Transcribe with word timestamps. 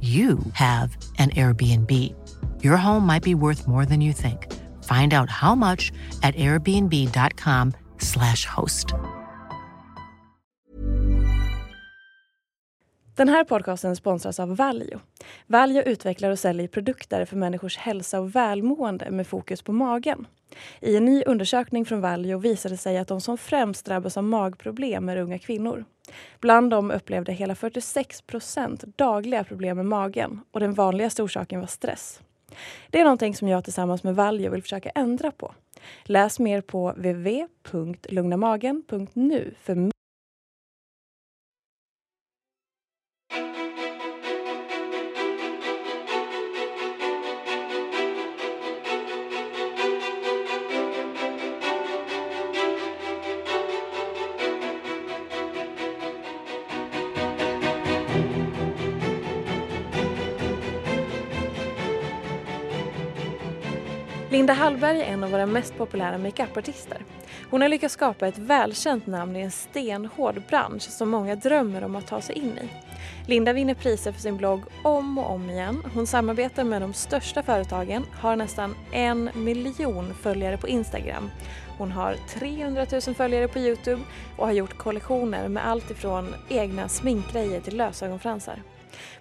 you 0.00 0.38
have 0.52 0.96
an 1.18 1.30
Airbnb. 1.30 1.90
Your 2.62 2.76
home 2.76 3.06
might 3.06 3.22
be 3.22 3.34
worth 3.34 3.66
more 3.66 3.86
than 3.86 4.00
you 4.00 4.12
think. 4.12 4.52
Find 4.84 5.14
out 5.14 5.30
how 5.30 5.54
much 5.54 5.92
at 6.22 6.36
airbnb.com/slash 6.36 8.46
host. 8.46 8.94
Den 13.16 13.28
här 13.28 13.44
podcasten 13.44 13.96
sponsras 13.96 14.40
av 14.40 14.56
Valio. 14.56 15.00
Valio 15.46 15.82
utvecklar 15.82 16.30
och 16.30 16.38
säljer 16.38 16.68
produkter 16.68 17.24
för 17.24 17.36
människors 17.36 17.76
hälsa 17.76 18.20
och 18.20 18.36
välmående 18.36 19.10
med 19.10 19.26
fokus 19.26 19.62
på 19.62 19.72
magen. 19.72 20.26
I 20.80 20.96
en 20.96 21.04
ny 21.04 21.22
undersökning 21.26 21.84
från 21.84 22.00
Valio 22.00 22.38
visade 22.38 22.76
sig 22.76 22.98
att 22.98 23.08
de 23.08 23.20
som 23.20 23.38
främst 23.38 23.86
drabbas 23.86 24.16
av 24.16 24.24
magproblem 24.24 25.08
är 25.08 25.16
unga 25.16 25.38
kvinnor. 25.38 25.84
Bland 26.40 26.70
dem 26.70 26.90
upplevde 26.90 27.32
hela 27.32 27.54
46 27.54 28.22
procent 28.22 28.84
dagliga 28.96 29.44
problem 29.44 29.76
med 29.76 29.86
magen 29.86 30.40
och 30.50 30.60
den 30.60 30.74
vanligaste 30.74 31.22
orsaken 31.22 31.60
var 31.60 31.66
stress. 31.66 32.20
Det 32.90 33.00
är 33.00 33.04
någonting 33.04 33.34
som 33.34 33.48
jag 33.48 33.64
tillsammans 33.64 34.02
med 34.02 34.16
Valjo 34.16 34.50
vill 34.50 34.62
försöka 34.62 34.90
ändra 34.90 35.30
på. 35.30 35.54
Läs 36.04 36.38
mer 36.38 36.60
på 36.60 36.90
www.lugnamagen.nu 36.90 39.54
för 39.62 39.90
Linda 64.36 64.52
Hallberg 64.52 65.00
är 65.00 65.04
en 65.04 65.24
av 65.24 65.30
våra 65.30 65.46
mest 65.46 65.78
populära 65.78 66.18
makeupartister. 66.18 66.98
Hon 67.50 67.62
har 67.62 67.68
lyckats 67.68 67.94
skapa 67.94 68.26
ett 68.26 68.38
välkänt 68.38 69.06
namn 69.06 69.36
i 69.36 69.40
en 69.40 69.50
stenhård 69.50 70.42
bransch 70.48 70.82
som 70.82 71.08
många 71.08 71.34
drömmer 71.36 71.84
om 71.84 71.96
att 71.96 72.06
ta 72.06 72.20
sig 72.20 72.38
in 72.38 72.58
i. 72.58 72.68
Linda 73.28 73.52
vinner 73.52 73.74
priser 73.74 74.12
för 74.12 74.20
sin 74.20 74.36
blogg 74.36 74.62
om 74.82 75.18
och 75.18 75.30
om 75.30 75.50
igen. 75.50 75.82
Hon 75.94 76.06
samarbetar 76.06 76.64
med 76.64 76.82
de 76.82 76.92
största 76.92 77.42
företagen, 77.42 78.04
har 78.20 78.36
nästan 78.36 78.74
en 78.92 79.30
miljon 79.34 80.14
följare 80.14 80.56
på 80.56 80.68
Instagram. 80.68 81.30
Hon 81.78 81.92
har 81.92 82.16
300 82.28 82.86
000 82.92 83.00
följare 83.00 83.48
på 83.48 83.58
Youtube 83.58 84.02
och 84.36 84.46
har 84.46 84.52
gjort 84.52 84.78
kollektioner 84.78 85.48
med 85.48 85.66
allt 85.66 85.90
ifrån 85.90 86.34
egna 86.48 86.88
sminkgrejer 86.88 87.60
till 87.60 87.76
lösögonfransar. 87.76 88.62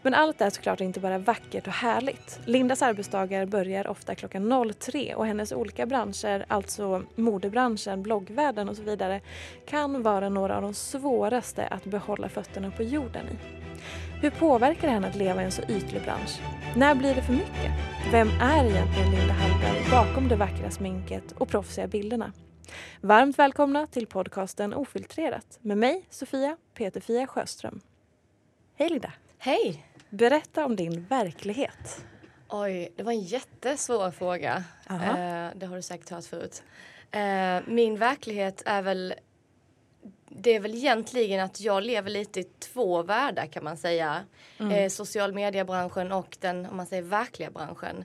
Men 0.02 0.14
allt 0.14 0.42
är 0.42 0.50
såklart 0.50 0.82
inte 0.82 1.00
bara 1.00 1.18
vackert 1.18 1.68
och 1.68 1.74
härligt. 1.74 2.40
Lindas 2.46 2.82
arbetsdagar 2.82 3.46
börjar 3.46 3.88
ofta 3.88 4.16
klockan 4.16 4.74
03 4.80 5.16
och 5.16 5.26
hennes 5.26 5.52
olika 5.52 5.86
branscher, 5.86 6.46
alltså 6.48 7.04
modebranschen, 7.16 8.04
bloggvärlden 8.04 8.70
och 8.70 8.76
så 8.76 8.84
vidare, 8.84 9.22
kan 9.66 10.04
vara 10.04 10.30
några 10.30 10.56
av 10.56 10.62
de 10.62 10.74
svåraste 10.74 11.68
att 11.68 11.86
behålla 11.86 12.30
fötterna 12.30 12.72
på 12.72 12.84
jorden 12.84 13.26
i. 13.26 13.66
Hur 14.22 14.30
påverkar 14.30 14.88
det 14.88 14.94
henne 14.94 15.08
att 15.08 15.16
leva 15.16 15.42
i 15.42 15.46
en 15.46 15.52
så 15.52 15.62
ytlig 15.62 16.02
bransch? 16.02 16.42
När 16.76 16.96
blir 16.96 17.16
det 17.16 17.22
för 17.22 17.34
mycket? 17.34 17.72
Vem 18.12 18.30
är 18.42 18.66
egentligen 18.66 19.12
Linda 19.12 19.34
Hallberg 19.34 19.92
bakom 19.92 20.28
det 20.28 20.36
vackra 20.36 20.72
sminket 20.72 21.32
och 21.32 21.50
proffsiga 21.50 21.88
bilderna? 21.88 22.34
Varmt 23.02 23.40
välkomna 23.40 23.88
till 23.88 24.08
podcasten 24.08 24.74
Ofiltrerat 24.74 25.60
med 25.62 25.78
mig, 25.78 26.06
Sofia 26.10 26.58
Peterfia 26.74 27.28
Sjöström. 27.28 27.82
Hej 28.76 28.90
Linda! 28.90 29.14
Hej! 29.46 29.86
Berätta 30.10 30.66
om 30.66 30.76
din 30.76 31.06
verklighet. 31.06 32.06
Oj, 32.50 32.94
det 32.96 33.04
var 33.04 33.12
en 33.12 33.22
jättesvår 33.22 34.12
fråga. 34.12 34.64
Eh, 34.90 35.50
det 35.56 35.66
har 35.66 35.76
du 35.76 35.82
säkert 35.82 36.10
hört 36.10 36.26
förut. 36.26 36.64
Eh, 37.12 37.60
min 37.68 37.98
verklighet 37.98 38.64
är 38.66 38.82
väl... 38.82 39.14
Det 40.30 40.56
är 40.56 40.60
väl 40.60 40.76
egentligen 40.76 41.46
att 41.46 41.62
jag 41.62 41.84
lever 41.84 42.10
lite 42.10 42.40
i 42.40 42.44
två 42.44 43.04
världar 43.04 43.46
kan 43.46 43.64
man 43.64 43.78
säga. 43.78 44.26
Mm. 44.58 44.72
Eh, 44.72 44.90
social 44.90 45.34
media-branschen 45.34 46.12
och 46.12 46.38
den, 46.40 46.66
om 46.66 46.78
man 46.78 46.86
säger, 46.86 47.04
verkliga 47.04 47.52
branschen. 47.52 48.04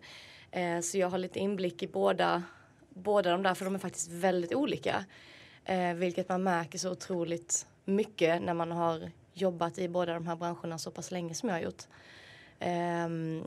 Eh, 0.51 0.81
så 0.81 0.99
jag 0.99 1.11
har 1.11 1.19
lite 1.19 1.39
inblick 1.39 1.83
i 1.83 1.87
båda, 1.87 2.43
båda 2.89 3.31
de 3.31 3.43
där, 3.43 3.55
för 3.55 3.65
de 3.65 3.75
är 3.75 3.79
faktiskt 3.79 4.11
väldigt 4.11 4.55
olika. 4.55 5.05
Eh, 5.65 5.95
vilket 5.95 6.29
man 6.29 6.43
märker 6.43 6.79
så 6.79 6.91
otroligt 6.91 7.67
mycket 7.85 8.43
när 8.43 8.55
man 8.55 8.73
har 8.73 9.11
jobbat 9.41 9.79
i 9.79 9.89
båda 9.89 10.15
de 10.15 10.27
här 10.27 10.37
branscherna 10.37 10.79
så 10.79 10.91
pass 10.91 11.11
länge 11.11 11.35
som 11.35 11.49
jag 11.49 11.57
har 11.57 11.63
gjort. 11.63 11.83
Um, 13.07 13.45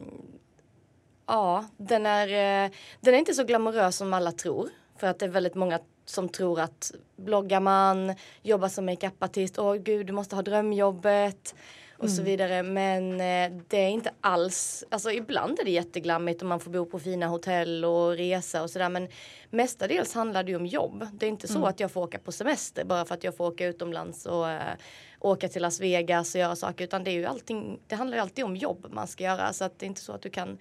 ja, 1.26 1.66
den 1.78 2.06
är, 2.06 2.28
uh, 2.66 2.72
den 3.02 3.14
är 3.14 3.18
inte 3.18 3.34
så 3.34 3.44
glamorös 3.44 3.96
som 3.96 4.14
alla 4.14 4.32
tror. 4.32 4.70
För 4.98 5.08
att 5.08 5.20
det 5.20 5.26
är 5.26 5.30
väldigt 5.30 5.56
många 5.56 5.80
som 6.06 6.30
tror 6.30 6.60
att 6.60 6.92
bloggar 7.16 7.60
man, 7.60 8.16
jobbar 8.42 8.68
som 8.68 8.86
makeupartist, 8.86 9.60
åh 9.60 9.76
gud 9.76 10.08
du 10.08 10.14
måste 10.14 10.36
ha 10.36 10.42
drömjobbet 10.42 11.56
och 12.04 12.10
mm. 12.10 12.18
så 12.18 12.24
vidare. 12.24 12.64
Men 12.64 13.12
eh, 13.12 13.62
det 13.68 13.78
är 13.78 13.90
inte 13.90 14.12
alls, 14.22 14.84
alltså 14.90 15.12
ibland 15.12 15.60
är 15.60 15.64
det 15.66 15.72
jätteglammigt 15.72 16.42
och 16.42 16.48
man 16.48 16.60
får 16.60 16.72
bo 16.72 16.86
på 16.86 17.00
fina 17.00 17.28
hotell 17.28 17.86
och 17.86 18.18
resa 18.18 18.64
och 18.64 18.70
sådär 18.70 18.90
men 18.90 19.08
mestadels 19.50 20.14
handlar 20.14 20.44
det 20.44 20.52
ju 20.52 20.58
om 20.58 20.66
jobb. 20.66 21.08
Det 21.14 21.26
är 21.26 21.30
inte 21.30 21.48
så 21.48 21.58
mm. 21.58 21.70
att 21.70 21.80
jag 21.80 21.92
får 21.92 22.02
åka 22.02 22.20
på 22.20 22.32
semester 22.32 22.86
bara 22.86 23.06
för 23.06 23.16
att 23.16 23.24
jag 23.24 23.38
får 23.38 23.48
åka 23.48 23.66
utomlands 23.66 24.26
och 24.26 24.50
eh, 24.50 24.76
åka 25.20 25.50
till 25.50 25.62
Las 25.62 25.80
Vegas 25.80 26.36
och 26.36 26.42
göra 26.42 26.56
saker 26.56 26.84
utan 26.84 27.04
det 27.04 27.12
är 27.12 27.16
ju 27.16 27.26
allting, 27.26 27.80
det 27.88 27.96
handlar 27.96 28.18
ju 28.18 28.22
alltid 28.22 28.46
om 28.46 28.56
jobb 28.56 28.88
man 28.92 29.08
ska 29.08 29.24
göra 29.24 29.54
så 29.54 29.64
att 29.66 29.80
det 29.80 29.86
är 29.86 29.88
inte 29.88 30.02
så 30.02 30.14
att 30.14 30.22
du 30.22 30.30
kan 30.30 30.58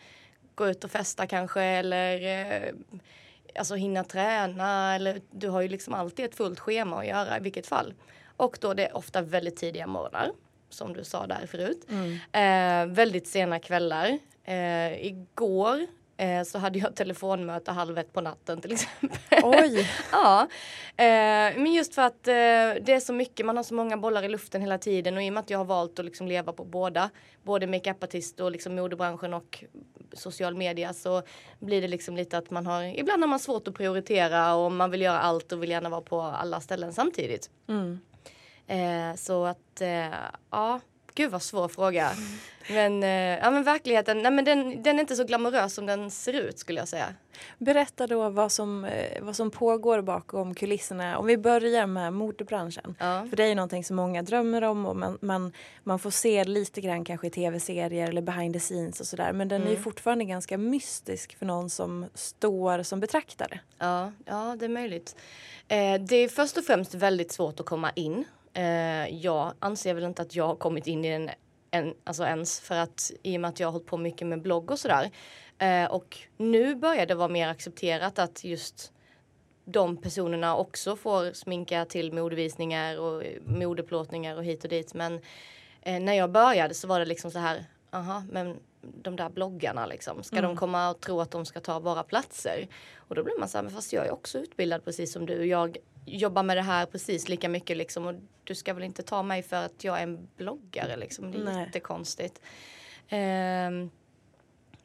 gå 0.55 0.69
ut 0.69 0.85
och 0.85 0.91
festa 0.91 1.27
kanske 1.27 1.63
eller 1.63 2.27
eh, 2.27 2.73
alltså 3.59 3.75
hinna 3.75 4.05
träna 4.05 4.95
eller 4.95 5.21
du 5.31 5.49
har 5.49 5.61
ju 5.61 5.69
liksom 5.69 5.95
alltid 5.95 6.25
ett 6.25 6.35
fullt 6.35 6.61
schema 6.61 6.99
att 6.99 7.07
göra 7.07 7.37
i 7.37 7.41
vilket 7.41 7.67
fall. 7.67 7.95
Och 8.37 8.59
då 8.61 8.75
det 8.75 8.87
är 8.87 8.97
ofta 8.97 9.23
väldigt 9.23 9.57
tidiga 9.57 9.87
morgnar 9.87 10.31
som 10.73 10.93
du 10.93 11.05
sa 11.05 11.27
där 11.27 11.47
förut. 11.47 11.87
Mm. 11.89 12.19
Eh, 12.33 12.95
väldigt 12.95 13.27
sena 13.27 13.59
kvällar. 13.59 14.19
Eh, 14.45 15.07
igår 15.07 15.87
eh, 16.17 16.43
så 16.43 16.59
hade 16.59 16.79
jag 16.79 16.97
telefonmöte 16.97 17.71
halv 17.71 17.99
ett 17.99 18.13
på 18.13 18.21
natten 18.21 18.61
till 18.61 18.73
exempel. 18.73 19.41
Oj! 19.43 19.89
ja. 20.13 20.49
Eh, 20.97 21.57
men 21.57 21.73
just 21.73 21.95
för 21.95 22.03
att 22.03 22.29
eh, 22.29 22.33
det 22.85 22.89
är 22.89 23.01
så 23.01 23.13
mycket, 23.13 23.47
man 23.47 23.57
har 23.57 23.65
så 23.65 23.75
många 23.75 23.97
bollar 23.97 24.23
i 24.23 24.29
luften 24.29 24.61
hela 24.61 24.79
tiden 24.79 25.17
och 25.17 25.23
i 25.23 25.29
och 25.29 25.33
med 25.33 25.41
att 25.41 25.51
jag 25.51 25.59
har 25.59 25.65
valt 25.65 25.99
att 25.99 26.05
liksom 26.05 26.27
leva 26.27 26.53
på 26.53 26.65
båda, 26.65 27.11
både 27.43 27.67
makeupartist 27.67 28.41
och 28.41 28.53
liksom 28.53 28.75
modebranschen 28.75 29.35
och 29.35 29.65
social 30.13 30.55
media 30.55 30.93
så 30.93 31.23
blir 31.59 31.83
det 31.83 31.89
liksom 31.89 32.17
lite 32.17 32.39
att 32.39 32.51
man 32.51 32.67
har, 32.67 32.83
ibland 32.83 33.23
har 33.23 33.29
man 33.29 33.39
svårt 33.39 33.69
att 33.69 33.75
prioritera 33.75 34.55
och 34.55 34.73
man 34.73 34.91
vill 34.91 35.03
göra 35.03 35.21
allt 35.21 35.53
och 35.53 35.63
vill 35.63 35.71
gärna 35.71 35.89
vara 35.89 36.01
på 36.01 36.21
alla 36.21 36.61
ställen 36.61 36.93
samtidigt. 36.93 37.51
Mm. 37.69 38.01
Eh, 38.67 39.15
så 39.17 39.45
att 39.45 39.81
eh, 39.81 40.15
ja, 40.51 40.81
Gud 41.15 41.31
vad 41.31 41.43
svår 41.43 41.69
fråga. 41.69 42.11
Men, 42.71 43.03
eh, 43.03 43.39
ja, 43.39 43.51
men 43.51 43.63
verkligheten, 43.63 44.23
nej, 44.23 44.33
men 44.33 44.45
den, 44.45 44.83
den 44.83 44.97
är 44.97 45.01
inte 45.01 45.17
så 45.17 45.25
glamorös 45.25 45.75
som 45.75 45.87
den 45.87 46.11
ser 46.11 46.33
ut 46.33 46.59
skulle 46.59 46.81
jag 46.81 46.89
säga. 46.89 47.07
Berätta 47.59 48.07
då 48.07 48.29
vad 48.29 48.53
som, 48.53 48.85
eh, 48.85 49.23
vad 49.23 49.37
som 49.37 49.51
pågår 49.51 50.03
bakom 50.03 50.55
kulisserna. 50.55 51.19
Om 51.19 51.27
vi 51.27 51.37
börjar 51.37 51.87
med 51.87 52.13
modebranschen. 52.13 52.95
Ja. 52.99 53.27
För 53.31 53.37
det 53.37 53.45
är 53.45 53.49
ju 53.49 53.55
någonting 53.55 53.85
som 53.85 53.97
många 53.97 54.23
drömmer 54.23 54.65
om 54.65 54.87
och 54.87 54.97
man, 54.97 55.19
man, 55.21 55.53
man 55.83 55.99
får 55.99 56.11
se 56.11 56.45
lite 56.45 56.81
grann 56.81 57.05
kanske 57.05 57.27
i 57.27 57.31
tv-serier 57.31 58.09
eller 58.09 58.23
behind 58.23 58.55
the 58.55 58.61
scenes 58.61 59.01
och 59.01 59.07
sådär. 59.07 59.33
Men 59.33 59.49
den 59.49 59.63
är 59.63 59.71
ju 59.71 59.77
fortfarande 59.77 60.25
ganska 60.25 60.59
mystisk 60.59 61.39
för 61.39 61.47
någon 61.47 61.71
som 61.71 62.07
står 62.15 62.83
som 62.83 63.01
betraktare. 63.01 63.61
Ja, 63.79 64.13
ja 64.25 64.57
det 64.59 64.65
är 64.65 64.69
möjligt. 64.69 65.17
Eh, 65.69 66.01
det 66.01 66.17
är 66.17 66.29
först 66.29 66.59
och 66.59 66.65
främst 66.65 66.95
väldigt 66.95 67.33
svårt 67.33 67.61
att 67.61 67.67
komma 67.67 67.91
in. 67.91 68.25
Eh, 68.55 69.09
jag 69.09 69.53
anser 69.59 69.95
väl 69.95 70.05
inte 70.05 70.23
att 70.23 70.37
jag 70.37 70.47
har 70.47 70.57
kommit 70.57 70.87
in 70.87 71.05
i 71.05 71.11
den 71.11 71.31
en, 71.75 71.95
alltså 72.05 72.25
ens 72.25 72.61
för 72.61 72.75
att 72.75 73.13
i 73.23 73.37
och 73.37 73.41
med 73.41 73.49
att 73.49 73.61
jag 73.61 73.67
har 73.67 73.73
hållit 73.73 73.87
på 73.87 73.97
mycket 73.97 74.27
med 74.27 74.43
blogg 74.43 74.71
och 74.71 74.79
sådär. 74.79 75.11
Eh, 75.59 75.85
och 75.85 76.19
nu 76.37 76.75
börjar 76.75 77.07
det 77.07 77.15
vara 77.15 77.29
mer 77.29 77.49
accepterat 77.49 78.19
att 78.19 78.45
just 78.45 78.93
de 79.65 79.97
personerna 79.97 80.57
också 80.57 80.97
får 80.97 81.33
sminka 81.33 81.85
till 81.85 82.13
modevisningar 82.13 83.01
och 83.01 83.23
modeplåtningar 83.45 84.37
och 84.37 84.45
hit 84.45 84.65
och 84.65 84.71
dit. 84.71 84.95
Men 84.95 85.21
eh, 85.83 86.01
när 86.01 86.13
jag 86.13 86.31
började 86.31 86.75
så 86.75 86.89
var 86.89 86.99
det 86.99 87.05
liksom 87.07 87.31
så 87.31 87.39
här, 87.39 87.65
aha, 87.91 88.23
men 88.31 88.57
de 88.83 89.17
där 89.17 89.29
bloggarna 89.29 89.87
liksom, 89.87 90.23
ska 90.23 90.41
de 90.41 90.57
komma 90.57 90.91
och 90.91 91.01
tro 91.01 91.21
att 91.21 91.31
de 91.31 91.47
ska 91.47 91.61
ta 91.61 91.79
våra 91.79 92.03
platser? 92.03 92.69
Och 92.97 93.15
då 93.15 93.25
blir 93.25 93.39
man 93.39 93.49
så 93.49 93.59
här, 93.59 93.63
men 93.63 93.73
fast 93.73 93.93
jag 93.93 94.07
är 94.07 94.11
också 94.11 94.39
utbildad 94.39 94.85
precis 94.85 95.13
som 95.13 95.27
du. 95.27 95.45
Jag 95.45 95.77
jobbar 96.07 96.43
med 96.43 96.57
det 96.57 96.63
här 96.63 96.87
precis 96.87 97.29
lika 97.29 97.49
mycket 97.49 97.77
liksom 97.77 98.07
och 98.07 98.15
du 98.45 98.55
ska 98.55 98.75
väl 98.75 98.83
inte 98.83 99.03
ta 99.03 99.23
mig 99.23 99.43
för 99.43 99.57
att 99.57 99.85
jag 99.85 99.99
är 99.99 100.03
en 100.03 100.29
bloggare 100.37 100.97
liksom. 100.97 101.33
Det 101.33 101.39
är 101.39 101.45
Nej. 101.45 101.65
jättekonstigt. 101.65 102.41
Ehm, 103.09 103.91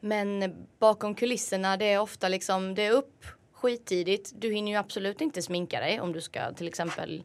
men 0.00 0.54
bakom 0.78 1.14
kulisserna 1.14 1.76
det 1.76 1.92
är 1.92 1.98
ofta 1.98 2.28
liksom, 2.28 2.74
det 2.74 2.86
är 2.86 2.92
upp 2.92 3.24
skittidigt. 3.52 4.32
Du 4.34 4.52
hinner 4.52 4.72
ju 4.72 4.78
absolut 4.78 5.20
inte 5.20 5.42
sminka 5.42 5.80
dig 5.80 6.00
om 6.00 6.12
du 6.12 6.20
ska 6.20 6.52
till 6.52 6.68
exempel 6.68 7.22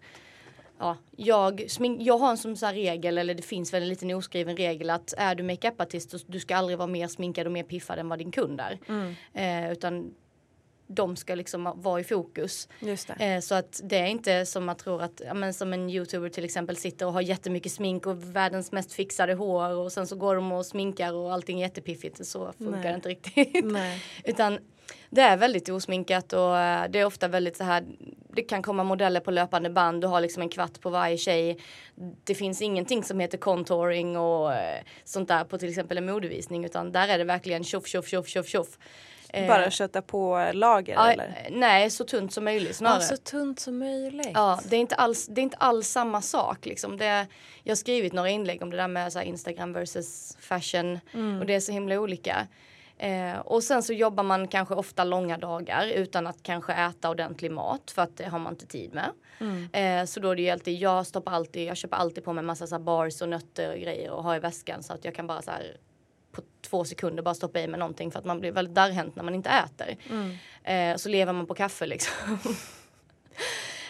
Ja, 0.79 0.97
jag, 1.15 1.65
smink, 1.67 2.01
jag 2.01 2.17
har 2.17 2.29
en 2.29 2.37
sån 2.37 2.57
så 2.57 2.65
här 2.65 2.73
regel, 2.73 3.17
eller 3.17 3.33
det 3.33 3.43
finns 3.43 3.73
väl 3.73 3.83
en 3.83 3.89
liten 3.89 4.11
oskriven 4.11 4.57
regel 4.57 4.89
att 4.89 5.13
är 5.17 5.35
du 5.35 5.43
makeupartist 5.43 6.11
så 6.11 6.17
du 6.27 6.39
ska 6.39 6.55
aldrig 6.55 6.77
vara 6.77 6.87
mer 6.87 7.07
sminkad 7.07 7.45
och 7.45 7.53
mer 7.53 7.63
piffad 7.63 7.99
än 7.99 8.09
vad 8.09 8.19
din 8.19 8.31
kund 8.31 8.61
är. 8.61 8.79
Eh, 9.33 9.71
utan 9.71 10.13
de 10.87 11.15
ska 11.15 11.35
liksom 11.35 11.73
vara 11.75 11.99
i 11.99 12.03
fokus. 12.03 12.67
Eh, 13.19 13.39
så 13.39 13.55
att 13.55 13.81
det 13.83 13.97
är 13.97 14.05
inte 14.05 14.45
som 14.45 14.65
man 14.65 14.75
tror 14.75 15.01
att, 15.01 15.21
ja, 15.25 15.33
men 15.33 15.53
som 15.53 15.73
en 15.73 15.89
youtuber 15.89 16.29
till 16.29 16.45
exempel 16.45 16.77
sitter 16.77 17.05
och 17.05 17.13
har 17.13 17.21
jättemycket 17.21 17.71
smink 17.71 18.05
och 18.05 18.35
världens 18.35 18.71
mest 18.71 18.93
fixade 18.93 19.33
hår 19.33 19.69
och 19.69 19.91
sen 19.91 20.07
så 20.07 20.15
går 20.15 20.35
de 20.35 20.51
och 20.51 20.65
sminkar 20.65 21.13
och 21.13 21.33
allting 21.33 21.61
är 21.61 21.65
jättepiffigt. 21.65 22.25
Så 22.25 22.53
funkar 22.57 22.81
Nej. 22.81 22.89
det 22.89 22.95
inte 22.95 23.09
riktigt. 23.09 23.65
Utan 24.23 24.59
det 25.09 25.21
är 25.21 25.37
väldigt 25.37 25.69
osminkat 25.69 26.33
och 26.33 26.57
eh, 26.57 26.89
det 26.89 26.99
är 26.99 27.05
ofta 27.05 27.27
väldigt 27.27 27.57
så 27.57 27.63
här. 27.63 27.83
Det 28.35 28.41
kan 28.41 28.63
komma 28.63 28.83
modeller 28.83 29.19
på 29.19 29.31
löpande 29.31 29.69
band. 29.69 30.01
Du 30.01 30.07
har 30.07 30.21
liksom 30.21 30.41
en 30.41 30.49
kvart 30.49 30.81
på 30.81 30.89
varje 30.89 31.17
tjej. 31.17 31.57
Det 32.23 32.35
finns 32.35 32.61
ingenting 32.61 33.03
som 33.03 33.19
heter 33.19 33.37
contouring 33.37 34.17
och 34.17 34.53
eh, 34.53 34.83
sånt 35.03 35.27
där 35.27 35.43
på 35.43 35.57
till 35.57 35.69
exempel 35.69 35.97
en 35.97 36.05
modevisning 36.05 36.65
utan 36.65 36.91
där 36.91 37.07
är 37.07 37.17
det 37.17 37.23
verkligen 37.23 37.63
tjoff 37.63 37.87
tjoff 37.87 38.07
tjoff 38.07 38.27
tjoff 38.27 38.47
tjoff. 38.47 38.77
Eh, 39.29 39.47
Bara 39.47 39.71
kötta 39.71 40.01
på 40.01 40.49
lager 40.53 40.93
ja, 40.93 41.11
eller? 41.11 41.47
Nej, 41.51 41.89
så 41.89 42.03
tunt 42.03 42.33
som 42.33 42.43
möjligt 42.43 42.75
snarare. 42.75 43.01
Ja, 43.01 43.07
så 43.07 43.17
tunt 43.17 43.59
som 43.59 43.77
möjligt. 43.77 44.31
Ja, 44.33 44.59
det 44.69 44.75
är 44.75 44.79
inte 44.79 44.95
alls, 44.95 45.27
det 45.27 45.41
är 45.41 45.43
inte 45.43 45.57
alls 45.57 45.87
samma 45.87 46.21
sak 46.21 46.65
liksom. 46.65 46.97
Det, 46.97 47.27
jag 47.63 47.71
har 47.71 47.75
skrivit 47.75 48.13
några 48.13 48.29
inlägg 48.29 48.61
om 48.61 48.69
det 48.69 48.77
där 48.77 48.87
med 48.87 49.13
så 49.13 49.19
här 49.19 49.25
Instagram 49.25 49.73
versus 49.73 50.37
fashion 50.39 50.99
och 51.39 51.45
det 51.45 51.55
är 51.55 51.59
så 51.59 51.71
himla 51.71 51.99
olika. 51.99 52.47
Eh, 53.03 53.39
och 53.39 53.63
sen 53.63 53.83
så 53.83 53.93
jobbar 53.93 54.23
man 54.23 54.47
kanske 54.47 54.75
ofta 54.75 55.03
långa 55.03 55.37
dagar 55.37 55.87
utan 55.87 56.27
att 56.27 56.43
kanske 56.43 56.73
äta 56.73 57.09
ordentlig 57.09 57.51
mat 57.51 57.91
för 57.91 58.01
att 58.01 58.17
det 58.17 58.25
har 58.25 58.39
man 58.39 58.53
inte 58.53 58.65
tid 58.65 58.93
med. 58.93 59.09
Eh, 59.73 60.05
så 60.05 60.19
då 60.19 60.29
är 60.29 60.35
det 60.35 60.41
ju 60.41 60.49
alltid, 60.49 60.79
jag 60.79 61.07
stoppar 61.07 61.31
alltid, 61.31 61.67
jag 61.67 61.77
köper 61.77 61.97
alltid 61.97 62.23
på 62.23 62.33
mig 62.33 62.43
massa 62.43 62.67
så 62.67 62.79
bars 62.79 63.21
och 63.21 63.29
nötter 63.29 63.73
och 63.73 63.79
grejer 63.79 64.11
och 64.11 64.23
har 64.23 64.35
i 64.35 64.39
väskan 64.39 64.83
så 64.83 64.93
att 64.93 65.05
jag 65.05 65.15
kan 65.15 65.27
bara 65.27 65.41
så 65.41 65.51
här 65.51 65.77
på 66.31 66.41
två 66.61 66.85
sekunder 66.85 67.23
bara 67.23 67.35
stoppa 67.35 67.59
i 67.59 67.67
mig 67.67 67.79
någonting 67.79 68.11
för 68.11 68.19
att 68.19 68.25
man 68.25 68.39
blir 68.39 68.51
väldigt 68.51 68.75
darrhänt 68.75 69.15
när 69.15 69.23
man 69.23 69.35
inte 69.35 69.49
äter. 69.49 69.95
Eh, 70.63 70.95
så 70.97 71.09
lever 71.09 71.33
man 71.33 71.45
på 71.47 71.53
kaffe 71.53 71.85
liksom. 71.85 72.39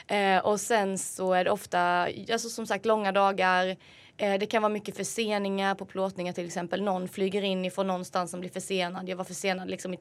Eh, 0.07 0.37
och 0.37 0.59
sen 0.59 0.97
så 0.97 1.33
är 1.33 1.43
det 1.43 1.51
ofta, 1.51 2.07
alltså 2.31 2.49
som 2.49 2.67
sagt 2.67 2.85
långa 2.85 3.11
dagar. 3.11 3.77
Eh, 4.23 4.39
det 4.39 4.45
kan 4.45 4.61
vara 4.61 4.73
mycket 4.73 4.97
förseningar 4.97 5.75
på 5.75 5.85
plåtningar 5.85 6.33
till 6.33 6.45
exempel. 6.45 6.83
Någon 6.83 7.07
flyger 7.07 7.41
in 7.41 7.65
ifrån 7.65 7.87
någonstans 7.87 8.31
som 8.31 8.39
blir 8.39 8.49
försenad. 8.49 9.09
Jag 9.09 9.15
var 9.17 9.23
försenad 9.23 9.69
liksom 9.69 9.95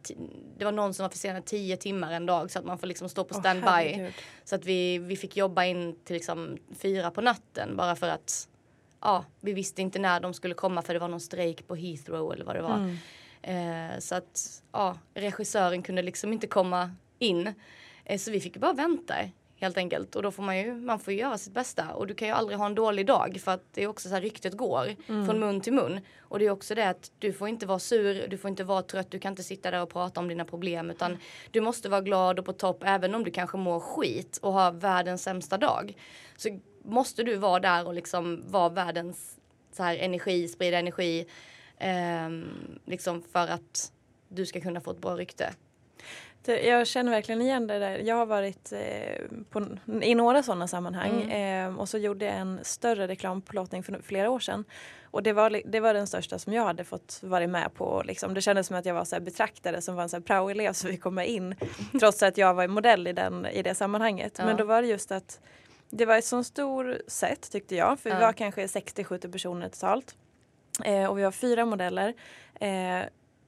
det 0.58 0.64
var 0.64 0.72
någon 0.72 0.94
som 0.94 1.04
var 1.04 1.10
försenad 1.10 1.44
tio 1.44 1.76
timmar 1.76 2.12
en 2.12 2.26
dag 2.26 2.50
så 2.50 2.58
att 2.58 2.64
man 2.64 2.78
får 2.78 2.86
liksom 2.86 3.08
stå 3.08 3.24
på 3.24 3.34
standby. 3.34 3.66
herregud. 3.66 4.12
så 4.44 4.54
att 4.54 4.64
vi, 4.64 4.98
vi 4.98 5.16
fick 5.16 5.36
jobba 5.36 5.64
in 5.64 5.96
till 6.04 6.14
liksom 6.14 6.58
fyra 6.78 7.10
på 7.10 7.20
natten 7.20 7.76
bara 7.76 7.96
för 7.96 8.08
att 8.08 8.48
ja, 9.00 9.24
vi 9.40 9.52
visste 9.52 9.82
inte 9.82 9.98
när 9.98 10.20
de 10.20 10.34
skulle 10.34 10.54
komma 10.54 10.82
för 10.82 10.94
det 10.94 11.00
var 11.00 11.08
någon 11.08 11.20
strejk 11.20 11.66
på 11.66 11.74
Heathrow 11.74 12.32
eller 12.32 12.44
vad 12.44 12.56
det 12.56 12.62
var. 12.62 12.96
Eh, 13.42 13.98
så 13.98 14.14
att 14.14 14.62
ja, 14.72 14.98
regissören 15.14 15.82
kunde 15.82 16.02
liksom 16.02 16.32
inte 16.32 16.46
komma 16.46 16.90
in. 17.18 17.54
Eh, 18.04 18.18
så 18.18 18.30
vi 18.30 18.40
fick 18.40 18.56
bara 18.56 18.72
vänta 18.72 19.14
helt 19.62 19.76
enkelt. 19.76 20.16
Och 20.16 20.22
då 20.22 20.30
får 20.30 20.42
man 20.42 20.58
ju, 20.58 20.74
man 20.74 20.98
får 20.98 21.12
göra 21.12 21.38
sitt 21.38 21.52
bästa. 21.52 21.94
Och 21.94 22.06
du 22.06 22.14
kan 22.14 22.28
ju 22.28 22.34
aldrig 22.34 22.58
ha 22.58 22.66
en 22.66 22.74
dålig 22.74 23.06
dag 23.06 23.40
för 23.44 23.52
att 23.52 23.64
det 23.72 23.82
är 23.82 23.86
också 23.86 24.08
så 24.08 24.14
här 24.14 24.22
ryktet 24.22 24.56
går 24.56 24.86
från 25.26 25.40
mun 25.40 25.60
till 25.60 25.72
mun. 25.72 26.00
Och 26.20 26.38
det 26.38 26.46
är 26.46 26.50
också 26.50 26.74
det 26.74 26.88
att 26.88 27.10
du 27.18 27.32
får 27.32 27.48
inte 27.48 27.66
vara 27.66 27.78
sur, 27.78 28.28
du 28.28 28.38
får 28.38 28.48
inte 28.48 28.64
vara 28.64 28.82
trött, 28.82 29.10
du 29.10 29.18
kan 29.18 29.32
inte 29.32 29.42
sitta 29.42 29.70
där 29.70 29.82
och 29.82 29.90
prata 29.90 30.20
om 30.20 30.28
dina 30.28 30.44
problem 30.44 30.90
utan 30.90 31.18
du 31.50 31.60
måste 31.60 31.88
vara 31.88 32.00
glad 32.00 32.38
och 32.38 32.44
på 32.44 32.52
topp 32.52 32.82
även 32.86 33.14
om 33.14 33.24
du 33.24 33.30
kanske 33.30 33.56
mår 33.56 33.80
skit 33.80 34.38
och 34.42 34.52
har 34.52 34.72
världens 34.72 35.22
sämsta 35.22 35.58
dag. 35.58 35.96
Så 36.36 36.58
måste 36.84 37.22
du 37.22 37.36
vara 37.36 37.60
där 37.60 37.86
och 37.86 37.94
liksom 37.94 38.42
vara 38.46 38.68
världens 38.68 39.38
så 39.72 39.82
här 39.82 39.96
energi, 39.96 40.48
sprida 40.48 40.78
energi. 40.78 41.26
ehm, 41.78 42.78
liksom 42.84 43.22
för 43.22 43.48
att 43.48 43.92
du 44.28 44.46
ska 44.46 44.60
kunna 44.60 44.80
få 44.80 44.90
ett 44.90 45.00
bra 45.00 45.16
rykte. 45.16 45.54
Det- 46.44 46.66
Jag 46.66 46.86
känner 46.86 47.10
verkligen 47.12 47.42
igen 47.42 47.66
det 47.66 47.78
där. 47.78 47.98
Jag 47.98 48.16
har 48.16 48.26
varit 48.26 48.72
eh, 48.72 49.22
på, 49.50 49.66
i 50.02 50.14
några 50.14 50.42
sådana 50.42 50.68
sammanhang 50.68 51.22
Mm. 51.22 51.68
eh, 51.74 51.78
och 51.80 51.88
så 51.88 51.98
gjorde 51.98 52.24
jag 52.24 52.34
en 52.34 52.60
större 52.62 53.08
reklamplåtning 53.08 53.82
för 53.82 54.00
flera 54.02 54.30
år 54.30 54.38
sedan. 54.40 54.64
Och 55.04 55.22
det 55.22 55.32
var, 55.32 55.60
det 55.64 55.80
var 55.80 55.94
den 55.94 56.06
största 56.06 56.38
som 56.38 56.52
jag 56.52 56.64
hade 56.64 56.84
fått 56.84 57.18
vara 57.22 57.46
med 57.46 57.74
på. 57.74 58.02
Liksom. 58.04 58.34
Det 58.34 58.40
kändes 58.40 58.66
som 58.66 58.76
att 58.76 58.86
jag 58.86 58.94
var 58.94 59.04
så 59.04 59.20
betraktare 59.20 59.80
som 59.82 59.94
var 59.94 60.14
en 60.14 60.22
praoelev 60.22 60.72
som 60.72 60.90
fick 60.90 61.00
komma 61.02 61.24
in. 61.24 61.54
trots 62.00 62.22
att 62.22 62.38
jag 62.38 62.54
var 62.54 62.66
modell 62.68 63.06
i, 63.06 63.12
den, 63.12 63.46
i 63.46 63.62
det 63.62 63.74
sammanhanget. 63.74 64.34
Ja. 64.38 64.44
Men 64.44 64.56
då 64.56 64.64
var 64.64 64.82
det 64.82 64.88
just 64.88 65.12
att 65.12 65.40
det 65.90 66.06
var 66.06 66.16
ett 66.18 66.24
så 66.24 66.44
stor 66.44 66.98
set 67.08 67.50
tyckte 67.52 67.76
jag. 67.76 68.00
För 68.00 68.10
vi 68.10 68.16
Ja. 68.16 68.20
var 68.26 68.32
kanske 68.32 68.66
60-70 68.66 69.32
personer 69.32 69.68
totalt. 69.68 70.14
Eh, 70.84 71.04
och 71.06 71.18
vi 71.18 71.22
var 71.22 71.30
fyra 71.30 71.64
modeller. 71.64 72.14
Eh, 72.60 73.00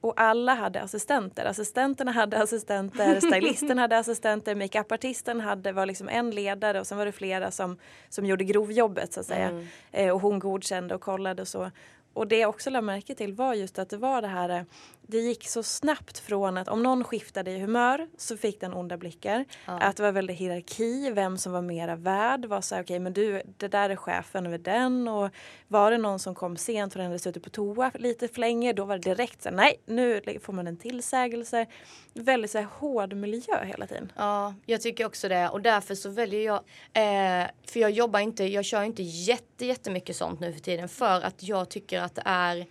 och 0.05 0.21
alla 0.21 0.53
hade 0.53 0.81
assistenter. 0.81 1.45
Assistenterna 1.45 2.11
hade 2.11 2.37
assistenter, 2.37 3.19
stylisten 3.31 3.77
hade 3.77 3.97
assistenter, 3.97 4.55
makeupartisten 4.55 5.41
hade, 5.41 5.71
var 5.71 5.85
liksom 5.85 6.09
en 6.09 6.31
ledare 6.31 6.79
och 6.79 6.87
sen 6.87 6.97
var 6.97 7.05
det 7.05 7.11
flera 7.11 7.51
som, 7.51 7.77
som 8.09 8.25
gjorde 8.25 8.43
grovjobbet 8.43 9.13
så 9.13 9.19
att 9.19 9.25
säga. 9.25 9.49
Mm. 9.49 9.65
Eh, 9.91 10.09
och 10.09 10.21
hon 10.21 10.39
godkände 10.39 10.95
och 10.95 11.01
kollade 11.01 11.41
och 11.41 11.47
så. 11.47 11.71
Och 12.13 12.27
det 12.27 12.37
jag 12.37 12.49
också 12.49 12.69
lade 12.69 12.85
märke 12.85 13.15
till 13.15 13.33
var 13.33 13.53
just 13.53 13.79
att 13.79 13.89
det 13.89 13.97
var 13.97 14.21
det 14.21 14.27
här, 14.27 14.49
eh, 14.49 14.61
det 15.07 15.17
gick 15.17 15.47
så 15.47 15.63
snabbt 15.63 16.19
från 16.19 16.57
att 16.57 16.67
om 16.67 16.83
någon 16.83 17.03
skiftade 17.03 17.51
i 17.51 17.59
humör 17.59 18.07
så 18.17 18.37
fick 18.37 18.61
den 18.61 18.73
onda 18.73 18.97
blickar. 18.97 19.45
Att 19.65 19.97
det 19.97 20.03
var 20.03 20.11
väldigt 20.11 20.37
hierarki, 20.37 21.11
vem 21.11 21.37
som 21.37 21.51
var 21.51 21.61
mera 21.61 21.95
värd 21.95 22.45
var 22.45 22.61
så 22.61 22.75
här, 22.75 22.83
okej 22.83 22.99
men 22.99 23.13
du, 23.13 23.41
det 23.57 23.67
där 23.67 23.89
är 23.89 23.95
chefen 23.95 24.45
över 24.45 24.57
den 24.57 25.07
och 25.07 25.29
var 25.67 25.91
det 25.91 25.97
någon 25.97 26.19
som 26.19 26.35
kom 26.35 26.57
sent 26.57 26.93
för 26.93 26.99
den 26.99 27.07
hade 27.07 27.19
suttit 27.19 27.43
på 27.43 27.49
toa 27.49 27.91
lite 27.95 28.27
för 28.27 28.39
länge 28.39 28.73
då 28.73 28.85
var 28.85 28.97
det 28.97 29.15
direkt 29.15 29.41
så 29.41 29.49
här, 29.49 29.55
nej 29.55 29.81
nu 29.85 30.21
får 30.41 30.53
man 30.53 30.67
en 30.67 30.77
tillsägelse. 30.77 31.65
Väldigt 32.13 32.51
så 32.51 32.57
här 32.57 32.67
hård 32.79 33.13
miljö 33.13 33.65
hela 33.65 33.87
tiden. 33.87 34.11
Ja, 34.15 34.53
jag 34.65 34.81
tycker 34.81 35.05
också 35.05 35.27
det 35.27 35.49
och 35.49 35.61
därför 35.61 35.95
så 35.95 36.09
väljer 36.09 36.41
jag, 36.41 36.55
eh, 36.93 37.47
för 37.67 37.79
jag 37.79 37.91
jobbar 37.91 38.19
inte, 38.19 38.43
jag 38.43 38.65
kör 38.65 38.83
inte 38.83 39.03
jätte, 39.03 39.65
jättemycket 39.65 40.15
sånt 40.15 40.39
nu 40.39 40.53
för 40.53 40.59
tiden 40.59 40.89
för 40.89 41.21
att 41.21 41.43
jag 41.43 41.69
tycker 41.69 42.01
att 42.01 42.15
det 42.15 42.23
är 42.25 42.65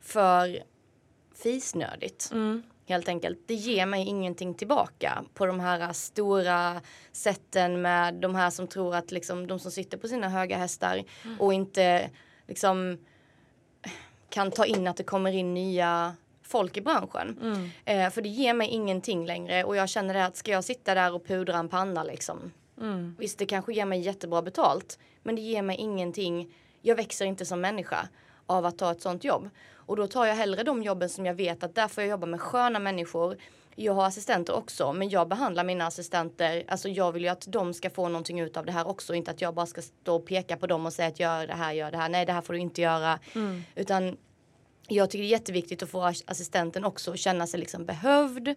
för 0.00 0.62
fisnödigt. 1.42 2.30
Helt 2.88 3.08
enkelt. 3.08 3.38
Det 3.46 3.54
ger 3.54 3.86
mig 3.86 4.06
ingenting 4.06 4.54
tillbaka 4.54 5.24
på 5.34 5.46
de 5.46 5.60
här 5.60 5.92
stora 5.92 6.80
sätten 7.12 7.82
med 7.82 8.14
de 8.14 8.34
här 8.34 8.50
som 8.50 8.66
tror 8.66 8.94
att 8.94 9.12
liksom 9.12 9.46
de 9.46 9.58
som 9.58 9.70
sitter 9.70 9.98
på 9.98 10.08
sina 10.08 10.28
höga 10.28 10.56
hästar 10.56 11.04
och 11.38 11.54
inte 11.54 12.10
liksom 12.46 12.98
kan 14.30 14.50
ta 14.50 14.64
in 14.66 14.86
att 14.86 14.96
det 14.96 15.04
kommer 15.04 15.32
in 15.32 15.54
nya 15.54 16.16
folk 16.42 16.76
i 16.76 16.80
branschen. 16.80 17.38
Eh, 17.84 18.10
för 18.10 18.22
det 18.22 18.28
ger 18.28 18.54
mig 18.54 18.68
ingenting 18.68 19.26
längre 19.26 19.64
och 19.64 19.76
jag 19.76 19.88
känner 19.88 20.14
det 20.14 20.24
att 20.24 20.36
ska 20.36 20.50
jag 20.50 20.64
sitta 20.64 20.94
där 20.94 21.14
och 21.14 21.26
pudra 21.26 21.58
en 21.58 21.68
panna 21.68 22.02
liksom. 22.04 22.52
Visst 23.18 23.38
det 23.38 23.46
kanske 23.46 23.72
ger 23.74 23.84
mig 23.84 24.00
jättebra 24.00 24.42
betalt 24.42 24.98
men 25.22 25.34
det 25.36 25.42
ger 25.42 25.62
mig 25.62 25.76
ingenting. 25.76 26.54
Jag 26.82 26.96
växer 26.96 27.26
inte 27.26 27.46
som 27.46 27.60
människa. 27.60 28.08
av 28.46 28.66
att 28.66 28.78
ta 28.78 28.92
ett 28.92 29.00
sånt 29.02 29.24
jobb. 29.24 29.50
Och 29.88 29.96
då 29.96 30.06
tar 30.06 30.26
jag 30.26 30.34
hellre 30.34 30.62
de 30.62 30.82
jobben 30.82 31.08
som 31.08 31.26
jag 31.26 31.34
vet 31.34 31.64
att 31.64 31.74
där 31.74 31.88
får 31.88 32.02
jag 32.02 32.10
jobba 32.10 32.26
med 32.26 32.40
sköna 32.40 32.78
människor. 32.78 33.36
Jag 33.74 33.92
har 33.92 34.06
assistenter 34.06 34.56
också, 34.56 34.92
men 34.92 35.08
jag 35.08 35.28
behandlar 35.28 35.64
mina 35.64 35.86
assistenter, 35.86 36.64
alltså 36.68 36.88
jag 36.88 37.12
vill 37.12 37.22
ju 37.22 37.28
att 37.28 37.44
de 37.48 37.74
ska 37.74 37.90
få 37.90 38.08
någonting 38.08 38.40
ut 38.40 38.56
av 38.56 38.66
det 38.66 38.72
här 38.72 38.88
också, 38.88 39.14
inte 39.14 39.30
att 39.30 39.40
jag 39.40 39.54
bara 39.54 39.66
ska 39.66 39.82
stå 39.82 40.16
och 40.16 40.26
peka 40.26 40.56
på 40.56 40.66
dem 40.66 40.86
och 40.86 40.92
säga 40.92 41.08
att 41.08 41.20
gör 41.20 41.46
det 41.46 41.54
här, 41.54 41.72
gör 41.72 41.90
det 41.90 41.96
här, 41.96 42.08
nej 42.08 42.26
det 42.26 42.32
här 42.32 42.40
får 42.40 42.52
du 42.52 42.58
inte 42.58 42.80
göra. 42.80 43.18
Mm. 43.34 43.62
Utan 43.74 44.16
jag 44.88 45.10
tycker 45.10 45.22
det 45.22 45.28
är 45.28 45.30
jätteviktigt 45.30 45.82
att 45.82 45.90
få 45.90 46.12
assistenten 46.26 46.84
också 46.84 47.10
att 47.10 47.18
känna 47.18 47.46
sig 47.46 47.60
liksom 47.60 47.84
behövd 47.84 48.54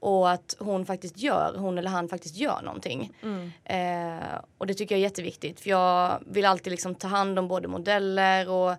och 0.00 0.30
att 0.30 0.56
hon 0.58 0.86
faktiskt 0.86 1.18
gör, 1.18 1.54
hon 1.58 1.78
eller 1.78 1.90
han 1.90 2.08
faktiskt 2.08 2.36
gör 2.36 2.62
någonting. 2.62 3.12
Mm. 3.22 3.52
Eh, 3.64 4.38
och 4.58 4.66
det 4.66 4.74
tycker 4.74 4.94
jag 4.94 5.00
är 5.00 5.02
jätteviktigt 5.02 5.60
för 5.60 5.70
jag 5.70 6.22
vill 6.26 6.44
alltid 6.44 6.70
liksom 6.70 6.94
ta 6.94 7.08
hand 7.08 7.38
om 7.38 7.48
både 7.48 7.68
modeller 7.68 8.48
och, 8.48 8.76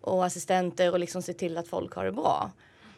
och 0.00 0.24
assistenter 0.24 0.92
och 0.92 0.98
liksom 0.98 1.22
se 1.22 1.32
till 1.32 1.58
att 1.58 1.68
folk 1.68 1.94
har 1.94 2.04
det 2.04 2.12
bra. 2.12 2.50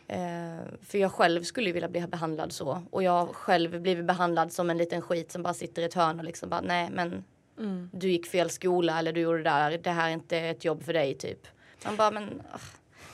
Eh, 0.09 0.64
för 0.83 0.99
jag 0.99 1.12
själv 1.12 1.42
skulle 1.42 1.73
vilja 1.73 1.88
bli 1.88 2.00
behandlad 2.00 2.52
så 2.52 2.83
och 2.90 3.02
jag 3.02 3.28
själv 3.28 3.80
blivit 3.80 4.04
behandlad 4.04 4.52
som 4.52 4.71
en 4.71 4.78
liten 4.78 5.02
skit 5.02 5.33
som 5.33 5.42
bara 5.42 5.54
sitter 5.54 5.83
i 5.83 5.85
ett 5.85 5.95
hörn 5.95 6.19
och 6.19 6.25
liksom 6.25 6.49
bara 6.49 6.61
nej 6.61 6.88
men 6.92 7.25
mm. 7.59 7.90
du 7.92 8.11
gick 8.11 8.26
fel 8.26 8.50
skola 8.50 8.99
eller 8.99 9.12
du 9.12 9.21
gjorde 9.21 9.38
det 9.38 9.50
där, 9.50 9.78
det 9.78 9.90
här 9.90 10.09
är 10.09 10.12
inte 10.12 10.38
ett 10.38 10.64
jobb 10.64 10.83
för 10.83 10.92
dig 10.92 11.14
typ. 11.14 11.47
Man 11.85 11.97
bara 11.97 12.11
men 12.11 12.42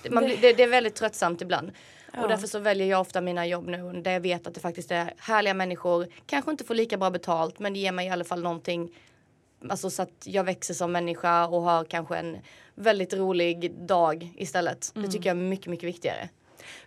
det, 0.03 0.11
man 0.11 0.25
blir, 0.25 0.37
det, 0.37 0.53
det 0.53 0.63
är 0.63 0.69
väldigt 0.69 0.95
tröttsamt 0.95 1.43
ibland. 1.43 1.73
Ja. 2.13 2.23
Och 2.23 2.29
därför 2.29 2.47
så 2.47 2.59
väljer 2.59 2.87
jag 2.87 3.01
ofta 3.01 3.21
mina 3.21 3.47
jobb 3.47 3.67
nu 3.67 3.93
där 3.93 4.13
jag 4.13 4.21
vet 4.21 4.47
att 4.47 4.55
det 4.55 4.61
faktiskt 4.61 4.91
är 4.91 5.15
härliga 5.19 5.55
människor. 5.55 6.07
Kanske 6.27 6.51
inte 6.51 6.65
får 6.65 6.75
lika 6.75 6.97
bra 6.97 7.11
betalt 7.11 7.59
men 7.59 7.73
det 7.73 7.79
ger 7.79 7.93
mig 7.93 8.07
i 8.07 8.11
alla 8.11 8.25
fall 8.25 8.43
någonting. 8.43 8.91
Alltså 9.69 9.91
så 9.91 10.03
att 10.03 10.23
jag 10.25 10.45
växer 10.45 10.75
som 10.75 10.93
människa 10.93 11.47
och 11.47 11.63
har 11.63 11.85
kanske 11.85 12.17
en 12.17 12.37
väldigt 12.75 13.15
rolig 13.15 13.75
dag 13.75 14.35
istället. 14.37 14.93
Mm. 14.95 15.07
Det 15.07 15.13
tycker 15.13 15.31
jag 15.31 15.37
är 15.37 15.43
mycket, 15.43 15.67
mycket 15.67 15.89
viktigare. 15.89 16.29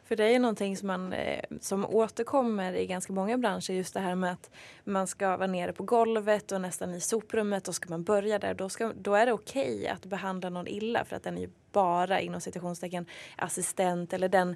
För 0.03 0.15
det 0.15 0.23
är 0.23 0.29
ju 0.29 0.39
någonting 0.39 0.77
som, 0.77 0.87
man, 0.87 1.13
eh, 1.13 1.43
som 1.61 1.85
återkommer 1.85 2.73
i 2.73 2.85
ganska 2.85 3.13
många 3.13 3.37
branscher. 3.37 3.71
Just 3.71 3.93
det 3.93 3.99
här 3.99 4.15
med 4.15 4.31
att 4.31 4.49
man 4.83 5.07
ska 5.07 5.37
vara 5.37 5.47
nere 5.47 5.73
på 5.73 5.83
golvet 5.83 6.51
och 6.51 6.61
nästan 6.61 6.93
i 6.93 7.01
soprummet. 7.01 7.67
Och 7.67 7.75
ska 7.75 7.89
man 7.89 8.03
börja 8.03 8.39
där 8.39 8.53
då, 8.53 8.69
ska, 8.69 8.93
då 8.95 9.15
är 9.15 9.25
det 9.25 9.33
okej 9.33 9.75
okay 9.75 9.87
att 9.87 10.05
behandla 10.05 10.49
någon 10.49 10.67
illa. 10.67 11.05
För 11.05 11.15
att 11.15 11.23
den 11.23 11.37
är 11.37 11.41
ju 11.41 11.49
bara 11.71 12.19
inom 12.19 12.41
citationstecken 12.41 13.05
assistent 13.35 14.13
eller 14.13 14.29
den, 14.29 14.55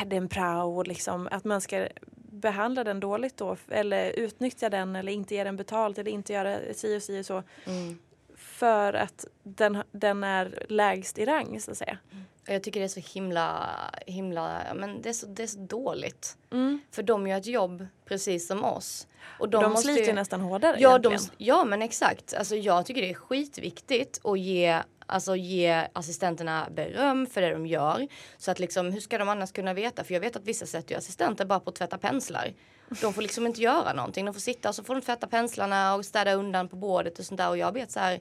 äh, 0.00 0.08
den 0.08 0.28
prao. 0.28 0.82
Liksom, 0.82 1.28
att 1.30 1.44
man 1.44 1.60
ska 1.60 1.88
behandla 2.14 2.84
den 2.84 3.00
dåligt 3.00 3.36
då. 3.36 3.56
Eller 3.68 4.10
utnyttja 4.10 4.70
den 4.70 4.96
eller 4.96 5.12
inte 5.12 5.34
ge 5.34 5.44
den 5.44 5.56
betalt 5.56 5.98
eller 5.98 6.10
inte 6.10 6.32
göra 6.32 6.58
si 6.74 6.98
och 6.98 7.02
si 7.02 7.20
och 7.20 7.26
så. 7.26 7.42
Mm. 7.64 7.98
För 8.36 8.92
att 8.92 9.26
den, 9.42 9.82
den 9.90 10.24
är 10.24 10.66
lägst 10.68 11.18
i 11.18 11.24
rang 11.24 11.60
så 11.60 11.70
att 11.70 11.76
säga. 11.76 11.98
Mm. 12.12 12.24
Jag 12.46 12.62
tycker 12.62 12.80
det 12.80 12.86
är 12.86 13.02
så 13.02 13.14
himla, 13.14 13.70
himla, 14.06 14.62
men 14.74 15.02
det 15.02 15.08
är 15.08 15.12
så, 15.12 15.26
det 15.26 15.42
är 15.42 15.46
så 15.46 15.58
dåligt. 15.58 16.36
Mm. 16.52 16.80
För 16.90 17.02
de 17.02 17.26
gör 17.26 17.38
ett 17.38 17.46
jobb 17.46 17.86
precis 18.04 18.46
som 18.46 18.64
oss. 18.64 19.06
Och 19.38 19.48
de, 19.48 19.62
de 19.62 19.76
sliter 19.76 20.06
ju 20.06 20.12
nästan 20.12 20.40
hårdare 20.40 20.76
ja, 20.78 20.98
de, 20.98 21.18
ja 21.36 21.64
men 21.64 21.82
exakt. 21.82 22.34
Alltså 22.34 22.56
jag 22.56 22.86
tycker 22.86 23.02
det 23.02 23.10
är 23.10 23.14
skitviktigt 23.14 24.20
att 24.24 24.38
ge, 24.38 24.82
alltså, 25.06 25.36
ge 25.36 25.86
assistenterna 25.92 26.68
beröm 26.70 27.26
för 27.26 27.40
det 27.40 27.50
de 27.50 27.66
gör. 27.66 28.08
Så 28.36 28.50
att 28.50 28.58
liksom, 28.58 28.92
hur 28.92 29.00
ska 29.00 29.18
de 29.18 29.28
annars 29.28 29.52
kunna 29.52 29.74
veta? 29.74 30.04
För 30.04 30.14
jag 30.14 30.20
vet 30.20 30.36
att 30.36 30.44
vissa 30.44 30.66
sätter 30.66 30.94
ju 30.94 30.98
assistenter 30.98 31.44
bara 31.44 31.60
på 31.60 31.70
att 31.70 31.76
tvätta 31.76 31.98
penslar. 31.98 32.52
De 33.00 33.12
får 33.12 33.22
liksom 33.22 33.46
inte 33.46 33.62
göra 33.62 33.92
någonting. 33.92 34.24
De 34.24 34.34
får 34.34 34.40
sitta 34.40 34.68
och 34.68 34.74
så 34.74 34.84
får 34.84 34.94
de 34.94 35.00
tvätta 35.00 35.26
penslarna 35.26 35.94
och 35.94 36.04
städa 36.04 36.34
undan 36.34 36.68
på 36.68 36.76
bordet 36.76 37.18
och 37.18 37.24
sånt 37.24 37.38
där. 37.38 37.48
Och 37.48 37.58
jag 37.58 37.72
vet 37.72 37.90
så 37.90 38.00
här, 38.00 38.20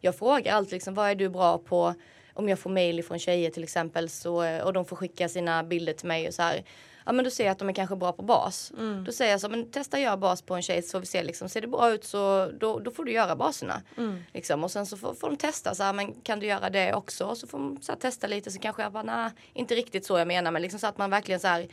jag 0.00 0.18
frågar 0.18 0.54
alltid 0.54 0.72
liksom, 0.72 0.94
vad 0.94 1.10
är 1.10 1.14
du 1.14 1.28
bra 1.28 1.58
på? 1.58 1.94
Om 2.34 2.48
jag 2.48 2.58
får 2.58 2.70
mail 2.70 3.04
från 3.04 3.18
tjejer 3.18 3.50
till 3.50 3.62
exempel 3.62 4.08
så, 4.08 4.42
eh, 4.42 4.64
och 4.64 4.72
de 4.72 4.84
får 4.84 4.96
skicka 4.96 5.28
sina 5.28 5.64
bilder 5.64 5.92
till 5.92 6.08
mig 6.08 6.28
och 6.28 6.34
så 6.34 6.42
här. 6.42 6.64
Ja 7.06 7.12
men 7.12 7.24
då 7.24 7.30
ser 7.30 7.44
jag 7.44 7.52
att 7.52 7.58
de 7.58 7.68
är 7.68 7.72
kanske 7.72 7.96
bra 7.96 8.12
på 8.12 8.22
bas. 8.22 8.72
Mm. 8.78 9.04
Då 9.04 9.12
säger 9.12 9.30
jag 9.30 9.40
så, 9.40 9.48
men 9.48 9.70
testa 9.70 10.00
göra 10.00 10.16
bas 10.16 10.42
på 10.42 10.54
en 10.54 10.62
tjej 10.62 10.82
så 10.82 10.90
får 10.90 11.00
vi 11.00 11.06
se 11.06 11.22
liksom. 11.22 11.48
Ser 11.48 11.60
det 11.60 11.66
bra 11.66 11.90
ut 11.90 12.04
så 12.04 12.50
då, 12.60 12.78
då 12.78 12.90
får 12.90 13.04
du 13.04 13.12
göra 13.12 13.36
baserna. 13.36 13.82
Mm. 13.96 14.24
Liksom. 14.32 14.64
Och 14.64 14.70
sen 14.70 14.86
så 14.86 14.96
får, 14.96 15.14
får 15.14 15.30
de 15.30 15.36
testa 15.36 15.74
så 15.74 15.82
här, 15.82 15.92
men 15.92 16.12
kan 16.12 16.40
du 16.40 16.46
göra 16.46 16.70
det 16.70 16.94
också? 16.94 17.26
Och 17.26 17.38
så 17.38 17.46
får 17.46 17.58
de 17.58 17.78
så 17.82 17.92
här, 17.92 17.98
testa 17.98 18.26
lite 18.26 18.50
så 18.50 18.58
kanske 18.58 18.82
jag 18.82 18.92
bara, 18.92 19.02
nej 19.02 19.30
inte 19.54 19.74
riktigt 19.74 20.06
så 20.06 20.18
jag 20.18 20.28
menar 20.28 20.50
men 20.50 20.62
liksom 20.62 20.80
så 20.80 20.86
att 20.86 20.98
man 20.98 21.10
verkligen 21.10 21.40
så 21.40 21.48
här, 21.48 21.68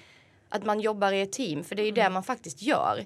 att 0.49 0.65
man 0.65 0.79
jobbar 0.79 1.11
i 1.11 1.21
ett 1.21 1.31
team 1.31 1.63
för 1.63 1.75
det 1.75 1.81
är 1.81 1.85
ju 1.85 1.89
mm. 1.91 2.03
det 2.03 2.09
man 2.09 2.23
faktiskt 2.23 2.61
gör. 2.61 3.05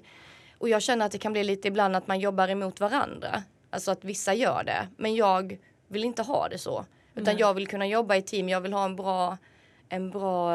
Och 0.58 0.68
jag 0.68 0.82
känner 0.82 1.06
att 1.06 1.12
det 1.12 1.18
kan 1.18 1.32
bli 1.32 1.44
lite 1.44 1.68
ibland 1.68 1.96
att 1.96 2.06
man 2.06 2.20
jobbar 2.20 2.48
emot 2.48 2.80
varandra. 2.80 3.42
Alltså 3.70 3.90
att 3.90 4.04
vissa 4.04 4.34
gör 4.34 4.64
det. 4.64 4.88
Men 4.96 5.14
jag 5.14 5.58
vill 5.88 6.04
inte 6.04 6.22
ha 6.22 6.48
det 6.48 6.58
så. 6.58 6.84
Utan 7.14 7.24
Nej. 7.24 7.36
jag 7.40 7.54
vill 7.54 7.66
kunna 7.66 7.86
jobba 7.86 8.16
i 8.16 8.22
team, 8.22 8.48
jag 8.48 8.60
vill 8.60 8.72
ha 8.72 8.84
en 8.84 8.96
bra, 8.96 9.38
en 9.88 10.10
bra 10.10 10.52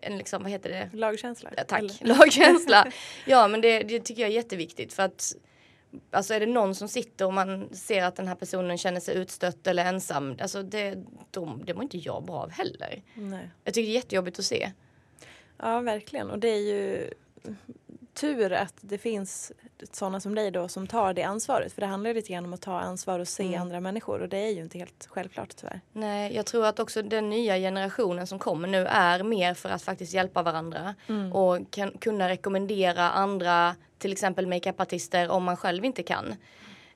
en 0.00 0.18
liksom, 0.18 0.42
vad 0.42 0.52
heter 0.52 0.70
det? 0.70 0.90
Lagkänsla. 0.92 1.50
Ja, 1.56 1.64
tack, 1.64 1.80
Eller? 1.80 1.94
lagkänsla. 2.18 2.86
ja 3.26 3.48
men 3.48 3.60
det, 3.60 3.82
det 3.82 4.00
tycker 4.00 4.22
jag 4.22 4.30
är 4.30 4.34
jätteviktigt 4.34 4.92
för 4.92 5.02
att 5.02 5.36
Alltså 6.10 6.34
är 6.34 6.40
det 6.40 6.46
någon 6.46 6.74
som 6.74 6.88
sitter 6.88 7.26
och 7.26 7.34
man 7.34 7.74
ser 7.74 8.04
att 8.04 8.16
den 8.16 8.28
här 8.28 8.34
personen 8.34 8.78
känner 8.78 9.00
sig 9.00 9.16
utstött 9.16 9.66
eller 9.66 9.84
ensam. 9.84 10.36
Alltså 10.40 10.62
det, 10.62 11.04
de, 11.30 11.62
det 11.64 11.74
mår 11.74 11.82
inte 11.82 11.98
jag 11.98 12.24
bra 12.24 12.36
av 12.36 12.50
heller. 12.50 13.02
Nej. 13.14 13.50
Jag 13.64 13.74
tycker 13.74 13.86
det 13.86 13.92
är 13.92 13.94
jättejobbigt 13.94 14.38
att 14.38 14.44
se. 14.44 14.72
Ja 15.58 15.80
verkligen 15.80 16.30
och 16.30 16.38
det 16.38 16.48
är 16.48 16.60
ju 16.60 17.10
tur 18.20 18.52
att 18.52 18.74
det 18.80 18.98
finns 18.98 19.52
sådana 19.92 20.20
som 20.20 20.34
dig 20.34 20.50
då 20.50 20.68
som 20.68 20.86
tar 20.86 21.14
det 21.14 21.22
ansvaret. 21.22 21.72
För 21.72 21.80
det 21.80 21.86
handlar 21.86 22.10
ju 22.10 22.14
lite 22.14 22.32
grann 22.32 22.44
om 22.44 22.52
att 22.52 22.60
ta 22.60 22.80
ansvar 22.80 23.18
och 23.18 23.28
se 23.28 23.46
mm. 23.46 23.60
andra 23.60 23.80
människor 23.80 24.20
och 24.22 24.28
det 24.28 24.38
är 24.38 24.50
ju 24.50 24.60
inte 24.62 24.78
helt 24.78 25.08
självklart 25.10 25.56
tyvärr. 25.56 25.80
Nej, 25.92 26.34
jag 26.34 26.46
tror 26.46 26.66
att 26.66 26.78
också 26.78 27.02
den 27.02 27.30
nya 27.30 27.56
generationen 27.56 28.26
som 28.26 28.38
kommer 28.38 28.68
nu 28.68 28.86
är 28.86 29.22
mer 29.22 29.54
för 29.54 29.68
att 29.68 29.82
faktiskt 29.82 30.14
hjälpa 30.14 30.42
varandra 30.42 30.94
mm. 31.06 31.32
och 31.32 31.70
kan, 31.70 31.90
kunna 31.90 32.28
rekommendera 32.28 33.10
andra, 33.10 33.76
till 33.98 34.12
exempel 34.12 34.46
makeupartister 34.46 35.30
om 35.30 35.44
man 35.44 35.56
själv 35.56 35.84
inte 35.84 36.02
kan. 36.02 36.34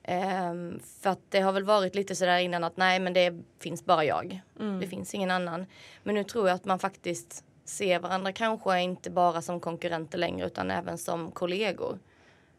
Um, 0.08 0.80
för 1.00 1.10
att 1.10 1.20
det 1.28 1.40
har 1.40 1.52
väl 1.52 1.64
varit 1.64 1.94
lite 1.94 2.16
sådär 2.16 2.38
innan 2.38 2.64
att 2.64 2.76
nej 2.76 3.00
men 3.00 3.12
det 3.12 3.42
finns 3.58 3.84
bara 3.84 4.04
jag. 4.04 4.40
Mm. 4.60 4.80
Det 4.80 4.86
finns 4.86 5.14
ingen 5.14 5.30
annan. 5.30 5.66
Men 6.02 6.14
nu 6.14 6.24
tror 6.24 6.48
jag 6.48 6.54
att 6.54 6.64
man 6.64 6.78
faktiskt 6.78 7.44
ser 7.64 7.98
varandra 7.98 8.32
kanske 8.32 8.80
inte 8.80 9.10
bara 9.10 9.42
som 9.42 9.60
konkurrenter 9.60 10.18
längre 10.18 10.46
utan 10.46 10.70
även 10.70 10.98
som 10.98 11.30
kollegor. 11.30 11.98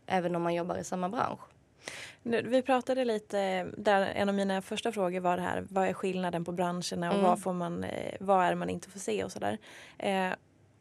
Även 0.06 0.36
om 0.36 0.42
man 0.42 0.54
jobbar 0.54 0.78
i 0.78 0.84
samma 0.84 1.10
bransch. 1.10 1.40
Vi 2.24 2.62
pratade 2.62 3.06
lite, 3.06 3.64
där 3.78 4.02
en 4.02 4.30
av 4.30 4.36
mina 4.36 4.62
första 4.62 4.92
frågor 4.92 5.20
var 5.20 5.38
det 5.38 5.44
här, 5.44 5.66
vad 5.70 5.88
är 5.88 5.94
skillnaden 5.94 6.46
på 6.46 6.52
branscherna 6.52 7.10
och 7.10 7.18
mm. 7.18 7.22
vad, 7.22 7.42
får 7.42 7.54
man, 7.54 7.84
eh, 7.84 8.16
vad 8.20 8.46
är 8.46 8.50
det 8.50 8.56
man 8.56 8.70
inte 8.70 8.90
får 8.90 9.00
se 9.00 9.24
och 9.24 9.32
sådär. 9.32 9.58
Eh, 9.98 10.30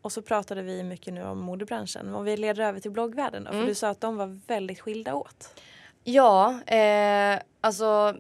och 0.03 0.13
så 0.13 0.23
pratade 0.23 0.63
vi 0.63 0.83
mycket 0.83 1.15
nu 1.15 1.23
om 1.23 1.39
modebranschen 1.39 2.15
och 2.15 2.27
vi 2.27 2.37
leder 2.37 2.65
över 2.65 2.81
till 2.81 2.91
bloggvärlden 2.91 3.45
då, 3.45 3.51
mm. 3.51 3.63
för 3.63 3.69
du 3.69 3.75
sa 3.75 3.89
att 3.89 4.01
de 4.01 4.17
var 4.17 4.41
väldigt 4.47 4.81
skilda 4.81 5.15
åt. 5.15 5.63
Ja, 6.05 6.63
eh, 6.67 7.41
alltså 7.61 8.17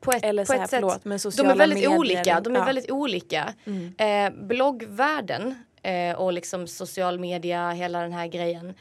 på 0.00 0.12
ett, 0.12 0.24
Eller 0.24 0.44
på 0.44 0.52
ett 0.52 0.60
sätt. 0.60 0.70
Förlåt, 0.70 1.04
men 1.04 1.18
sociala 1.18 1.48
de 1.48 1.54
är 1.54 1.58
väldigt 1.58 1.78
medier, 1.78 1.98
olika. 1.98 2.40
De 2.40 2.54
är 2.54 2.58
ja. 2.58 2.64
väldigt 2.64 2.90
olika. 2.90 3.54
Mm. 3.64 3.94
Eh, 3.98 4.46
bloggvärlden 4.46 5.64
eh, 5.82 6.16
och 6.16 6.32
liksom 6.32 6.66
social 6.66 7.18
media, 7.18 7.70
hela 7.70 8.02
den 8.02 8.12
här 8.12 8.26
grejen. 8.26 8.74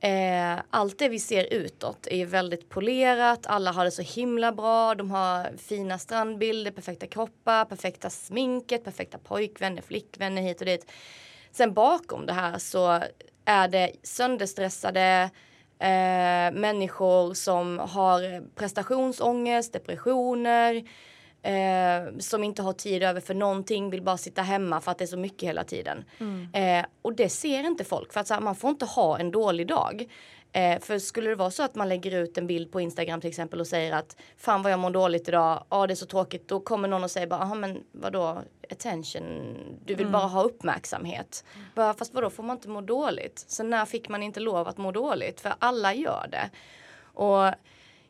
Eh, 0.00 0.62
allt 0.70 0.98
det 0.98 1.08
vi 1.08 1.18
ser 1.18 1.52
utåt 1.52 2.06
är 2.10 2.26
väldigt 2.26 2.68
polerat, 2.68 3.46
alla 3.46 3.72
har 3.72 3.84
det 3.84 3.90
så 3.90 4.02
himla 4.02 4.52
bra, 4.52 4.94
de 4.94 5.10
har 5.10 5.56
fina 5.56 5.98
strandbilder, 5.98 6.70
perfekta 6.70 7.06
kroppar, 7.06 7.64
perfekta 7.64 8.10
sminket, 8.10 8.84
perfekta 8.84 9.18
pojkvänner, 9.18 9.82
flickvänner 9.82 10.42
hit 10.42 10.60
och 10.60 10.66
dit. 10.66 10.90
Sen 11.52 11.74
bakom 11.74 12.26
det 12.26 12.32
här 12.32 12.58
så 12.58 13.00
är 13.44 13.68
det 13.68 13.92
sönderstressade 14.02 15.30
eh, 15.82 16.52
människor 16.60 17.34
som 17.34 17.78
har 17.78 18.48
prestationsångest, 18.54 19.72
depressioner, 19.72 20.74
eh, 21.42 22.18
som 22.18 22.44
inte 22.44 22.62
har 22.62 22.72
tid 22.72 23.02
över 23.02 23.20
för 23.20 23.34
någonting, 23.34 23.90
vill 23.90 24.02
bara 24.02 24.16
sitta 24.16 24.42
hemma 24.42 24.80
för 24.80 24.90
att 24.90 24.98
det 24.98 25.04
är 25.04 25.06
så 25.06 25.16
mycket 25.16 25.48
hela 25.48 25.64
tiden. 25.64 26.04
Mm. 26.20 26.48
Eh, 26.52 26.86
och 27.02 27.16
det 27.16 27.28
ser 27.28 27.66
inte 27.66 27.84
folk 27.84 28.12
för 28.12 28.20
att 28.20 28.30
här, 28.30 28.40
man 28.40 28.54
får 28.54 28.70
inte 28.70 28.84
ha 28.84 29.18
en 29.18 29.30
dålig 29.30 29.66
dag. 29.66 30.06
Eh, 30.52 30.80
för 30.80 30.98
skulle 30.98 31.30
det 31.30 31.36
vara 31.36 31.50
så 31.50 31.62
att 31.62 31.74
man 31.74 31.88
lägger 31.88 32.22
ut 32.22 32.38
en 32.38 32.46
bild 32.46 32.72
på 32.72 32.80
Instagram 32.80 33.20
till 33.20 33.30
exempel 33.30 33.60
och 33.60 33.66
säger 33.66 33.92
att 33.92 34.16
fan 34.36 34.62
vad 34.62 34.72
jag 34.72 34.80
mår 34.80 34.90
dåligt 34.90 35.28
idag, 35.28 35.64
ja 35.70 35.86
det 35.86 35.92
är 35.92 35.96
så 35.96 36.06
tråkigt, 36.06 36.48
då 36.48 36.60
kommer 36.60 36.88
någon 36.88 37.04
och 37.04 37.10
säger 37.10 37.26
bara, 37.26 37.40
jaha 37.40 37.54
men 37.54 37.84
vadå, 37.92 38.42
attention, 38.70 39.56
du 39.84 39.94
vill 39.94 40.06
mm. 40.06 40.12
bara 40.12 40.26
ha 40.26 40.42
uppmärksamhet. 40.42 41.44
Mm. 41.54 41.66
Bara, 41.74 41.94
fast 41.94 42.14
vadå, 42.14 42.30
får 42.30 42.42
man 42.42 42.56
inte 42.56 42.68
må 42.68 42.80
dåligt? 42.80 43.44
Så 43.48 43.62
när 43.62 43.84
fick 43.84 44.08
man 44.08 44.22
inte 44.22 44.40
lov 44.40 44.68
att 44.68 44.78
må 44.78 44.92
dåligt? 44.92 45.40
För 45.40 45.54
alla 45.58 45.94
gör 45.94 46.28
det. 46.30 46.50
Och 47.02 47.54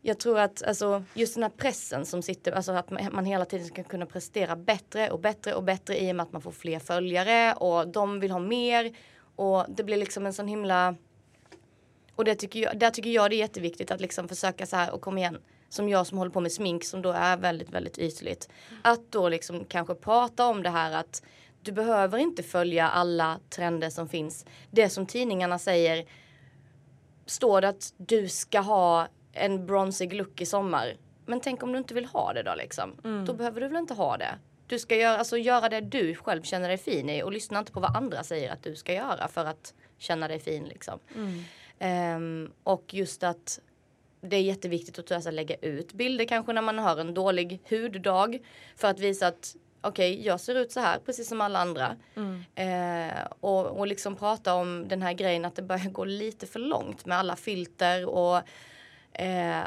jag 0.00 0.18
tror 0.18 0.38
att 0.38 0.62
alltså, 0.62 1.04
just 1.14 1.34
den 1.34 1.42
här 1.42 1.50
pressen 1.50 2.06
som 2.06 2.22
sitter, 2.22 2.52
alltså 2.52 2.72
att 2.72 2.90
man 2.90 3.24
hela 3.24 3.44
tiden 3.44 3.66
ska 3.66 3.82
kunna 3.82 4.06
prestera 4.06 4.56
bättre 4.56 5.10
och 5.10 5.20
bättre 5.20 5.54
och 5.54 5.62
bättre 5.62 6.02
i 6.02 6.12
och 6.12 6.16
med 6.16 6.24
att 6.24 6.32
man 6.32 6.42
får 6.42 6.50
fler 6.50 6.78
följare 6.78 7.54
och 7.54 7.88
de 7.88 8.20
vill 8.20 8.30
ha 8.30 8.38
mer 8.38 8.96
och 9.36 9.64
det 9.68 9.84
blir 9.84 9.96
liksom 9.96 10.26
en 10.26 10.32
sån 10.32 10.48
himla 10.48 10.94
och 12.16 12.24
det 12.24 12.34
tycker 12.34 12.60
jag, 12.60 12.78
där 12.78 12.90
tycker 12.90 13.10
jag 13.10 13.30
det 13.30 13.36
är 13.36 13.38
jätteviktigt 13.38 13.90
att 13.90 14.00
liksom 14.00 14.28
försöka 14.28 14.66
så 14.66 14.76
här 14.76 14.90
och 14.90 15.00
kom 15.00 15.18
igen 15.18 15.38
som 15.68 15.88
jag 15.88 16.06
som 16.06 16.18
håller 16.18 16.30
på 16.30 16.40
med 16.40 16.52
smink 16.52 16.84
som 16.84 17.02
då 17.02 17.10
är 17.10 17.36
väldigt, 17.36 17.70
väldigt 17.70 17.98
ytligt. 17.98 18.48
Att 18.82 19.12
då 19.12 19.28
liksom 19.28 19.64
kanske 19.64 19.94
prata 19.94 20.46
om 20.46 20.62
det 20.62 20.70
här 20.70 20.92
att 20.92 21.22
du 21.62 21.72
behöver 21.72 22.18
inte 22.18 22.42
följa 22.42 22.88
alla 22.88 23.40
trender 23.50 23.90
som 23.90 24.08
finns. 24.08 24.46
Det 24.70 24.88
som 24.88 25.06
tidningarna 25.06 25.58
säger 25.58 26.06
står 27.26 27.60
det 27.60 27.68
att 27.68 27.94
du 27.96 28.28
ska 28.28 28.60
ha 28.60 29.08
en 29.32 29.66
bronsig 29.66 30.12
look 30.12 30.40
i 30.40 30.46
sommar. 30.46 30.96
Men 31.26 31.40
tänk 31.40 31.62
om 31.62 31.72
du 31.72 31.78
inte 31.78 31.94
vill 31.94 32.06
ha 32.06 32.32
det 32.32 32.42
då 32.42 32.54
liksom. 32.54 32.96
Mm. 33.04 33.24
Då 33.24 33.34
behöver 33.34 33.60
du 33.60 33.68
väl 33.68 33.76
inte 33.76 33.94
ha 33.94 34.16
det. 34.16 34.38
Du 34.66 34.78
ska 34.78 34.96
göra, 34.96 35.18
alltså, 35.18 35.38
göra 35.38 35.68
det 35.68 35.80
du 35.80 36.14
själv 36.14 36.42
känner 36.42 36.68
dig 36.68 36.78
fin 36.78 37.10
i 37.10 37.22
och 37.22 37.32
lyssna 37.32 37.58
inte 37.58 37.72
på 37.72 37.80
vad 37.80 37.96
andra 37.96 38.22
säger 38.22 38.52
att 38.52 38.62
du 38.62 38.76
ska 38.76 38.92
göra 38.92 39.28
för 39.28 39.44
att 39.44 39.74
känna 39.98 40.28
dig 40.28 40.40
fin 40.40 40.64
liksom. 40.64 40.98
Mm. 41.14 41.44
Um, 41.82 42.52
och 42.62 42.94
just 42.94 43.22
att 43.22 43.60
det 44.20 44.36
är 44.36 44.42
jätteviktigt 44.42 44.98
att 44.98 45.12
alltså, 45.12 45.30
lägga 45.30 45.56
ut 45.56 45.92
bilder 45.92 46.24
kanske 46.24 46.52
när 46.52 46.62
man 46.62 46.78
har 46.78 46.96
en 46.96 47.14
dålig 47.14 47.60
huddag 47.70 48.38
för 48.76 48.88
att 48.88 49.00
visa 49.00 49.26
att 49.26 49.56
okej, 49.80 50.12
okay, 50.12 50.26
jag 50.26 50.40
ser 50.40 50.54
ut 50.54 50.72
så 50.72 50.80
här 50.80 50.98
precis 50.98 51.28
som 51.28 51.40
alla 51.40 51.58
andra. 51.58 51.96
Mm. 52.14 52.44
Eh, 52.54 53.26
och, 53.40 53.66
och 53.66 53.86
liksom 53.86 54.16
prata 54.16 54.54
om 54.54 54.88
den 54.88 55.02
här 55.02 55.12
grejen 55.12 55.44
att 55.44 55.56
det 55.56 55.62
börjar 55.62 55.90
gå 55.90 56.04
lite 56.04 56.46
för 56.46 56.58
långt 56.58 57.06
med 57.06 57.18
alla 57.18 57.36
filter 57.36 58.06
och 58.08 58.36
eh, 59.12 59.66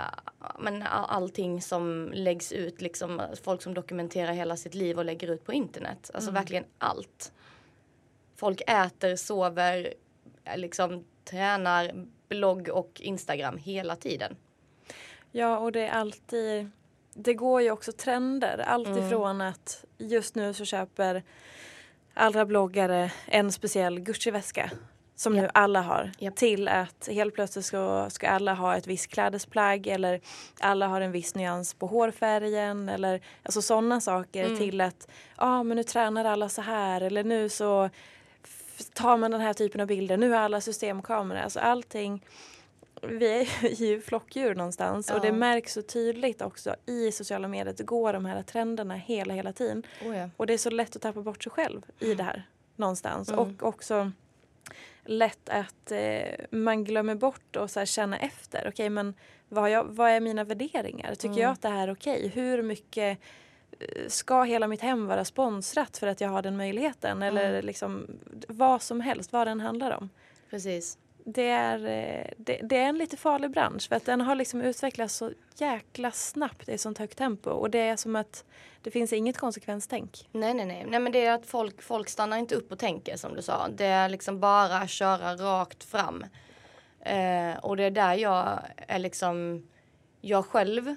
men 0.59 0.83
allting 0.87 1.61
som 1.61 2.11
läggs 2.13 2.51
ut, 2.51 2.81
liksom 2.81 3.21
folk 3.43 3.61
som 3.61 3.73
dokumenterar 3.73 4.33
hela 4.33 4.57
sitt 4.57 4.73
liv 4.73 4.97
och 4.97 5.05
lägger 5.05 5.27
ut 5.27 5.45
på 5.45 5.53
internet. 5.53 6.11
Alltså 6.13 6.29
mm. 6.29 6.41
verkligen 6.41 6.65
allt. 6.77 7.31
Folk 8.35 8.61
äter, 8.67 9.15
sover, 9.15 9.93
liksom 10.55 11.05
tränar, 11.25 12.05
blogg 12.29 12.69
och 12.69 13.01
Instagram 13.01 13.57
hela 13.57 13.95
tiden. 13.95 14.35
Ja, 15.31 15.57
och 15.57 15.71
det 15.71 15.87
är 15.87 15.91
alltid 15.91 16.71
det 17.15 17.33
går 17.33 17.61
ju 17.61 17.71
också 17.71 17.91
trender. 17.91 18.57
Allt 18.67 18.87
mm. 18.87 19.05
ifrån 19.05 19.41
att 19.41 19.85
just 19.97 20.35
nu 20.35 20.53
så 20.53 20.65
köper 20.65 21.23
alla 22.13 22.45
bloggare 22.45 23.11
en 23.25 23.51
speciell 23.51 23.99
Gucci-väska 23.99 24.71
som 25.15 25.35
yep. 25.35 25.43
nu 25.43 25.49
alla 25.53 25.81
har. 25.81 26.11
Yep. 26.19 26.35
Till 26.35 26.67
att 26.67 27.09
helt 27.11 27.33
plötsligt 27.35 27.65
ska, 27.65 28.09
ska 28.09 28.27
alla 28.27 28.53
ha 28.53 28.77
ett 28.77 28.87
visst 28.87 29.07
klädesplagg 29.07 29.87
eller 29.87 30.21
alla 30.59 30.87
har 30.87 31.01
en 31.01 31.11
viss 31.11 31.35
nyans 31.35 31.73
på 31.73 31.87
hårfärgen 31.87 32.89
eller 32.89 33.21
alltså 33.43 33.61
sådana 33.61 34.01
saker 34.01 34.45
mm. 34.45 34.57
till 34.57 34.81
att 34.81 35.07
ja 35.37 35.59
ah, 35.59 35.63
men 35.63 35.77
nu 35.77 35.83
tränar 35.83 36.25
alla 36.25 36.49
så 36.49 36.61
här 36.61 37.01
eller 37.01 37.23
nu 37.23 37.49
så 37.49 37.89
tar 38.93 39.17
man 39.17 39.31
den 39.31 39.41
här 39.41 39.53
typen 39.53 39.81
av 39.81 39.87
bilder. 39.87 40.17
Nu 40.17 40.29
har 40.29 40.37
alla 40.37 40.61
systemkameror. 40.61 41.39
Alltså 41.39 41.59
allting 41.59 42.21
vi 43.01 43.39
är 43.41 43.67
ju 43.81 44.01
flockdjur 44.01 44.55
någonstans 44.55 45.09
ja. 45.09 45.15
och 45.15 45.21
det 45.21 45.31
märks 45.31 45.73
så 45.73 45.81
tydligt 45.81 46.41
också 46.41 46.75
i 46.85 47.11
sociala 47.11 47.47
medier. 47.47 47.73
Det 47.77 47.83
går 47.83 48.13
de 48.13 48.25
här 48.25 48.43
trenderna 48.43 48.95
hela, 48.95 49.33
hela 49.33 49.53
tiden. 49.53 49.83
Oh 50.01 50.17
ja. 50.17 50.29
Och 50.37 50.47
det 50.47 50.53
är 50.53 50.57
så 50.57 50.69
lätt 50.69 50.95
att 50.95 51.01
tappa 51.01 51.21
bort 51.21 51.43
sig 51.43 51.51
själv 51.51 51.81
i 51.99 52.13
det 52.13 52.23
här 52.23 52.43
någonstans. 52.75 53.29
Mm. 53.29 53.39
Och 53.39 53.63
också 53.63 54.11
lätt 55.05 55.49
att 55.49 55.91
eh, 55.91 56.45
man 56.49 56.83
glömmer 56.83 57.15
bort 57.15 57.55
och 57.55 57.71
så 57.71 57.79
här, 57.79 57.85
känna 57.85 58.17
efter. 58.17 58.59
Okej, 58.59 58.69
okay, 58.69 58.89
men 58.89 59.13
vad, 59.49 59.71
jag, 59.71 59.83
vad, 59.83 60.09
är 60.09 60.19
mina 60.19 60.43
värderingar? 60.43 61.15
Tycker 61.15 61.27
mm. 61.27 61.41
jag 61.41 61.51
att 61.51 61.61
det 61.61 61.69
här 61.69 61.87
är 61.87 61.91
okej? 61.91 62.17
Okay? 62.17 62.29
Hur 62.29 62.61
mycket 62.61 63.19
ska 64.07 64.43
hela 64.43 64.67
mitt 64.67 64.81
hem 64.81 65.07
vara 65.07 65.25
sponsrat 65.25 65.97
för 65.97 66.07
att 66.07 66.21
jag 66.21 66.29
har 66.29 66.41
den 66.41 66.57
möjligheten? 66.57 67.11
Mm. 67.11 67.27
Eller 67.27 67.61
liksom 67.61 68.07
vad 68.47 68.81
som 68.81 69.01
helst, 69.01 69.33
vad 69.33 69.47
den 69.47 69.59
handlar 69.59 69.91
om. 69.91 70.09
Precis 70.49 70.97
det 71.25 71.49
är, 71.49 71.79
eh, 71.85 72.31
det, 72.37 72.59
det, 72.63 72.77
är 72.77 72.85
en 72.85 72.97
lite 72.97 73.17
farlig 73.17 73.51
bransch 73.51 73.87
för 73.89 73.95
att 73.95 74.05
den 74.05 74.21
har 74.21 74.35
liksom 74.35 74.61
utvecklats 74.61 75.15
så 75.15 75.31
jäkla 75.55 76.11
snabbt 76.11 76.69
i 76.69 76.77
sånt 76.77 76.97
högt 76.97 77.17
tempo 77.17 77.49
och 77.49 77.69
det 77.69 77.79
är 77.79 77.95
som 77.95 78.15
att 78.15 78.43
det 78.81 78.91
finns 78.91 79.13
inget 79.13 79.37
konsekvenstänk. 79.37 80.29
Nej, 80.31 80.53
nej, 80.53 80.65
nej. 80.65 80.85
Nej, 80.87 80.99
men 80.99 81.11
det 81.11 81.25
är 81.25 81.33
att 81.33 81.45
folk, 81.45 81.81
folk 81.81 82.09
stannar 82.09 82.37
inte 82.37 82.55
upp 82.55 82.71
och 82.71 82.79
tänker 82.79 83.17
som 83.17 83.35
du 83.35 83.41
sa. 83.41 83.67
Det 83.67 83.85
är 83.85 84.09
liksom 84.09 84.39
bara 84.39 84.87
köra 84.87 85.35
rakt 85.35 85.83
fram. 85.83 86.25
Eh, 86.99 87.57
och 87.61 87.77
det 87.77 87.83
är 87.83 87.91
där 87.91 88.13
jag 88.13 88.59
är 88.75 88.99
liksom, 88.99 89.67
jag 90.21 90.45
själv 90.45 90.95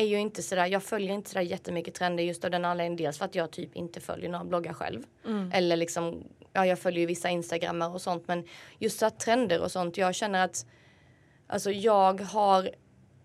är 0.00 0.06
ju 0.06 0.20
inte 0.20 0.42
sådär, 0.42 0.66
jag 0.66 0.82
följer 0.82 1.14
inte 1.14 1.30
sådär 1.30 1.42
jättemycket 1.42 1.94
trender 1.94 2.24
just 2.24 2.44
av 2.44 2.50
den 2.50 2.64
anledningen. 2.64 2.96
Dels 2.96 3.18
för 3.18 3.24
att 3.24 3.34
jag 3.34 3.50
typ 3.50 3.76
inte 3.76 4.00
följer 4.00 4.30
några 4.30 4.44
bloggar 4.44 4.72
själv. 4.72 5.02
Mm. 5.26 5.52
Eller 5.54 5.76
liksom 5.76 6.24
ja, 6.52 6.66
jag 6.66 6.78
följer 6.78 7.00
ju 7.00 7.06
vissa 7.06 7.28
instagrammar 7.28 7.94
och 7.94 8.00
sånt 8.00 8.28
men 8.28 8.44
just 8.78 8.98
så 8.98 9.10
trender 9.10 9.60
och 9.60 9.72
sånt. 9.72 9.96
Jag 9.96 10.14
känner 10.14 10.44
att 10.44 10.66
alltså 11.46 11.70
jag 11.70 12.20
har 12.20 12.70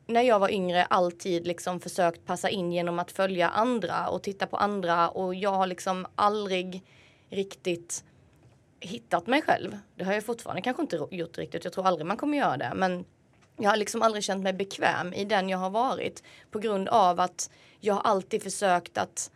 när 0.08 0.22
jag 0.22 0.40
var 0.40 0.50
yngre 0.52 0.86
alltid 0.86 1.48
liksom 1.48 1.80
försökt 1.80 2.26
passa 2.26 2.50
in 2.50 2.72
genom 2.72 3.00
att 3.00 3.12
följa 3.12 3.50
andra 3.50 4.10
och 4.10 4.24
titta 4.24 4.48
på 4.48 4.58
andra 4.58 5.10
och 5.10 5.36
jag 5.36 5.52
har 5.52 5.68
liksom 5.68 6.08
aldrig 6.16 6.84
riktigt 7.30 8.04
hittat 8.80 9.28
mig 9.28 9.42
själv. 9.42 9.78
Det 9.96 10.04
har 10.04 10.14
jag 10.14 10.26
fortfarande 10.26 10.62
kanske 10.62 10.82
inte 10.82 11.08
gjort 11.12 11.38
riktigt. 11.38 11.64
Jag 11.64 11.74
tror 11.74 11.88
aldrig 11.88 12.06
man 12.06 12.18
kommer 12.18 12.38
göra 12.38 12.58
det. 12.58 12.72
Men 12.76 13.06
jag 13.58 13.70
har 13.70 13.78
liksom 13.78 14.02
aldrig 14.02 14.24
känt 14.24 14.44
mig 14.44 14.54
bekväm 14.54 15.14
i 15.14 15.26
den 15.26 15.50
jag 15.50 15.58
har 15.58 15.70
varit 15.70 16.24
på 16.52 16.60
grund 16.60 16.90
av 16.90 17.20
att 17.20 17.50
jag 17.80 17.94
har 17.94 18.02
alltid 18.02 18.44
försökt 18.44 18.98
att 18.98 19.32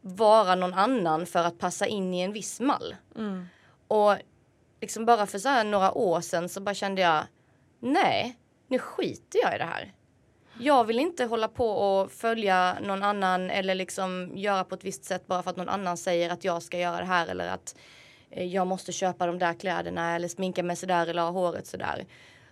vara 0.00 0.54
någon 0.54 0.74
annan 0.74 1.26
för 1.26 1.44
att 1.44 1.58
passa 1.58 1.86
in 1.86 2.14
i 2.14 2.20
en 2.20 2.32
viss 2.32 2.60
mall. 2.60 2.96
Mm. 3.16 3.46
Och 3.88 4.16
liksom 4.80 5.04
bara 5.04 5.26
för 5.26 5.38
så 5.38 5.62
några 5.62 5.92
år 5.92 6.20
sedan 6.20 6.48
så 6.48 6.60
bara 6.60 6.74
kände 6.74 7.00
jag 7.00 7.24
nej, 7.80 8.38
nu 8.68 8.78
skiter 8.78 9.40
jag 9.42 9.54
i 9.54 9.58
det 9.58 9.64
här. 9.64 9.92
Jag 10.60 10.84
vill 10.84 10.98
inte 10.98 11.24
hålla 11.24 11.48
på 11.48 11.70
och 11.70 12.12
följa 12.12 12.78
någon 12.80 13.02
annan 13.02 13.50
eller 13.50 13.74
liksom 13.74 14.32
göra 14.34 14.64
på 14.64 14.74
ett 14.74 14.84
visst 14.84 15.04
sätt 15.04 15.26
bara 15.26 15.42
för 15.42 15.50
att 15.50 15.56
någon 15.56 15.68
annan 15.68 15.96
säger 15.96 16.30
att 16.30 16.44
jag 16.44 16.62
ska 16.62 16.78
göra 16.78 16.98
det 16.98 17.04
här 17.04 17.26
eller 17.26 17.48
att 17.48 17.76
eh, 18.30 18.46
jag 18.46 18.66
måste 18.66 18.92
köpa 18.92 19.26
de 19.26 19.38
där 19.38 19.54
kläderna 19.54 20.16
eller 20.16 20.28
sminka 20.28 20.62
mig 20.62 20.76
sådär 20.76 21.06
eller 21.06 21.22
ha 21.22 21.30
håret 21.30 21.66
sådär. 21.66 22.06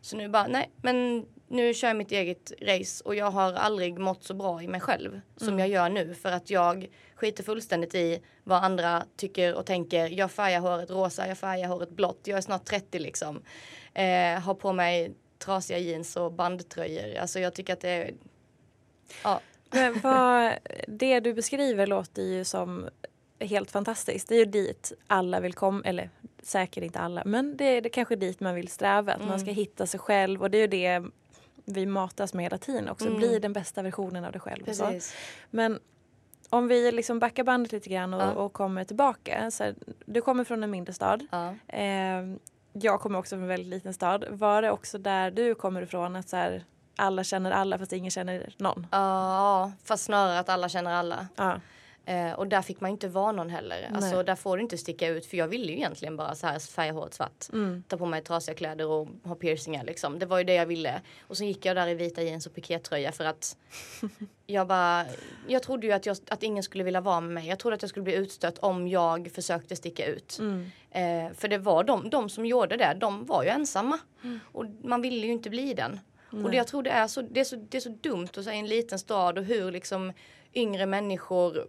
Så 0.07 0.16
nu 0.16 0.29
bara, 0.29 0.47
nej, 0.47 0.71
men 0.83 1.27
nu 1.49 1.75
kör 1.75 1.88
jag 1.88 1.97
mitt 1.97 2.12
eget 2.12 2.53
race 2.62 3.05
och 3.05 3.14
jag 3.14 3.31
har 3.31 3.53
aldrig 3.53 3.99
mått 3.99 4.25
så 4.25 4.35
bra 4.35 4.62
i 4.62 4.69
mig 4.69 4.81
själv 4.81 5.21
som 5.37 5.49
mm. 5.49 5.59
jag 5.59 5.69
gör 5.69 5.88
nu 5.88 6.14
för 6.14 6.33
att 6.33 6.51
jag 6.51 6.88
skiter 7.14 7.45
fullständigt 7.45 7.95
i 7.95 8.23
vad 8.45 8.64
andra 8.64 9.05
tycker 9.16 9.55
och 9.55 9.66
tänker. 9.66 10.09
Jag 10.09 10.31
färgar 10.31 10.61
håret 10.61 10.90
rosa, 10.90 11.29
jag 11.29 11.38
färgar 11.38 11.69
håret 11.69 11.90
blått. 11.90 12.21
Jag 12.25 12.37
är 12.37 12.40
snart 12.40 12.64
30 12.64 12.99
liksom. 12.99 13.42
Eh, 13.95 14.40
har 14.40 14.55
på 14.55 14.73
mig 14.73 15.14
trasiga 15.38 15.79
jeans 15.79 16.16
och 16.16 16.33
bandtröjor. 16.33 17.16
Alltså 17.19 17.40
jag 17.40 17.55
tycker 17.55 17.73
att 17.73 17.81
det 17.81 17.90
är... 17.90 18.14
Ja. 19.25 19.40
Men 19.71 20.01
vad, 20.01 20.53
det 20.88 21.21
du 21.21 21.35
beskriver 21.35 21.87
låter 21.87 22.23
ju 22.23 22.45
som 22.45 22.88
helt 23.38 23.70
fantastiskt. 23.70 24.29
Det 24.29 24.35
är 24.35 24.38
ju 24.38 24.44
dit 24.44 24.92
alla 25.07 25.40
vill 25.40 25.55
komma, 25.55 25.83
eller 25.85 26.11
säkert 26.42 26.85
inte 26.85 26.99
alla, 26.99 27.22
men 27.25 27.57
det 27.57 27.64
är 27.64 27.81
det 27.81 27.88
kanske 27.88 28.16
dit 28.16 28.40
man 28.40 28.55
vill 28.55 28.68
sträva. 28.68 29.12
Att 29.12 29.18
mm. 29.18 29.29
man 29.29 29.38
ska 29.38 29.51
mm. 29.51 29.57
hitta 29.57 29.87
sig 29.87 30.01
själv 30.01 30.42
och 30.42 30.51
det 30.51 30.59
är 30.59 30.61
ju 30.61 30.66
det 30.66 31.05
vi 31.64 31.87
matas 31.87 32.35
med 32.35 32.44
hela 32.44 32.59
tiden 32.59 32.88
också. 32.88 33.07
Mm. 33.07 33.18
Bli 33.18 33.38
den 33.38 33.53
bästa 33.53 33.83
versionen 33.83 34.25
av 34.25 34.33
dig 34.33 34.40
själv. 34.40 34.64
Precis. 34.64 35.14
Men 35.51 35.79
om 36.51 36.68
vi 36.68 36.92
liksom 36.92 37.18
backar 37.18 37.44
bandet 37.44 37.72
lite 37.72 37.90
grann 37.90 38.14
och, 38.14 38.22
ja. 38.22 38.33
och 38.33 38.53
kommer 38.53 38.85
tillbaka. 38.85 39.51
Så 39.51 39.64
här, 39.64 39.75
du 40.07 40.20
kommer 40.20 40.44
från 40.44 40.64
en 40.64 40.70
mindre 40.70 40.92
stad. 40.92 41.27
Ja. 41.31 41.55
Eh, 41.68 42.22
jag 42.72 43.01
kommer 43.01 43.18
också 43.18 43.35
från 43.35 43.42
en 43.42 43.49
väldigt 43.49 43.68
liten 43.68 43.94
stad. 43.94 44.25
Var 44.31 44.62
det 44.62 44.70
också 44.70 44.99
där 44.99 45.31
du 45.31 45.55
kommer 45.55 45.83
ifrån 45.83 46.16
att 46.16 46.29
så 46.29 46.37
här, 46.37 46.64
alla 46.96 47.25
känner 47.25 47.51
alla 47.51 47.79
fast 47.79 47.92
ingen 47.92 48.11
känner 48.11 48.55
någon? 48.59 48.87
Ja, 48.90 49.72
fast 49.85 50.05
snarare 50.05 50.38
att 50.38 50.49
alla 50.49 50.68
känner 50.68 50.94
alla. 50.94 51.27
Ja. 51.37 51.61
Eh, 52.09 52.33
och 52.33 52.47
där 52.47 52.62
fick 52.62 52.81
man 52.81 52.90
inte 52.90 53.09
vara 53.09 53.33
någon 53.33 53.51
heller. 53.51 53.90
Alltså 53.95 54.23
där 54.23 54.35
får 54.35 54.57
du 54.57 54.62
inte 54.62 54.79
sticka 54.79 55.09
ut 55.09 55.27
för 55.27 55.37
jag 55.37 55.49
ville 55.49 55.66
ju 55.66 55.73
egentligen 55.73 56.16
bara 56.16 56.35
så 56.35 56.47
här 56.47 56.59
färga 56.59 56.92
håret 56.92 57.14
svart. 57.14 57.47
Mm. 57.53 57.83
Ta 57.88 57.97
på 57.97 58.07
mig 58.07 58.23
trasiga 58.23 58.55
kläder 58.55 58.87
och 58.87 59.09
ha 59.25 59.35
piercingar 59.35 59.85
liksom. 59.85 60.19
Det 60.19 60.27
var 60.27 60.38
ju 60.38 60.45
det 60.45 60.55
jag 60.55 60.66
ville. 60.66 61.01
Och 61.21 61.37
så 61.37 61.45
gick 61.45 61.64
jag 61.64 61.77
där 61.77 61.88
i 61.88 61.95
vita 61.95 62.23
jeans 62.23 62.47
och 62.47 62.55
pikétröja 62.55 63.12
för 63.12 63.25
att 63.25 63.57
jag 64.47 64.66
bara, 64.66 65.05
jag 65.49 65.62
trodde 65.62 65.87
ju 65.87 65.92
att, 65.92 66.07
jag, 66.07 66.16
att 66.29 66.42
ingen 66.42 66.62
skulle 66.62 66.85
vilja 66.85 67.01
vara 67.01 67.21
med 67.21 67.35
mig. 67.35 67.49
Jag 67.49 67.59
trodde 67.59 67.75
att 67.75 67.83
jag 67.83 67.90
skulle 67.90 68.05
bli 68.05 68.14
utstött 68.14 68.59
om 68.59 68.88
jag 68.88 69.31
försökte 69.35 69.77
sticka 69.77 70.07
ut. 70.07 70.38
Mm. 70.38 70.71
Eh, 70.90 71.33
för 71.35 71.49
det 71.49 71.59
var 71.59 71.85
de, 71.85 72.11
de 72.11 72.29
som 72.29 72.47
gjorde 72.47 72.77
det, 72.77 72.97
de 73.01 73.27
var 73.27 73.42
ju 73.42 73.49
ensamma. 73.49 73.99
Mm. 74.25 74.40
Och 74.53 74.64
man 74.83 75.03
ville 75.03 75.27
ju 75.27 75.33
inte 75.33 75.51
bli 75.51 75.75
den. 75.75 76.01
Nej. 76.31 76.45
Och 76.45 76.51
det 76.51 76.57
jag 76.57 76.66
tror 76.66 76.83
det 76.83 76.90
är 76.90 77.07
så, 77.07 77.23
det 77.23 77.40
är 77.40 77.45
så, 77.45 77.57
det 77.57 77.77
är 77.77 77.81
så 77.81 77.97
dumt 78.01 78.29
att 78.37 78.45
säga 78.45 78.57
i 78.57 78.59
en 78.59 78.66
liten 78.66 78.99
stad 78.99 79.38
och 79.38 79.45
hur 79.45 79.71
liksom 79.73 80.12
yngre 80.55 80.87
människor 80.87 81.66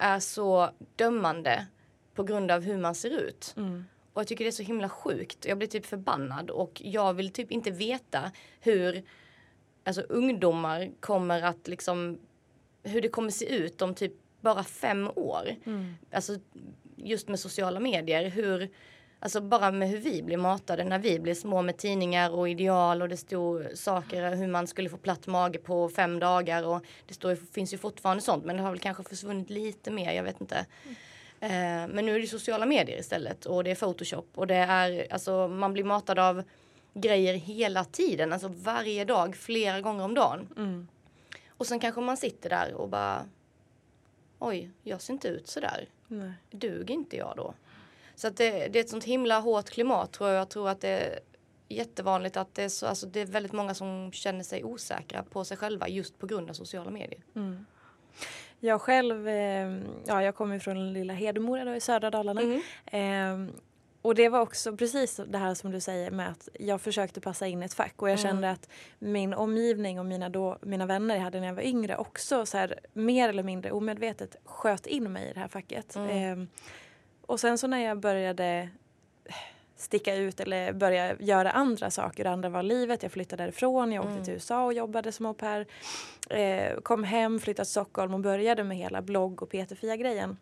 är 0.00 0.20
så 0.20 0.70
dömande 0.96 1.66
på 2.14 2.22
grund 2.22 2.50
av 2.50 2.62
hur 2.62 2.78
man 2.78 2.94
ser 2.94 3.10
ut. 3.10 3.54
Mm. 3.56 3.84
Och 4.12 4.20
jag 4.20 4.26
tycker 4.26 4.44
det 4.44 4.48
är 4.48 4.52
så 4.52 4.62
himla 4.62 4.88
sjukt. 4.88 5.46
Jag 5.46 5.58
blir 5.58 5.68
typ 5.68 5.86
förbannad 5.86 6.50
och 6.50 6.82
jag 6.84 7.14
vill 7.14 7.32
typ 7.32 7.50
inte 7.50 7.70
veta 7.70 8.32
hur 8.60 9.02
alltså, 9.84 10.02
ungdomar 10.02 10.90
kommer 11.00 11.42
att 11.42 11.68
liksom 11.68 12.18
hur 12.82 13.02
det 13.02 13.08
kommer 13.08 13.30
se 13.30 13.56
ut 13.56 13.82
om 13.82 13.94
typ 13.94 14.12
bara 14.40 14.64
fem 14.64 15.10
år. 15.16 15.56
Mm. 15.64 15.94
Alltså 16.12 16.38
just 16.96 17.28
med 17.28 17.40
sociala 17.40 17.80
medier. 17.80 18.28
Hur 18.28 18.70
Alltså 19.22 19.40
bara 19.40 19.70
med 19.70 19.88
hur 19.88 19.98
vi 19.98 20.22
blir 20.22 20.36
matade 20.36 20.84
när 20.84 20.98
vi 20.98 21.18
blir 21.18 21.34
små 21.34 21.62
med 21.62 21.76
tidningar 21.76 22.30
och 22.30 22.48
ideal 22.48 23.02
och 23.02 23.08
det 23.08 23.16
stod 23.16 23.66
saker 23.74 24.36
hur 24.36 24.46
man 24.48 24.66
skulle 24.66 24.88
få 24.88 24.96
platt 24.96 25.26
mage 25.26 25.58
på 25.58 25.88
fem 25.88 26.18
dagar 26.18 26.66
och 26.66 26.84
det 27.06 27.14
står, 27.14 27.34
finns 27.34 27.74
ju 27.74 27.78
fortfarande 27.78 28.22
sånt 28.22 28.44
men 28.44 28.56
det 28.56 28.62
har 28.62 28.70
väl 28.70 28.78
kanske 28.78 29.04
försvunnit 29.04 29.50
lite 29.50 29.90
mer, 29.90 30.12
jag 30.12 30.22
vet 30.22 30.40
inte. 30.40 30.66
Mm. 30.84 30.96
Eh, 31.40 31.94
men 31.94 32.06
nu 32.06 32.16
är 32.16 32.20
det 32.20 32.26
sociala 32.26 32.66
medier 32.66 32.98
istället 32.98 33.46
och 33.46 33.64
det 33.64 33.70
är 33.70 33.74
photoshop 33.74 34.28
och 34.34 34.46
det 34.46 34.54
är 34.54 35.12
alltså 35.12 35.48
man 35.48 35.72
blir 35.72 35.84
matad 35.84 36.18
av 36.18 36.42
grejer 36.94 37.34
hela 37.34 37.84
tiden, 37.84 38.32
alltså 38.32 38.48
varje 38.48 39.04
dag, 39.04 39.36
flera 39.36 39.80
gånger 39.80 40.04
om 40.04 40.14
dagen. 40.14 40.48
Mm. 40.56 40.88
Och 41.48 41.66
sen 41.66 41.80
kanske 41.80 42.00
man 42.00 42.16
sitter 42.16 42.50
där 42.50 42.74
och 42.74 42.88
bara 42.88 43.24
oj, 44.38 44.70
jag 44.82 45.00
ser 45.00 45.12
inte 45.12 45.28
ut 45.28 45.48
sådär. 45.48 45.88
Nej. 46.08 46.32
Duger 46.50 46.94
inte 46.94 47.16
jag 47.16 47.32
då? 47.36 47.54
Så 48.20 48.26
att 48.26 48.36
det, 48.36 48.68
det, 48.68 48.78
är 48.78 48.80
ett 48.80 48.88
sånt 48.88 49.04
himla 49.04 49.40
hårt 49.40 49.70
klimat 49.70 50.12
tror 50.12 50.30
jag. 50.30 50.40
Jag 50.40 50.48
tror 50.48 50.68
att 50.68 50.80
det 50.80 50.88
är 50.88 51.18
jättevanligt 51.68 52.36
att 52.36 52.54
det 52.54 52.62
är, 52.62 52.68
så, 52.68 52.86
alltså 52.86 53.06
det 53.06 53.20
är 53.20 53.26
väldigt 53.26 53.52
många 53.52 53.74
som 53.74 54.12
känner 54.12 54.42
sig 54.42 54.64
osäkra 54.64 55.22
på 55.22 55.44
sig 55.44 55.56
själva 55.56 55.88
just 55.88 56.18
på 56.18 56.26
grund 56.26 56.50
av 56.50 56.54
sociala 56.54 56.90
medier. 56.90 57.20
Mm. 57.34 57.66
Jag 58.58 58.80
själv, 58.80 59.28
eh, 59.28 59.78
ja 60.06 60.22
jag 60.22 60.34
kommer 60.34 60.58
från 60.58 60.92
lilla 60.92 61.12
Hedemora 61.12 61.76
i 61.76 61.80
södra 61.80 62.10
Dalarna. 62.10 62.40
Mm. 62.40 63.48
Eh, 63.48 63.54
och 64.02 64.14
det 64.14 64.28
var 64.28 64.40
också 64.40 64.76
precis 64.76 65.20
det 65.26 65.38
här 65.38 65.54
som 65.54 65.70
du 65.70 65.80
säger 65.80 66.10
med 66.10 66.28
att 66.28 66.48
jag 66.60 66.80
försökte 66.80 67.20
passa 67.20 67.46
in 67.46 67.62
ett 67.62 67.74
fack 67.74 67.94
och 67.96 68.10
jag 68.10 68.20
mm. 68.20 68.30
kände 68.30 68.50
att 68.50 68.68
min 68.98 69.34
omgivning 69.34 69.98
och 69.98 70.06
mina, 70.06 70.28
då, 70.28 70.58
mina 70.62 70.86
vänner 70.86 71.14
jag 71.14 71.22
hade 71.22 71.40
när 71.40 71.46
jag 71.46 71.54
var 71.54 71.62
yngre 71.62 71.96
också 71.96 72.46
så 72.46 72.58
här, 72.58 72.80
mer 72.92 73.28
eller 73.28 73.42
mindre 73.42 73.70
omedvetet 73.70 74.36
sköt 74.44 74.86
in 74.86 75.12
mig 75.12 75.30
i 75.30 75.32
det 75.32 75.40
här 75.40 75.48
facket. 75.48 75.96
Mm. 75.96 76.42
Eh, 76.42 76.48
och 77.30 77.40
sen 77.40 77.58
så 77.58 77.66
när 77.66 77.78
jag 77.78 78.00
började 78.00 78.68
sticka 79.76 80.14
ut 80.14 80.40
eller 80.40 80.72
börja 80.72 81.16
göra 81.20 81.50
andra 81.50 81.90
saker. 81.90 82.24
Andra 82.24 82.48
var 82.48 82.62
livet. 82.62 83.02
Jag 83.02 83.12
flyttade 83.12 83.42
därifrån. 83.42 83.92
Jag 83.92 84.04
åkte 84.04 84.12
mm. 84.12 84.24
till 84.24 84.34
USA 84.34 84.64
och 84.64 84.72
jobbade 84.72 85.12
som 85.12 85.26
au 85.26 85.34
pair. 85.34 85.66
Eh, 86.30 86.80
kom 86.80 87.04
hem, 87.04 87.40
flyttade 87.40 87.64
till 87.64 87.70
Stockholm 87.70 88.14
och 88.14 88.20
började 88.20 88.64
med 88.64 88.76
hela 88.76 89.02
blogg 89.02 89.42
och 89.42 89.48
PT-Fia-grejen. 89.50 90.36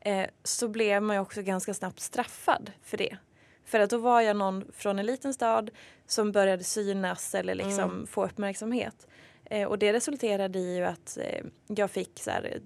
Eh, 0.00 0.26
så 0.42 0.68
blev 0.68 1.02
man 1.02 1.16
ju 1.16 1.20
också 1.20 1.42
ganska 1.42 1.74
snabbt 1.74 2.00
straffad 2.00 2.70
för 2.82 2.96
det. 2.96 3.16
För 3.64 3.80
att 3.80 3.90
då 3.90 3.98
var 3.98 4.20
jag 4.20 4.36
någon 4.36 4.64
från 4.72 4.98
en 4.98 5.06
liten 5.06 5.34
stad 5.34 5.70
som 6.06 6.32
började 6.32 6.64
synas 6.64 7.34
eller 7.34 7.54
liksom 7.54 7.90
mm. 7.90 8.06
få 8.06 8.24
uppmärksamhet. 8.24 9.06
Eh, 9.44 9.68
och 9.68 9.78
det 9.78 9.92
resulterade 9.92 10.58
i 10.58 10.84
att 10.84 11.18
eh, 11.20 11.44
jag 11.66 11.90
fick 11.90 12.18
så 12.20 12.30
här, 12.30 12.60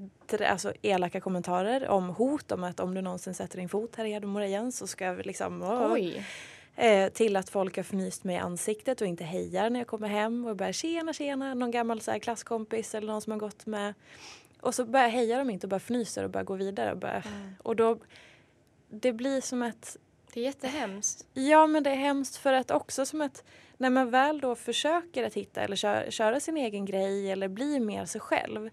alltså 0.47 0.73
elaka 0.83 1.21
kommentarer 1.21 1.88
om 1.88 2.09
hot 2.09 2.53
om 2.53 2.64
att 2.64 2.81
om 2.81 2.95
du 2.95 3.01
någonsin 3.01 3.35
sätter 3.35 3.59
din 3.59 3.69
fot 3.69 3.97
här 3.97 4.05
i 4.05 4.12
Hedemora 4.12 4.47
igen 4.47 4.73
så 4.73 4.87
ska 4.87 5.12
vi 5.12 5.23
liksom... 5.23 5.62
Oj. 5.93 6.25
Eh, 6.77 7.09
till 7.12 7.37
att 7.37 7.51
folk 7.51 7.77
har 7.77 7.83
fnyst 7.83 8.25
mig 8.25 8.37
i 8.37 8.38
ansiktet 8.38 9.01
och 9.01 9.07
inte 9.07 9.25
hejar 9.25 9.71
när 9.71 9.81
jag 9.81 9.87
kommer 9.87 10.09
hem 10.09 10.47
och 10.47 10.57
bara 10.57 10.73
tjena 10.73 11.12
tjena, 11.12 11.55
någon 11.55 11.71
gammal 11.71 12.01
så 12.01 12.11
här, 12.11 12.19
klasskompis 12.19 12.95
eller 12.95 13.07
någon 13.07 13.21
som 13.21 13.31
har 13.31 13.38
gått 13.38 13.67
med. 13.67 13.95
Och 14.61 14.75
så 14.75 14.85
börjar 14.85 15.09
hejar 15.09 15.38
de 15.38 15.51
inte 15.51 15.67
och 15.67 15.71
bara 15.71 15.77
fnyser 15.77 16.25
och 16.25 16.31
bara 16.31 16.43
går 16.43 16.57
vidare. 16.57 16.93
Och, 16.93 16.99
bara, 16.99 17.23
mm. 17.23 17.55
och 17.62 17.77
då, 17.77 17.99
det 18.88 19.12
blir 19.12 19.41
som 19.41 19.62
ett... 19.62 19.97
Det 20.33 20.41
är 20.41 20.45
jättehemskt. 20.45 21.27
Ja 21.35 21.67
men 21.67 21.83
det 21.83 21.91
är 21.91 21.97
hemskt 21.97 22.37
för 22.37 22.53
att 22.53 22.71
också 22.71 23.07
som 23.07 23.21
ett 23.23 23.45
när 23.77 23.91
man 23.91 24.11
väl 24.11 24.41
då 24.41 24.55
försöker 24.55 25.25
att 25.25 25.35
hitta 25.35 25.61
eller 25.61 25.77
köra, 25.77 26.11
köra 26.11 26.41
sin 26.41 26.57
egen 26.57 26.85
grej 26.85 27.31
eller 27.33 27.49
bli 27.49 27.81
mer 27.81 28.05
sig 28.05 28.21
själv 28.21 28.71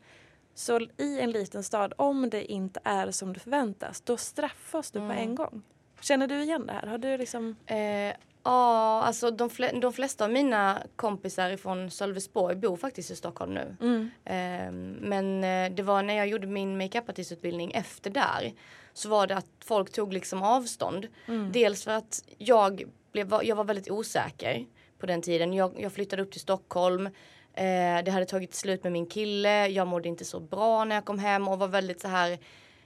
så 0.56 0.80
i 0.98 1.20
en 1.20 1.32
liten 1.32 1.64
stad, 1.64 1.94
om 1.98 2.30
det 2.30 2.52
inte 2.52 2.80
är 2.84 3.12
som 3.12 3.34
det 3.34 3.40
förväntas, 3.40 4.02
då 4.02 4.18
straffas 4.18 4.92
du 4.92 5.00
mm. 5.00 5.16
på 5.16 5.22
en 5.22 5.36
gång. 5.36 5.64
Känner 6.02 6.28
du 6.28 6.42
igen 6.42 6.68
det 6.68 6.74
här? 6.74 6.88
Har 6.88 6.98
du 6.98 7.18
liksom... 7.18 7.56
Eh, 7.66 8.14
ja, 8.44 9.02
alltså 9.04 9.32
de, 9.32 9.50
fl 9.50 9.64
de, 9.82 9.94
flesta 9.94 10.26
av 10.26 10.32
mina 10.32 10.82
kompisar 10.96 11.58
från 11.58 11.92
Sölvesborg 11.92 12.56
bor 12.56 12.78
faktiskt 12.78 13.12
i 13.12 13.16
Stockholm 13.16 13.54
nu. 13.54 13.76
Mm. 13.82 14.10
Eh, 14.26 14.72
men 15.02 15.42
det 15.76 15.84
var 15.84 16.04
när 16.04 16.14
jag 16.14 16.28
gjorde 16.28 16.48
min 16.48 16.78
makeupartistutbildning 16.78 17.72
efter 17.72 18.10
där 18.10 18.54
så 18.96 19.10
var 19.10 19.28
det 19.28 19.36
att 19.36 19.46
folk 19.66 19.92
tog 19.92 20.14
liksom 20.14 20.44
avstånd. 20.44 21.08
Mm. 21.26 21.52
Dels 21.52 21.84
för 21.84 21.92
att 21.92 22.24
jag, 22.38 22.84
blev, 23.12 23.34
jag 23.44 23.56
var 23.56 23.64
väldigt 23.64 23.92
osäker 23.92 24.66
på 25.00 25.06
den 25.06 25.22
tiden. 25.22 25.54
Jag, 25.54 25.76
jag 25.78 25.94
flyttade 25.94 26.22
upp 26.22 26.32
till 26.32 26.42
Stockholm. 26.42 27.06
Eh, 27.54 28.04
det 28.06 28.12
hade 28.12 28.26
tagit 28.26 28.56
slut 28.56 28.84
med 28.84 28.92
min 28.92 29.06
kille. 29.06 29.68
Jag 29.68 29.88
mådde 29.88 30.10
inte 30.10 30.26
så 30.26 30.40
bra 30.40 30.84
när 30.84 30.96
jag 30.96 31.06
kom 31.06 31.20
hem 31.20 31.48
och 31.48 31.60
var 31.60 31.68
väldigt 31.68 32.02
så 32.02 32.08
här 32.08 32.40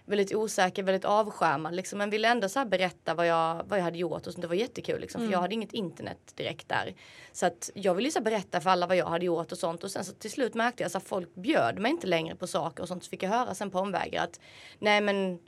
väldigt 0.09 0.35
osäker, 0.35 0.83
väldigt 0.83 1.05
avskärmad 1.05 1.75
liksom. 1.75 1.97
Men 1.97 2.09
ville 2.09 2.27
ändå 2.27 2.49
så 2.49 2.65
berätta 2.65 3.13
vad 3.13 3.27
jag, 3.27 3.63
vad 3.67 3.79
jag 3.79 3.83
hade 3.83 3.97
gjort 3.97 4.27
och 4.27 4.33
sånt. 4.33 4.41
Det 4.41 4.47
var 4.47 4.55
jättekul 4.55 5.01
liksom. 5.01 5.21
Mm. 5.21 5.29
För 5.29 5.33
jag 5.33 5.41
hade 5.41 5.53
inget 5.53 5.73
internet 5.73 6.33
direkt 6.35 6.69
där. 6.69 6.95
Så 7.31 7.45
att 7.45 7.69
jag 7.73 7.93
ville 7.93 8.11
så 8.11 8.21
berätta 8.21 8.61
för 8.61 8.69
alla 8.69 8.87
vad 8.87 8.97
jag 8.97 9.05
hade 9.05 9.25
gjort 9.25 9.51
och 9.51 9.57
sånt. 9.57 9.83
Och 9.83 9.91
sen 9.91 10.05
så 10.05 10.13
till 10.13 10.31
slut 10.31 10.53
märkte 10.53 10.83
jag 10.83 10.97
att 10.97 11.03
folk 11.03 11.35
bjöd 11.35 11.79
mig 11.79 11.91
inte 11.91 12.07
längre 12.07 12.35
på 12.35 12.47
saker 12.47 12.83
och 12.83 12.87
sånt. 12.87 13.03
Så 13.03 13.09
fick 13.09 13.23
jag 13.23 13.29
höra 13.29 13.55
sen 13.55 13.71
på 13.71 13.79
omvägar 13.79 14.23
att 14.23 14.39
nej 14.79 15.01
men 15.01 15.39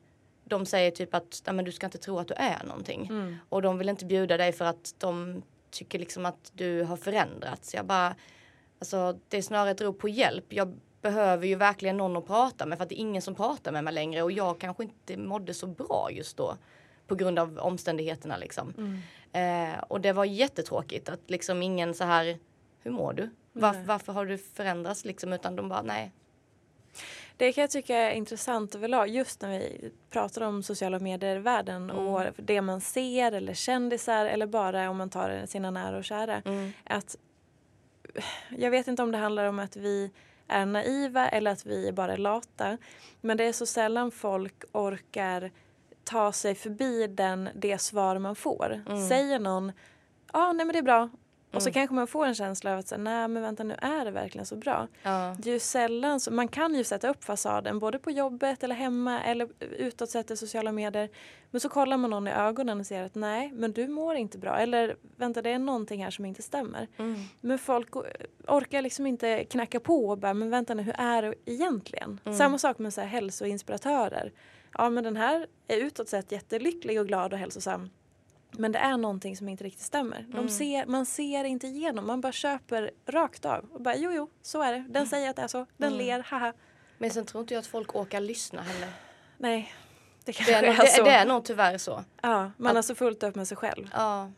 de 0.52 0.66
säger 0.66 0.92
typ 0.92 1.14
att 1.14 1.42
men 1.54 1.66
du 1.66 1.72
ska 1.72 1.86
inte 1.86 1.98
tro 1.98 2.20
att 2.20 2.28
du 2.28 2.34
är 2.34 2.64
någonting. 2.64 3.08
Mm. 3.08 3.36
Och 3.50 3.62
de 3.62 3.78
vill 3.78 3.90
inte 3.90 4.06
bjuda 4.06 4.38
dig 4.38 4.52
för 4.52 4.66
att 4.66 4.96
de 4.98 5.42
tycker 5.72 6.00
liksom 6.00 6.26
att 6.26 6.52
du 6.54 6.84
har 6.84 6.98
förändrats. 6.98 7.74
Jag 7.74 7.86
bara, 7.86 8.16
alltså 8.80 9.20
det 9.30 9.38
är 9.38 9.42
snarare 9.42 9.72
ett 9.72 9.82
rop 9.82 10.00
på 10.00 10.10
hjälp. 10.10 10.54
Jag 10.54 10.80
behöver 11.02 11.48
ju 11.48 11.56
verkligen 11.56 11.98
någon 11.98 12.18
att 12.18 12.28
prata 12.28 12.66
med 12.66 12.78
för 12.78 12.84
att 12.84 12.90
det 12.90 12.96
är 12.96 13.02
ingen 13.02 13.22
som 13.22 13.36
pratar 13.36 13.72
med 13.72 13.84
mig 13.84 13.94
längre 13.94 14.24
och 14.24 14.32
jag 14.32 14.60
kanske 14.60 14.84
inte 14.84 15.18
mådde 15.18 15.54
så 15.54 15.68
bra 15.68 16.10
just 16.12 16.38
då 16.38 16.58
på 17.08 17.16
grund 17.16 17.40
av 17.40 17.58
omständigheterna 17.58 18.38
liksom. 18.38 18.74
Mm. 18.78 19.74
Eh, 19.74 19.80
och 19.80 20.02
det 20.02 20.14
var 20.14 20.26
jättetråkigt 20.26 21.10
att 21.10 21.30
liksom 21.30 21.64
ingen 21.64 21.94
så 21.94 22.04
här, 22.04 22.38
hur 22.80 22.92
mår 22.92 23.14
du? 23.14 23.30
Var, 23.54 23.86
varför 23.86 24.14
har 24.14 24.26
du 24.26 24.38
förändrats 24.38 25.06
liksom? 25.06 25.34
Utan 25.34 25.56
de 25.56 25.70
bara, 25.70 25.82
nej, 25.82 26.12
det 27.41 27.54
kan 27.54 27.62
jag 27.62 27.71
tycka 27.71 27.97
är 27.97 28.12
intressant 28.12 28.75
överlag 28.75 29.10
just 29.10 29.41
när 29.41 29.49
vi 29.49 29.91
pratar 30.10 30.41
om 30.41 30.63
sociala 30.63 30.99
medier-världen 30.99 31.89
mm. 31.89 32.08
och 32.08 32.23
det 32.38 32.62
man 32.62 32.82
ser 32.82 33.32
eller 33.32 33.54
kändisar 33.54 34.25
eller 34.25 34.47
bara 34.47 34.89
om 34.89 34.97
man 34.97 35.10
tar 35.10 35.45
sina 35.45 35.71
nära 35.71 35.97
och 35.97 36.04
kära. 36.04 36.41
Mm. 36.45 36.71
Att, 36.84 37.17
jag 38.58 38.71
vet 38.71 38.88
inte 38.88 39.04
om 39.04 39.12
det 39.12 39.17
handlar 39.17 39.45
om 39.45 39.60
att 39.60 39.75
vi 39.75 40.12
är 40.47 40.65
naiva 40.65 41.30
eller 41.30 41.51
att 41.51 41.65
vi 41.65 41.91
bara 41.91 42.13
är 42.13 42.17
lata. 42.17 42.77
Men 43.21 43.38
det 43.38 43.43
är 43.43 43.54
så 43.54 43.65
sällan 43.65 44.12
folk 44.12 44.63
orkar 44.71 45.51
ta 46.04 46.32
sig 46.32 46.56
förbi 46.56 47.08
den, 47.08 47.49
det 47.56 47.77
svar 47.77 48.19
man 48.19 48.36
får. 48.36 48.84
Mm. 48.89 49.08
Säger 49.08 49.39
någon 49.39 49.71
ja, 50.34 50.39
ah, 50.39 50.54
nej 50.54 50.65
men 50.65 50.73
det 50.73 50.80
är 50.80 50.84
bra 50.84 51.10
och 51.54 51.62
så 51.62 51.70
mm. 51.70 51.74
kanske 51.74 51.96
man 51.96 52.08
får 52.08 52.26
en 52.26 52.36
känsla 52.36 52.74
av 52.74 52.80
att 52.80 52.88
säga, 52.88 53.00
nej 53.00 53.28
men 53.28 53.44
vänta 53.44 53.64
nu 53.64 53.76
är 53.82 54.06
det 54.06 54.12
verkligen 54.12 54.46
så 54.46 54.56
bra. 54.56 54.88
Ja. 55.04 55.36
Det 55.40 55.50
är 55.50 55.54
ju 55.54 55.60
sällan 55.60 56.20
så, 56.20 56.32
man 56.32 56.48
kan 56.48 56.76
ju 56.76 56.84
sätta 56.84 57.10
upp 57.10 57.24
fasaden 57.24 57.80
både 57.80 58.00
på 58.00 58.12
jobbet 58.12 58.64
eller 58.64 58.76
hemma 58.76 59.22
eller 59.22 59.48
utåt 59.60 60.10
sett 60.10 60.32
i 60.32 60.38
sociala 60.38 60.72
medier. 60.72 61.10
Men 61.52 61.62
så 61.62 61.70
kollar 61.70 61.98
man 61.98 62.10
någon 62.10 62.28
i 62.28 62.32
ögonen 62.32 62.80
och 62.80 62.86
ser 62.86 63.04
att 63.04 63.16
nej 63.16 63.52
men 63.52 63.72
du 63.72 63.88
mår 63.88 64.16
inte 64.16 64.38
bra 64.38 64.58
eller 64.58 64.96
vänta 65.16 65.42
det 65.42 65.50
är 65.50 65.60
någonting 65.60 66.04
här 66.04 66.12
som 66.12 66.26
inte 66.26 66.42
stämmer. 66.42 66.88
Mm. 66.98 67.20
Men 67.42 67.60
folk 67.60 67.96
orkar 68.48 68.82
liksom 68.82 69.08
inte 69.08 69.44
knacka 69.44 69.80
på 69.80 70.10
och 70.10 70.18
bara 70.18 70.34
men 70.34 70.50
vänta 70.50 70.74
nu 70.74 70.84
hur 70.84 70.96
är 70.98 71.22
det 71.22 71.34
egentligen? 71.46 72.20
Mm. 72.26 72.38
Samma 72.38 72.58
sak 72.58 72.80
med 72.80 72.94
så 72.94 73.02
här 73.02 73.08
hälsoinspiratörer. 73.08 74.32
Ja 74.78 74.90
men 74.90 75.04
den 75.04 75.18
här 75.18 75.48
är 75.68 75.78
utåt 75.78 76.10
sett 76.10 76.32
jättelycklig 76.32 77.00
och 77.00 77.08
glad 77.08 77.34
och 77.34 77.40
hälsosam 77.40 77.90
men 78.52 78.72
det 78.72 78.80
är 78.80 78.98
någonting 78.98 79.38
som 79.38 79.50
inte 79.50 79.64
riktigt 79.64 79.86
stämmer. 79.86 80.26
De 80.30 80.38
mm. 80.38 80.50
ser, 80.50 80.86
man 80.86 81.06
ser 81.06 81.44
inte 81.44 81.68
igenom, 81.68 82.08
man 82.08 82.22
bara 82.22 82.32
köper 82.32 82.92
rakt 83.06 83.46
av. 83.46 83.66
Och 83.74 83.82
bara, 83.82 83.96
jo, 83.96 84.12
jo, 84.12 84.30
så 84.42 84.62
är 84.62 84.74
det. 84.74 84.86
Den 84.90 85.08
säger 85.08 85.30
att 85.30 85.36
det 85.36 85.42
är 85.42 85.48
så. 85.48 85.66
Den 85.78 85.94
mm. 85.94 86.06
ler, 86.06 86.20
haha. 86.20 86.54
Men 86.98 87.10
sen 87.10 87.26
tror 87.26 87.42
inte 87.42 87.54
jag 87.54 87.62
att 87.62 87.68
folk 87.68 87.96
åker 87.96 88.20
lyssna 88.20 88.62
heller. 88.62 88.90
Nej, 89.38 89.74
det 90.26 90.34
kanske 90.34 90.62
det 90.62 90.68
är, 90.68 90.84
är 90.84 90.86
så. 90.86 91.04
Det, 91.04 91.10
det 91.10 91.16
är 91.16 91.26
nog 91.26 91.46
tyvärr 91.46 91.78
så. 91.78 92.04
Ja, 92.22 92.52
man 92.58 92.70
att, 92.70 92.76
har 92.76 92.82
så 92.82 92.96
fullt 92.96 93.24
upp 93.24 93.36
med 93.36 93.48
sig 93.48 93.58
själv. 93.58 93.90
Ja. 93.94 94.32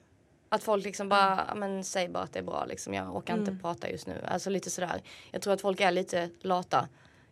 Att 0.49 0.63
folk 0.63 0.85
liksom 0.85 1.09
bara, 1.09 1.41
mm. 1.41 1.59
men 1.59 1.83
säg 1.83 2.09
bara 2.09 2.23
att 2.23 2.33
det 2.33 2.39
är 2.39 2.43
bra 2.43 2.65
liksom. 2.65 2.93
Jag 2.93 3.15
orkar 3.15 3.33
inte 3.37 3.51
mm. 3.51 3.61
prata 3.61 3.89
just 3.89 4.07
nu. 4.07 4.25
Alltså 4.27 4.49
lite 4.49 4.69
sådär. 4.69 5.01
Jag 5.31 5.41
tror 5.41 5.53
att 5.53 5.61
folk 5.61 5.81
är 5.81 5.91
lite 5.91 6.29
lata. 6.41 6.87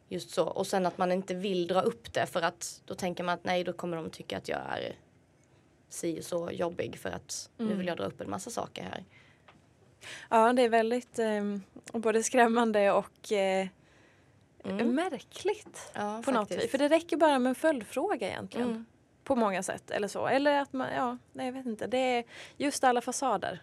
Just 0.10 0.30
så. 0.30 0.46
Och 0.46 0.67
sen 0.67 0.86
att 0.86 0.98
man 0.98 1.12
inte 1.12 1.34
vill 1.34 1.67
dra 1.67 1.82
upp 1.82 2.13
det 2.13 2.26
för 2.26 2.41
att 2.41 2.82
då 2.86 2.96
tänker 2.96 3.24
man 3.24 3.34
att 3.34 3.44
nej, 3.44 3.63
då 3.63 3.74
kommer 3.74 3.98
de 3.98 4.10
tycka 4.10 4.38
att 4.38 4.50
jag 4.50 4.60
är 4.60 4.96
si 5.93 6.21
så 6.23 6.51
jobbig 6.51 6.99
för 6.99 7.10
att 7.10 7.49
mm. 7.58 7.71
nu 7.71 7.77
vill 7.77 7.88
jag 7.88 7.97
dra 7.97 8.06
upp 8.06 8.21
en 8.21 8.30
massa 8.30 8.49
saker 8.49 8.84
här. 8.84 9.06
Ja, 10.30 10.54
det 10.54 10.62
är 10.62 10.69
väldigt 10.69 11.19
eh, 11.19 11.58
både 11.93 12.23
skrämmande 12.23 12.91
och 12.91 13.32
eh, 13.32 13.67
mm. 14.65 14.95
märkligt 14.95 15.91
ja, 15.93 16.21
på 16.25 16.32
faktiskt. 16.32 16.51
något 16.51 16.63
vis. 16.63 16.71
För 16.71 16.77
det 16.77 16.88
räcker 16.88 17.17
bara 17.17 17.39
med 17.39 17.49
en 17.49 17.56
följdfråga 17.56 18.27
egentligen. 18.27 18.69
Mm. 18.69 18.86
På 19.23 19.36
många 19.36 19.63
sätt 19.63 19.91
eller 19.91 20.08
så. 20.08 20.27
Eller 20.27 20.60
att 20.60 20.73
man, 20.73 20.88
ja, 20.95 21.17
nej 21.34 21.45
jag 21.45 21.54
vet 21.54 21.65
inte. 21.65 21.88
Det 21.88 21.97
är 21.97 22.23
just 22.58 22.84
alla 22.84 23.01
fasader. 23.01 23.62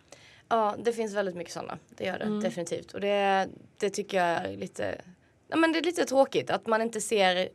Ja, 0.49 0.75
det 0.79 0.93
finns 0.93 1.15
väldigt 1.15 1.37
mycket 1.37 1.53
sådana. 1.53 1.79
Det 1.89 2.05
gör 2.05 2.19
det 2.19 2.25
mm. 2.25 2.41
definitivt. 2.41 2.93
Och 2.93 3.01
det, 3.01 3.49
det 3.79 3.91
tycker 3.91 4.17
jag 4.17 4.27
är 4.27 4.57
lite, 4.57 5.01
ja, 5.49 5.57
men 5.57 5.73
det 5.73 5.79
är 5.79 5.83
lite 5.83 6.05
tråkigt 6.05 6.51
att 6.51 6.67
man 6.67 6.83
inte 6.83 7.01
ser 7.01 7.49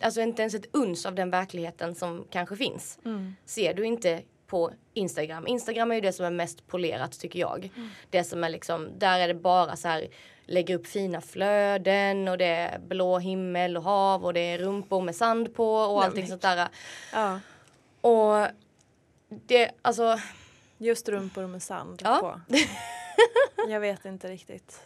alltså 0.00 0.20
inte 0.20 0.42
ens 0.42 0.54
ett 0.54 0.66
uns 0.72 1.06
av 1.06 1.14
den 1.14 1.30
verkligheten 1.30 1.94
som 1.94 2.24
kanske 2.30 2.56
finns. 2.56 2.98
Mm. 3.04 3.36
Ser 3.44 3.74
du 3.74 3.84
inte 3.84 4.22
på 4.46 4.72
Instagram. 4.94 5.46
Instagram 5.46 5.90
är 5.90 5.94
ju 5.94 6.00
det 6.00 6.12
som 6.12 6.26
är 6.26 6.30
mest 6.30 6.66
polerat 6.66 7.20
tycker 7.20 7.38
jag. 7.38 7.70
Mm. 7.76 7.88
Det 8.10 8.24
som 8.24 8.44
är 8.44 8.48
liksom, 8.48 8.88
där 8.98 9.20
är 9.20 9.28
det 9.28 9.34
bara 9.34 9.76
så 9.76 9.88
här 9.88 10.08
lägger 10.50 10.74
upp 10.74 10.86
fina 10.86 11.20
flöden 11.20 12.28
och 12.28 12.38
det 12.38 12.44
är 12.44 12.78
blå 12.78 13.18
himmel 13.18 13.76
och 13.76 13.82
hav 13.82 14.24
och 14.24 14.34
det 14.34 14.40
är 14.40 14.58
rumpor 14.58 15.02
med 15.02 15.16
sand 15.16 15.54
på 15.54 15.74
och 15.74 16.04
allting 16.04 16.26
sånt 16.26 16.42
där. 16.42 16.68
Ja. 17.12 17.40
Och 18.00 18.46
det, 19.28 19.70
alltså. 19.82 20.18
Just 20.78 21.08
rumpor 21.08 21.46
med 21.46 21.62
sand 21.62 22.02
ja. 22.04 22.18
på. 22.20 22.56
jag 23.68 23.80
vet 23.80 24.04
inte 24.04 24.28
riktigt. 24.28 24.80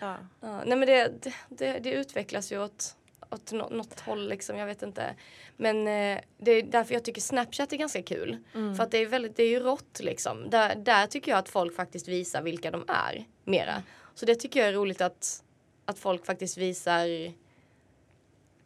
Ja. 0.00 0.16
ja 0.40 0.62
nej 0.66 0.78
men 0.78 0.86
det, 0.88 1.12
det, 1.48 1.78
det, 1.78 1.90
utvecklas 1.92 2.52
ju 2.52 2.62
åt, 2.62 2.96
åt 3.30 3.52
något 3.52 4.00
håll 4.00 4.28
liksom, 4.28 4.56
jag 4.56 4.66
vet 4.66 4.82
inte. 4.82 5.14
Men 5.56 5.76
eh, 5.76 6.20
det 6.38 6.50
är 6.50 6.62
därför 6.62 6.94
jag 6.94 7.04
tycker 7.04 7.20
Snapchat 7.20 7.72
är 7.72 7.76
ganska 7.76 8.02
kul. 8.02 8.36
Mm. 8.54 8.76
För 8.76 8.84
att 8.84 8.90
det 8.90 8.98
är 8.98 9.06
väldigt, 9.06 9.36
det 9.36 9.42
är 9.42 9.48
ju 9.48 9.60
rått 9.60 10.00
liksom. 10.00 10.50
Där, 10.50 10.74
där 10.74 11.06
tycker 11.06 11.30
jag 11.30 11.38
att 11.38 11.48
folk 11.48 11.76
faktiskt 11.76 12.08
visar 12.08 12.42
vilka 12.42 12.70
de 12.70 12.84
är 12.88 13.24
mera. 13.44 13.82
Så 14.14 14.26
det 14.26 14.34
tycker 14.34 14.60
jag 14.60 14.68
är 14.68 14.72
roligt 14.72 15.00
att, 15.00 15.42
att 15.84 15.98
folk 15.98 16.26
faktiskt 16.26 16.58
visar 16.58 17.06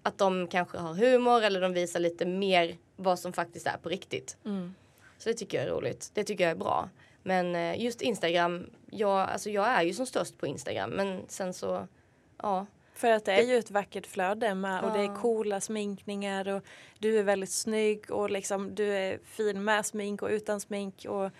att 0.02 0.18
de 0.18 0.46
kanske 0.46 0.78
har 0.78 0.94
humor 0.94 1.42
eller 1.42 1.60
de 1.60 1.72
visar 1.72 2.00
lite 2.00 2.26
mer 2.26 2.76
vad 2.96 3.18
som 3.18 3.32
faktiskt 3.32 3.66
är 3.66 3.76
på 3.76 3.88
riktigt. 3.88 4.36
Mm. 4.44 4.74
Så 5.18 5.28
det 5.28 5.34
tycker 5.34 5.58
jag 5.58 5.66
är 5.66 5.70
roligt. 5.70 6.10
Det 6.14 6.24
tycker 6.24 6.44
jag 6.44 6.50
är 6.50 6.56
bra. 6.56 6.88
Men 7.22 7.56
eh, 7.56 7.80
just 7.80 8.02
Instagram, 8.02 8.70
jag, 8.90 9.20
alltså 9.30 9.50
jag 9.50 9.66
är 9.66 9.82
ju 9.82 9.94
som 9.94 10.06
störst 10.06 10.38
på 10.38 10.46
Instagram 10.46 10.90
men 10.90 11.22
sen 11.28 11.54
så, 11.54 11.88
ja. 12.42 12.66
För 12.94 13.10
att 13.10 13.24
det 13.24 13.32
är 13.32 13.42
ju 13.42 13.58
ett 13.58 13.70
vackert 13.70 14.06
flöde 14.06 14.54
med, 14.54 14.84
och 14.84 14.92
det 14.92 15.00
är 15.00 15.14
coola 15.14 15.60
sminkningar 15.60 16.48
och 16.48 16.62
du 16.98 17.18
är 17.18 17.22
väldigt 17.22 17.50
snygg 17.50 18.10
och 18.10 18.30
liksom 18.30 18.74
du 18.74 18.94
är 18.94 19.18
fin 19.24 19.64
med 19.64 19.86
smink 19.86 20.22
och 20.22 20.28
utan 20.28 20.60
smink 20.60 21.06
och 21.08 21.30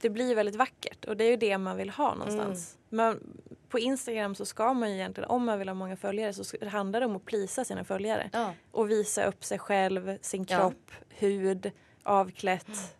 det 0.00 0.10
blir 0.10 0.34
väldigt 0.34 0.56
vackert 0.56 1.04
och 1.04 1.16
det 1.16 1.24
är 1.24 1.30
ju 1.30 1.36
det 1.36 1.58
man 1.58 1.76
vill 1.76 1.90
ha 1.90 2.14
någonstans. 2.14 2.76
Mm. 2.90 3.06
Men 3.06 3.20
på 3.68 3.78
Instagram 3.78 4.34
så 4.34 4.44
ska 4.44 4.72
man 4.72 4.90
ju 4.90 4.94
egentligen, 4.94 5.30
om 5.30 5.44
man 5.44 5.58
vill 5.58 5.68
ha 5.68 5.74
många 5.74 5.96
följare 5.96 6.32
så 6.32 6.66
handlar 6.66 7.00
det 7.00 7.06
om 7.06 7.16
att 7.16 7.24
plisa 7.24 7.64
sina 7.64 7.84
följare. 7.84 8.30
Ja. 8.32 8.54
Och 8.70 8.90
visa 8.90 9.24
upp 9.24 9.44
sig 9.44 9.58
själv, 9.58 10.18
sin 10.20 10.44
kropp, 10.44 10.90
ja. 10.90 11.04
hud, 11.08 11.70
avklätt. 12.02 12.96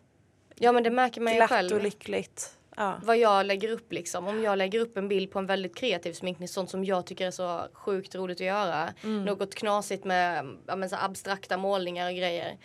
Ja 0.55 0.71
men 0.71 0.83
det 0.83 0.91
märker 0.91 1.21
man 1.21 1.33
ju 1.33 1.37
glatt 1.37 1.49
själv. 1.49 1.75
och 1.75 1.83
lyckligt. 1.83 2.58
Ja. 2.79 2.99
Vad 3.03 3.17
jag 3.17 3.45
lägger 3.45 3.69
upp 3.71 3.93
liksom. 3.93 4.27
Om 4.27 4.43
jag 4.43 4.57
lägger 4.57 4.79
upp 4.79 4.97
en 4.97 5.07
bild 5.07 5.31
på 5.31 5.39
en 5.39 5.45
väldigt 5.45 5.75
kreativ 5.75 6.13
sminkning, 6.13 6.47
sånt 6.47 6.69
som 6.69 6.85
jag 6.85 7.05
tycker 7.05 7.27
är 7.27 7.31
så 7.31 7.67
sjukt 7.73 8.15
roligt 8.15 8.41
att 8.41 8.47
göra. 8.47 8.93
Mm. 9.03 9.25
Något 9.25 9.55
knasigt 9.55 10.03
med 10.05 10.45
men 10.77 10.89
så 10.89 10.95
abstrakta 10.95 11.57
målningar 11.57 12.09
och 12.09 12.15
grejer. 12.15 12.57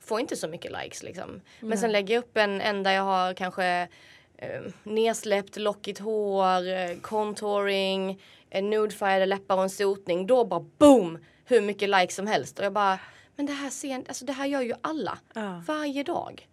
Får 0.00 0.20
inte 0.20 0.36
så 0.36 0.48
mycket 0.48 0.72
likes 0.72 1.02
liksom. 1.02 1.30
Mm. 1.30 1.42
Men 1.60 1.78
sen 1.78 1.92
lägger 1.92 2.14
jag 2.14 2.24
upp 2.24 2.36
en, 2.36 2.60
en 2.60 2.82
där 2.82 2.92
jag 2.92 3.02
har 3.02 3.34
kanske 3.34 3.88
eh, 4.36 4.60
nedsläppt 4.82 5.56
lockigt 5.56 5.98
hår, 5.98 6.68
eh, 6.68 6.98
contouring, 7.00 8.22
en 8.50 8.70
nudefärgade 8.70 9.26
läppar 9.26 9.56
och 9.56 9.62
en 9.62 9.70
sotning. 9.70 10.26
Då 10.26 10.44
bara 10.44 10.64
boom! 10.78 11.18
Hur 11.44 11.60
mycket 11.60 11.88
likes 11.88 12.14
som 12.14 12.26
helst. 12.26 12.58
Och 12.58 12.64
jag 12.64 12.72
bara, 12.72 12.98
men 13.36 13.46
det 13.46 13.52
här, 13.52 13.70
ser, 13.70 14.04
alltså 14.08 14.24
det 14.24 14.32
här 14.32 14.46
gör 14.46 14.60
ju 14.60 14.74
alla. 14.80 15.18
Ja. 15.34 15.62
Varje 15.66 16.02
dag. 16.02 16.48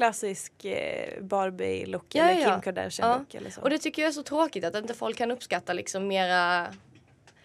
Klassisk 0.00 0.64
eh, 0.64 1.22
Barbie-look 1.22 2.06
ja, 2.14 2.24
eller 2.24 2.50
Kim 2.50 2.60
Kardashian-look 2.60 3.26
ja. 3.30 3.40
eller 3.40 3.50
så. 3.50 3.60
Och 3.60 3.70
det 3.70 3.78
tycker 3.78 4.02
jag 4.02 4.08
är 4.08 4.12
så 4.12 4.22
tråkigt 4.22 4.64
att 4.64 4.74
inte 4.74 4.94
folk 4.94 5.16
kan 5.16 5.30
uppskatta 5.30 5.72
liksom 5.72 6.06
mera. 6.06 6.66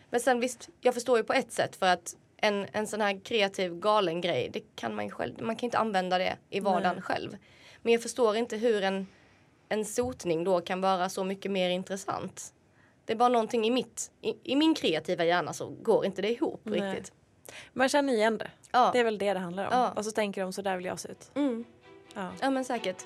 Men 0.10 0.20
sen 0.20 0.40
visst, 0.40 0.70
jag 0.82 0.94
förstår 0.94 1.18
ju 1.18 1.24
på 1.24 1.34
ett 1.34 1.52
sätt 1.52 1.76
för 1.76 1.86
att 1.86 2.16
en, 2.38 2.68
en 2.72 2.88
sån 2.88 3.02
här 3.02 3.20
kreativ 3.24 3.80
galen 3.80 4.22
grej, 4.22 4.50
det 4.54 4.62
kan 4.76 4.96
man 4.96 5.06
ju 5.06 5.12
själv, 5.12 5.42
man 5.42 5.56
kan 5.56 5.68
inte 5.68 5.78
använda 5.78 6.18
det 6.18 6.38
i 6.50 6.60
vardagen 6.60 6.96
Nej. 6.96 7.02
själv. 7.02 7.38
Men 7.82 7.94
jag 7.94 8.02
förstår 8.02 8.36
inte 8.36 8.58
hur 8.58 8.84
en, 8.84 9.08
en 9.70 9.86
sotning 9.86 10.44
då 10.44 10.62
kan 10.62 10.82
vara 10.82 11.10
så 11.10 11.24
mycket 11.24 11.52
mer 11.52 11.70
intressant. 11.70 12.54
Det 13.06 13.14
är 13.14 13.18
bara 13.18 13.30
någonting 13.30 13.66
i 13.66 13.72
mitt, 13.72 14.12
i, 14.22 14.34
i 14.44 14.56
min 14.56 14.76
kreativa 14.76 15.26
hjärna 15.26 15.54
så 15.54 15.70
går 15.70 16.06
inte 16.06 16.22
det 16.22 16.32
ihop 16.32 16.62
Nej. 16.64 16.82
riktigt. 16.82 17.14
Man 17.74 17.90
känner 17.90 18.14
igen 18.14 18.38
det. 18.38 18.52
Ja. 18.72 18.90
Det 18.94 19.00
är 19.00 19.04
väl 19.04 19.18
det 19.18 19.34
det 19.34 19.40
handlar 19.40 19.66
om. 19.66 19.72
Ja. 19.72 19.92
Och 19.92 20.06
så 20.06 20.12
tänker 20.12 20.42
de 20.42 20.54
så 20.54 20.62
där 20.62 20.78
vill 20.78 20.86
jag 20.86 21.00
se 21.00 21.10
ut. 21.10 21.32
Mm. 21.36 21.66
Ja. 22.16 22.32
ja 22.42 22.50
men 22.50 22.66
säkert. 22.66 23.06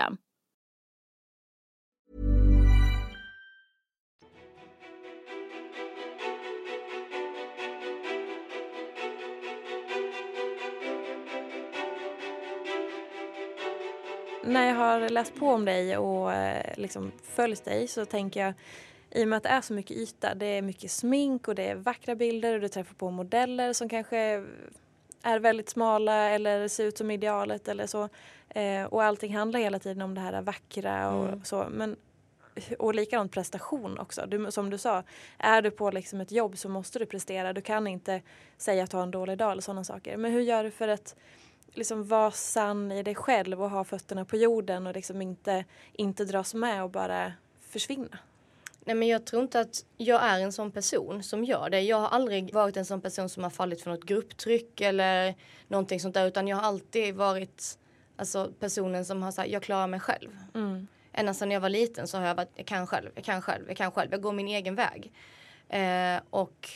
system. 0.00 0.16
När 14.44 14.68
jag 14.68 14.74
har 14.74 15.08
läst 15.08 15.34
på 15.34 15.48
om 15.48 15.64
dig 15.64 15.96
och 15.96 16.32
eh, 16.32 16.74
liksom 16.76 17.12
följt 17.22 17.64
dig 17.64 17.88
så 17.88 18.04
tänker 18.04 18.40
jag 18.40 18.54
i 19.10 19.24
och 19.24 19.28
med 19.28 19.36
att 19.36 19.42
det 19.42 19.48
är 19.48 19.60
så 19.60 19.72
mycket 19.72 19.96
yta, 19.96 20.34
det 20.34 20.46
är 20.46 20.62
mycket 20.62 20.90
smink 20.90 21.48
och 21.48 21.54
det 21.54 21.68
är 21.68 21.74
vackra 21.74 22.14
bilder 22.14 22.54
och 22.54 22.60
du 22.60 22.68
träffar 22.68 22.94
på 22.94 23.10
modeller 23.10 23.72
som 23.72 23.88
kanske 23.88 24.44
är 25.22 25.38
väldigt 25.38 25.68
smala 25.68 26.30
eller 26.30 26.68
ser 26.68 26.84
ut 26.84 26.98
som 26.98 27.10
idealet 27.10 27.68
eller 27.68 27.86
så. 27.86 28.08
Eh, 28.54 28.84
och 28.84 29.02
allting 29.02 29.36
handlar 29.36 29.60
hela 29.60 29.78
tiden 29.78 30.02
om 30.02 30.14
det 30.14 30.20
här 30.20 30.42
vackra 30.42 31.10
och 31.14 31.28
Mm. 31.28 31.44
så. 31.44 31.66
Men, 31.70 31.96
och 32.78 32.94
likadant 32.94 33.32
prestation 33.32 33.98
också. 33.98 34.26
Du, 34.26 34.50
som 34.50 34.70
du 34.70 34.78
sa, 34.78 35.02
är 35.38 35.62
du 35.62 35.70
på 35.70 35.90
liksom 35.90 36.20
ett 36.20 36.32
jobb 36.32 36.58
så 36.58 36.68
måste 36.68 36.98
du 36.98 37.06
prestera. 37.06 37.52
Du 37.52 37.60
kan 37.60 37.86
inte 37.86 38.22
säga 38.58 38.84
att 38.84 38.90
du 38.90 38.96
har 38.96 39.04
en 39.04 39.10
dålig 39.10 39.38
dag 39.38 39.52
eller 39.52 39.62
sådana 39.62 39.84
saker. 39.84 40.16
Men 40.16 40.32
hur 40.32 40.40
gör 40.40 40.64
du 40.64 40.70
för 40.70 40.88
att 40.88 41.16
liksom 41.72 42.04
vara 42.08 42.30
sann 42.30 42.92
i 42.92 43.02
dig 43.02 43.14
själv 43.14 43.62
och 43.62 43.70
ha 43.70 43.84
fötterna 43.84 44.24
på 44.24 44.36
jorden 44.36 44.86
och 44.86 44.94
liksom 44.94 45.22
inte, 45.22 45.64
inte 45.92 46.24
dras 46.24 46.54
med 46.54 46.82
och 46.84 46.90
bara 46.90 47.32
försvinna? 47.60 48.18
Nej 48.84 48.94
men 48.96 49.08
jag 49.08 49.26
tror 49.26 49.42
inte 49.42 49.60
att 49.60 49.84
jag 49.96 50.22
är 50.22 50.38
en 50.40 50.52
sån 50.52 50.70
person 50.70 51.22
som 51.22 51.44
gör 51.44 51.70
det. 51.70 51.80
Jag 51.80 51.96
har 51.96 52.08
aldrig 52.08 52.54
varit 52.54 52.76
en 52.76 52.84
sån 52.84 53.00
person 53.00 53.28
som 53.28 53.42
har 53.42 53.50
fallit 53.50 53.82
för 53.82 53.90
något 53.90 54.04
grupptryck 54.04 54.80
eller 54.80 55.34
någonting 55.68 56.00
sånt 56.00 56.14
där 56.14 56.26
utan 56.26 56.48
jag 56.48 56.56
har 56.56 56.62
alltid 56.64 57.14
varit 57.14 57.78
alltså, 58.20 58.52
personen 58.60 59.04
som 59.04 59.22
har 59.22 59.30
sagt 59.32 59.50
jag 59.50 59.62
klarar 59.62 59.86
mig 59.86 60.00
själv. 60.00 60.30
Mm. 60.54 60.86
Ända 61.12 61.34
sedan 61.34 61.50
jag 61.50 61.60
var 61.60 61.68
liten 61.68 62.08
så 62.08 62.18
har 62.18 62.26
jag 62.26 62.34
varit 62.34 62.52
jag 62.54 62.66
kan 62.66 62.86
själv, 62.86 63.10
jag 63.14 63.24
kan 63.24 63.42
själv, 63.42 63.64
jag 63.68 63.76
kan 63.76 63.90
själv. 63.90 64.08
Jag 64.10 64.22
går 64.22 64.32
min 64.32 64.48
egen 64.48 64.74
väg. 64.74 65.12
Eh, 65.68 66.20
och 66.30 66.68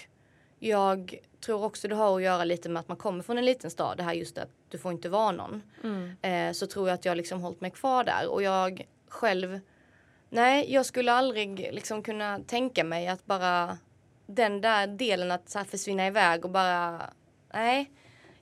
jag 0.58 1.18
tror 1.40 1.64
också 1.64 1.88
det 1.88 1.94
har 1.94 2.16
att 2.16 2.22
göra 2.22 2.44
lite 2.44 2.68
med 2.68 2.80
att 2.80 2.88
man 2.88 2.96
kommer 2.96 3.22
från 3.22 3.38
en 3.38 3.44
liten 3.44 3.70
stad. 3.70 3.96
Det 3.96 4.02
här 4.02 4.12
just 4.12 4.38
att 4.38 4.50
du 4.68 4.78
får 4.78 4.92
inte 4.92 5.08
vara 5.08 5.32
någon. 5.32 5.62
Eh, 6.22 6.52
så 6.52 6.66
tror 6.66 6.88
jag 6.88 6.94
att 6.94 7.04
jag 7.04 7.16
liksom 7.16 7.40
hållit 7.40 7.60
mig 7.60 7.70
kvar 7.70 8.04
där 8.04 8.28
och 8.28 8.42
jag 8.42 8.86
själv 9.08 9.60
Nej, 10.34 10.72
jag 10.72 10.86
skulle 10.86 11.12
aldrig 11.12 11.72
liksom 11.72 12.02
kunna 12.02 12.40
tänka 12.46 12.84
mig 12.84 13.08
att 13.08 13.26
bara 13.26 13.78
den 14.26 14.60
där 14.60 14.86
delen 14.86 15.30
att 15.30 15.48
så 15.50 15.64
försvinna 15.64 16.06
iväg 16.06 16.44
och 16.44 16.50
bara 16.50 17.10
nej. 17.52 17.90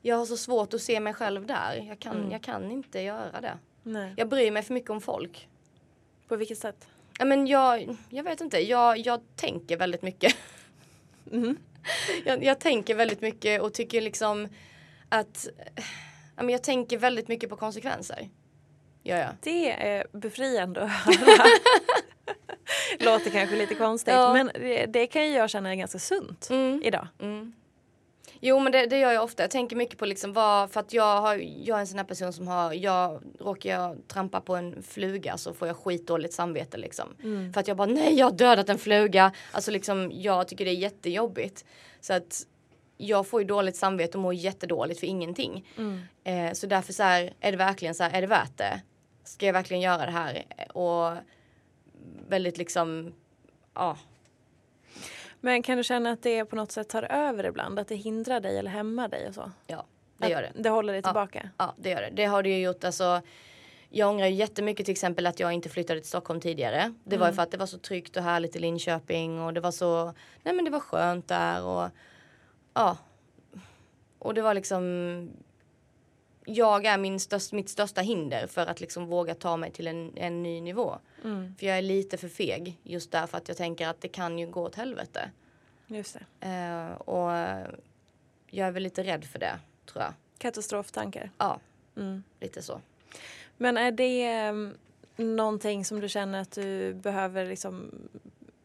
Jag 0.03 0.17
har 0.17 0.27
så 0.27 0.37
svårt 0.37 0.75
att 0.75 0.83
se 0.83 1.01
mig 1.01 1.15
själv 1.15 1.47
där. 1.47 1.85
Jag 1.89 1.99
kan, 1.99 2.31
jag 2.31 2.43
kan 2.43 2.71
inte 2.71 3.01
göra 3.01 3.41
det. 3.41 3.59
Nej. 3.83 4.15
Jag 4.17 4.29
bryr 4.29 4.51
mig 4.51 4.63
för 4.63 4.75
mycket 4.75 4.91
om 4.91 5.01
folk. 5.01 5.49
På 6.29 6.37
vilket 6.37 6.59
sätt? 6.59 6.89
Ja, 7.19 7.25
men 7.25 7.47
jag, 7.47 7.97
jag 8.09 8.25
vet 8.25 8.41
inte, 8.41 8.59
jag, 8.59 8.99
jag 8.99 9.21
tänker 9.37 9.77
väldigt 9.77 10.03
mycket. 10.03 10.35
jag, 12.25 12.45
jag 12.45 12.59
tänker 12.61 12.95
väldigt 12.95 13.21
mycket 13.21 13.63
och 13.63 13.75
tycker 13.75 14.01
liksom 14.01 14.49
att 15.09 15.49
ja, 16.37 16.43
men 16.43 16.49
jag 16.49 16.63
tänker 16.63 16.99
väldigt 16.99 17.29
mycket 17.29 17.51
på 17.51 17.57
konsekvenser. 17.57 18.29
Gör 19.03 19.19
jag. 19.19 19.31
Det 19.41 19.71
är 19.89 20.07
befriande 20.13 20.83
att 20.83 20.91
höra. 21.17 21.45
Låter 22.99 23.31
kanske 23.31 23.57
lite 23.57 23.75
konstigt 23.75 24.15
Ja. 24.15 24.33
men 24.35 24.51
det, 24.55 24.87
det 24.87 25.07
kan 25.07 25.27
ju 25.27 25.33
jag 25.33 25.51
känna 25.51 25.71
är 25.71 25.75
ganska 25.75 25.99
sunt 25.99 26.49
Mm. 26.51 26.83
idag. 26.85 27.09
Mm. 27.21 27.53
Jo 28.45 28.59
men 28.59 28.73
det, 28.73 28.87
det 28.87 28.99
gör 28.99 29.13
jag 29.13 29.25
ofta. 29.25 29.43
Jag 29.43 29.51
tänker 29.51 29.77
mycket 29.77 29.99
på 29.99 30.07
liksom 30.07 30.33
vad, 30.33 30.71
för 30.71 30.81
att 30.81 30.93
jag, 30.93 31.21
har, 31.21 31.35
jag 31.37 31.77
är 31.77 31.81
en 31.81 31.87
sån 31.87 31.99
här 31.99 32.05
person 32.05 32.33
som 32.33 32.49
har, 32.49 32.73
jag 32.73 33.23
råkar 33.41 33.71
jag 33.71 34.09
trampa 34.09 34.41
på 34.41 34.57
en 34.57 34.83
fluga 34.83 35.37
så 35.37 35.55
får 35.55 35.69
jag 35.69 35.77
skitdåligt 35.77 36.35
samvete 36.35 36.77
liksom. 36.77 37.09
För 37.53 37.61
att 37.61 37.69
jag 37.69 37.77
bara 37.77 37.87
nej 37.87 38.15
jag 38.19 38.27
har 38.27 38.33
dödat 38.33 38.69
en 38.69 38.79
fluga. 38.79 39.33
Alltså 39.53 39.71
liksom 39.71 40.11
jag 40.15 40.49
tycker 40.49 40.65
det 40.65 40.71
är 40.71 40.75
jättejobbigt. 40.75 41.65
Så 42.01 42.13
att 42.13 42.47
jag 42.97 43.27
får 43.27 43.41
ju 43.41 43.47
dåligt 43.47 43.77
samvete 43.77 44.19
och 44.19 44.23
mår 44.23 44.35
jättedåligt 44.35 45.01
för 45.01 45.07
ingenting. 45.07 45.69
Eh, 46.25 46.53
så 46.53 46.67
därför 46.67 46.93
så 46.93 47.03
här, 47.03 47.33
är 47.41 47.51
det 47.51 47.59
verkligen 47.59 47.95
så 47.95 48.03
här, 48.03 48.11
är 48.11 48.21
det 48.21 48.27
värt 48.27 48.59
det? 48.59 48.81
Ska 49.25 49.47
jag 49.47 49.53
verkligen 49.53 49.81
göra 49.83 50.07
det 50.07 50.13
här? 50.13 50.45
Och 50.75 51.17
väldigt 52.29 52.59
liksom, 52.59 53.13
ja. 53.75 53.97
Men 55.45 55.63
kan 55.63 55.77
du 55.79 55.85
känna 55.85 56.11
att 56.11 56.23
det 56.23 56.45
på 56.45 56.57
något 56.57 56.73
sätt 56.73 56.89
tar 56.89 57.03
över 57.03 57.45
ibland? 57.47 57.79
Att 57.79 57.89
det 57.89 57.95
hindrar 57.97 58.41
dig 58.41 58.59
eller 58.59 58.71
hämmar 58.71 59.09
dig 59.09 59.29
och 59.29 59.35
så? 59.35 59.51
Ja, 59.67 59.85
det 60.19 60.29
gör 60.29 60.43
det. 60.43 60.49
Att 60.49 60.63
det 60.63 60.69
håller 60.71 60.93
dig 60.93 61.03
Ja. 61.05 61.09
tillbaka? 61.09 61.51
Ja, 61.59 61.75
det 61.77 61.91
gör 61.91 62.01
det. 62.03 62.11
Det 62.13 62.25
har 62.25 62.43
det 62.43 62.49
ju 62.49 62.59
gjort. 62.65 62.85
Alltså, 62.85 63.21
jag 63.89 64.11
ångrar 64.11 64.27
ju 64.27 64.35
jättemycket 64.35 64.87
till 64.87 64.93
exempel 64.93 65.27
att 65.27 65.41
jag 65.41 65.53
inte 65.53 65.69
flyttade 65.69 66.01
till 66.01 66.09
Stockholm 66.09 66.41
tidigare. 66.41 66.95
Det 67.05 67.17
var 67.17 67.27
ju 67.29 67.33
för 67.35 67.43
att 67.43 67.51
det 67.51 67.57
var 67.57 67.67
så 67.67 67.79
tryggt 67.79 68.17
och 68.17 68.23
härligt 68.23 68.57
i 68.57 68.59
Linköping 68.59 69.41
och 69.41 69.55
det 69.55 69.61
var 69.61 69.71
så, 69.71 70.15
nej 70.43 70.55
men 70.55 70.65
det 70.65 70.71
var 70.71 70.81
skönt 70.81 71.29
där 71.29 71.65
och 71.65 71.89
ja. 72.75 72.97
Och 74.19 74.35
det 74.35 74.43
var 74.43 74.55
liksom, 74.55 75.31
jag 76.45 76.85
är 76.87 76.99
min 76.99 77.21
störst, 77.21 77.53
mitt 77.53 77.69
största 77.69 78.01
hinder 78.01 78.47
för 78.47 78.67
att 78.67 78.81
liksom 78.81 79.07
våga 79.07 79.35
ta 79.35 79.57
mig 79.57 79.71
till 79.71 79.87
en, 79.87 80.13
en 80.17 80.43
ny 80.43 80.61
nivå. 80.61 80.99
För 81.59 81.67
jag 81.67 81.79
är 81.79 81.83
lite 81.83 82.17
för 82.17 82.29
feg 82.29 82.79
just 82.83 83.11
därför 83.11 83.39
att 83.39 83.49
jag 83.49 83.57
tänker 83.57 83.89
att 83.89 84.01
det 84.01 84.09
kan 84.09 84.39
ju 84.39 84.47
gå 84.47 84.63
åt 84.63 84.75
helvete. 84.75 85.31
Just 85.87 86.19
det. 86.41 86.47
Eh, 86.47 86.93
och 87.01 87.31
jag 88.51 88.69
är 88.69 88.71
väl 88.73 88.83
lite 88.83 89.03
rädd 89.03 89.25
för 89.25 89.39
det, 89.39 89.59
tror 89.87 90.03
jag. 90.03 90.13
Katastroftankar. 90.39 91.31
Ja, 91.39 91.61
Mm. 91.97 92.23
lite 92.41 92.63
så. 92.63 92.81
Men 93.57 93.77
är 93.77 93.93
det 93.93 94.49
um, 94.51 94.75
någonting 95.17 95.85
som 95.85 96.01
du 96.01 96.09
känner 96.09 96.41
att 96.41 96.53
du 96.53 96.95
behöver 96.95 97.47
liksom 97.47 97.91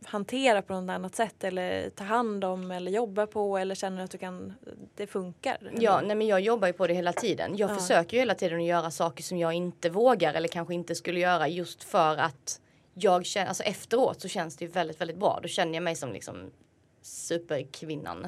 hantera 0.07 0.61
på 0.61 0.73
något 0.81 0.89
annat 0.91 1.15
sätt 1.15 1.43
eller 1.43 1.89
ta 1.89 2.03
hand 2.03 2.43
om 2.43 2.71
eller 2.71 2.91
jobba 2.91 3.27
på 3.27 3.57
eller 3.57 3.75
känner 3.75 3.97
du 3.97 4.03
att 4.03 4.11
du 4.11 4.17
kan, 4.17 4.53
det 4.95 5.07
funkar? 5.07 5.71
Ja, 5.79 6.01
nej 6.01 6.15
men 6.15 6.27
jag 6.27 6.41
jobbar 6.41 6.67
ju 6.67 6.73
på 6.73 6.87
det 6.87 6.93
hela 6.93 7.13
tiden. 7.13 7.57
Jag 7.57 7.69
Ja. 7.71 7.75
försöker 7.75 8.17
ju 8.17 8.21
hela 8.21 8.35
tiden 8.35 8.59
att 8.59 8.65
göra 8.65 8.91
saker 8.91 9.23
som 9.23 9.37
jag 9.37 9.53
inte 9.53 9.89
vågar 9.89 10.33
eller 10.33 10.47
kanske 10.47 10.73
inte 10.73 10.95
skulle 10.95 11.19
göra 11.19 11.47
just 11.47 11.83
för 11.83 12.17
att 12.17 12.61
jag 12.93 13.25
känner, 13.25 13.47
alltså 13.47 13.63
efteråt 13.63 14.21
så 14.21 14.27
känns 14.27 14.57
det 14.57 14.65
ju 14.65 14.71
väldigt, 14.71 15.01
väldigt 15.01 15.17
bra. 15.17 15.39
Då 15.41 15.47
känner 15.47 15.73
jag 15.73 15.83
mig 15.83 15.95
som 15.95 16.13
liksom 16.13 16.51
superkvinnan. 17.01 18.27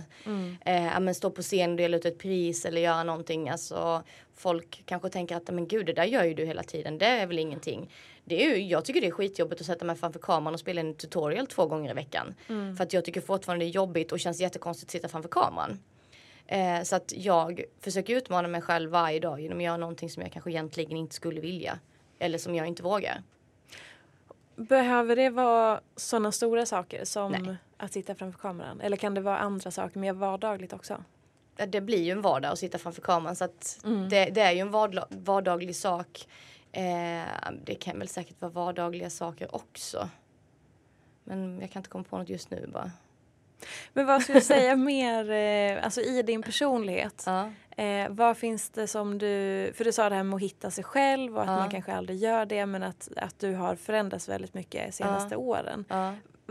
Eh, 0.65 0.85
ja, 0.85 0.99
men 0.99 1.15
stå 1.15 1.29
på 1.31 1.41
scen 1.41 1.71
och 1.71 1.77
dela 1.77 1.97
ut 1.97 2.05
ett 2.05 2.17
pris 2.17 2.65
eller 2.65 2.81
göra 2.81 3.03
någonting. 3.03 3.49
Alltså, 3.49 4.03
folk 4.35 4.83
kanske 4.85 5.09
tänker 5.09 5.35
att 5.35 5.47
men 5.53 5.67
gud 5.67 5.85
det 5.85 5.93
där 5.93 6.03
gör 6.03 6.23
ju 6.23 6.33
du 6.33 6.45
hela 6.45 6.63
tiden. 6.63 6.97
Det 6.97 7.05
är 7.05 7.27
väl 7.27 7.39
ingenting. 7.39 7.91
Det 8.29 8.45
är 8.45 8.55
ju, 8.55 8.63
jag 8.63 8.85
tycker 8.85 9.01
det 9.01 9.07
är 9.07 9.11
skitjobbigt 9.11 9.61
att 9.61 9.67
sätta 9.67 9.85
mig 9.85 9.95
framför 9.95 10.19
kameran 10.19 10.53
och 10.53 10.59
spela 10.59 10.81
en 10.81 10.93
tutorial 10.93 11.47
två 11.47 11.65
gånger 11.65 11.91
i 11.91 11.93
veckan. 11.93 12.35
För 12.47 12.81
att 12.83 12.93
jag 12.93 13.05
tycker 13.05 13.21
fortfarande 13.21 13.65
det 13.65 13.69
är 13.69 13.71
jobbigt 13.73 14.11
och 14.11 14.19
känns 14.19 14.39
jättekonstigt 14.41 14.87
att 14.89 14.91
sitta 14.91 15.07
framför 15.07 15.29
kameran. 15.29 15.79
Eh, 16.47 16.81
så 16.83 16.95
att 16.95 17.13
jag 17.15 17.63
försöker 17.79 18.15
utmana 18.15 18.47
mig 18.47 18.61
själv 18.61 18.91
varje 18.91 19.19
dag 19.19 19.41
genom 19.41 19.57
att 19.57 19.63
göra 19.63 19.77
någonting 19.77 20.09
som 20.09 20.23
jag 20.23 20.31
kanske 20.31 20.51
egentligen 20.51 20.97
inte 20.97 21.15
skulle 21.15 21.41
vilja. 21.41 21.79
Eller 22.19 22.37
som 22.37 22.55
jag 22.55 22.67
inte 22.67 22.83
vågar. 22.83 23.23
Behöver 24.55 25.15
det 25.15 25.29
vara 25.29 25.81
sådana 25.95 26.31
stora 26.31 26.65
saker 26.65 27.05
som 27.05 27.31
Nej. 27.31 27.55
att 27.77 27.93
sitta 27.93 28.15
framför 28.15 28.39
kameran? 28.39 28.81
Eller 28.81 28.97
kan 28.97 29.13
det 29.13 29.21
vara 29.21 29.37
andra 29.37 29.71
saker 29.71 29.99
mer 29.99 30.13
vardagligt 30.13 30.73
också? 30.73 31.03
Det 31.67 31.81
blir 31.81 32.03
ju 32.03 32.11
en 32.11 32.21
vardag 32.21 32.51
att 32.51 32.59
sitta 32.59 32.77
framför 32.77 33.01
kameran 33.01 33.35
så 33.35 33.43
att 33.43 33.79
Mm. 33.85 34.09
det, 34.09 34.25
det 34.25 34.41
är 34.41 34.51
ju 34.51 34.59
en 34.59 34.71
vardaglig 35.09 35.75
sak. 35.75 36.27
Eh, 36.71 37.51
det 37.63 37.75
kan 37.75 37.99
väl 37.99 38.07
säkert 38.07 38.41
vara 38.41 38.51
vardagliga 38.51 39.09
saker 39.09 39.55
också. 39.55 40.09
Men 41.23 41.59
jag 41.61 41.71
kan 41.71 41.79
inte 41.79 41.89
komma 41.89 42.03
på 42.03 42.17
något 42.17 42.29
just 42.29 42.51
nu 42.51 42.69
bara. 42.73 42.91
Men 43.93 44.05
vad 44.05 44.21
skulle 44.21 44.37
du 44.39 44.45
säga 44.45 44.75
mer, 44.75 45.31
eh, 45.31 45.83
alltså 45.83 46.01
i 46.01 46.21
din 46.21 46.41
personlighet? 46.43 47.23
Ja. 47.25 47.51
Eh, 47.83 48.09
vad 48.09 48.37
finns 48.37 48.69
det 48.69 48.87
som 48.87 49.17
du, 49.17 49.71
för 49.75 49.83
du 49.83 49.91
sa 49.91 50.09
det 50.09 50.15
här 50.15 50.23
med 50.23 50.35
att 50.35 50.41
hitta 50.41 50.71
sig 50.71 50.83
själv 50.83 51.35
och 51.35 51.41
att 51.41 51.47
Ja. 51.49 51.55
man 51.57 51.69
kanske 51.69 51.93
aldrig 51.93 52.17
gör 52.19 52.45
det 52.45 52.65
men 52.65 52.83
att, 52.83 53.09
att 53.17 53.39
du 53.39 53.53
har 53.55 53.75
förändrats 53.75 54.29
väldigt 54.29 54.53
mycket 54.53 54.85
de 54.85 54.91
senaste 54.91 55.35
åren. 55.35 55.85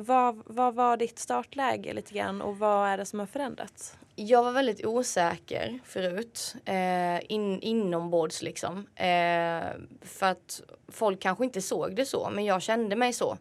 Vad, 0.01 0.43
vad 0.47 0.75
var 0.75 0.97
ditt 0.97 1.19
startläge 1.19 1.93
lite 1.93 2.15
grann 2.15 2.43
och 2.43 2.59
vad 2.59 2.89
är 2.89 2.97
det 2.97 3.05
som 3.05 3.19
har 3.19 3.27
förändrats? 3.27 3.99
Jag 4.15 4.43
var 4.43 4.53
väldigt 4.53 4.87
osäker 4.87 5.79
förut, 5.85 6.55
eh, 6.65 7.33
in, 7.33 7.61
inombords 7.61 8.43
liksom. 8.43 8.87
Eh, 8.95 9.67
för 10.01 10.27
att 10.27 10.63
folk 10.89 11.21
kanske 11.21 11.45
inte 11.45 11.63
såg 11.63 11.97
det 11.97 12.07
så, 12.07 12.31
men 12.31 12.45
jag 12.45 12.63
kände 12.63 12.97
mig 12.97 13.13
så. 13.13 13.39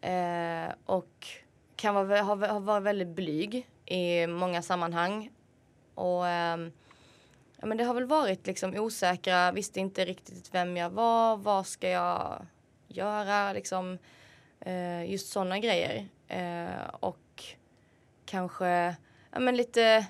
Eh, 0.00 0.72
och 0.86 1.26
kan 1.76 1.94
vara, 1.94 2.22
ha, 2.22 2.46
ha 2.46 2.58
varit 2.58 2.82
väldigt 2.82 3.08
blyg 3.08 3.68
i 3.86 4.26
många 4.26 4.62
sammanhang. 4.62 5.30
Och 5.94 6.26
ehm, 6.26 6.72
ja, 7.56 7.66
men 7.66 7.76
det 7.76 7.84
har 7.84 7.94
väl 7.94 8.06
varit 8.06 8.46
liksom 8.46 8.74
osäkra, 8.76 9.52
visste 9.52 9.80
inte 9.80 10.04
riktigt 10.04 10.54
vem 10.54 10.76
jag 10.76 10.90
var, 10.90 11.36
vad 11.36 11.66
ska 11.66 11.88
jag 11.88 12.46
göra 12.88 13.52
liksom. 13.52 13.98
Eh, 14.66 15.10
just 15.10 15.28
sådana 15.28 15.58
grejer. 15.58 16.08
Eh, 16.28 16.86
och 17.00 17.44
kanske 18.24 18.96
ja, 19.30 19.38
men 19.38 19.56
lite 19.56 20.06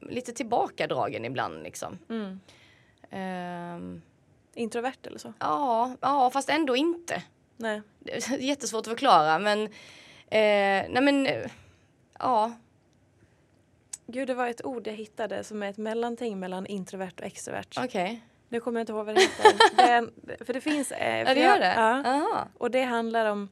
lite 0.00 0.32
tillbakadragen 0.32 1.24
ibland 1.24 1.62
liksom. 1.62 1.98
Ehm, 3.10 4.02
Introvert 4.54 5.06
eller 5.06 5.18
så? 5.18 5.32
ja, 5.40 5.96
ja, 6.00 6.30
fast 6.30 6.50
ändå 6.50 6.76
inte. 6.76 7.22
Nej. 7.56 7.82
Det 7.98 8.16
är 8.16 8.38
jättesvårt 8.38 8.80
att 8.80 8.86
förklara 8.86 9.38
men 9.38 9.62
eh, 9.62 9.70
nej 10.90 11.02
men 11.02 11.26
eh, 11.26 11.50
ja, 12.18 12.52
Gud, 14.06 14.28
det 14.28 14.34
var 14.34 14.46
ett 14.48 14.64
ord 14.64 14.86
jag 14.86 14.94
hittade 14.94 15.44
som 15.44 15.62
är 15.62 15.70
ett 15.70 15.78
mellanting 15.78 16.38
mellan 16.38 16.66
introvert 16.66 17.12
och 17.18 17.26
extrovert. 17.26 17.78
okej. 17.78 18.22
Nu 18.54 18.60
kommer 18.60 18.80
jag 18.80 18.82
inte 18.82 18.92
ihåg 18.92 19.06
vad 19.06 19.14
det 19.14 19.20
heter. 19.20 19.52
är, 19.82 20.44
för 20.44 20.52
det 20.52 20.60
finns... 20.60 20.92
Eh, 20.92 21.18
Ja, 21.18 21.34
det 21.34 21.40
jag- 21.40 21.50
gör 21.50 21.58
det? 21.58 21.74
Ja. 21.76 22.02
Aha. 22.10 22.48
Och 22.58 22.70
det 22.70 22.82
handlar 22.82 23.26
om, 23.30 23.48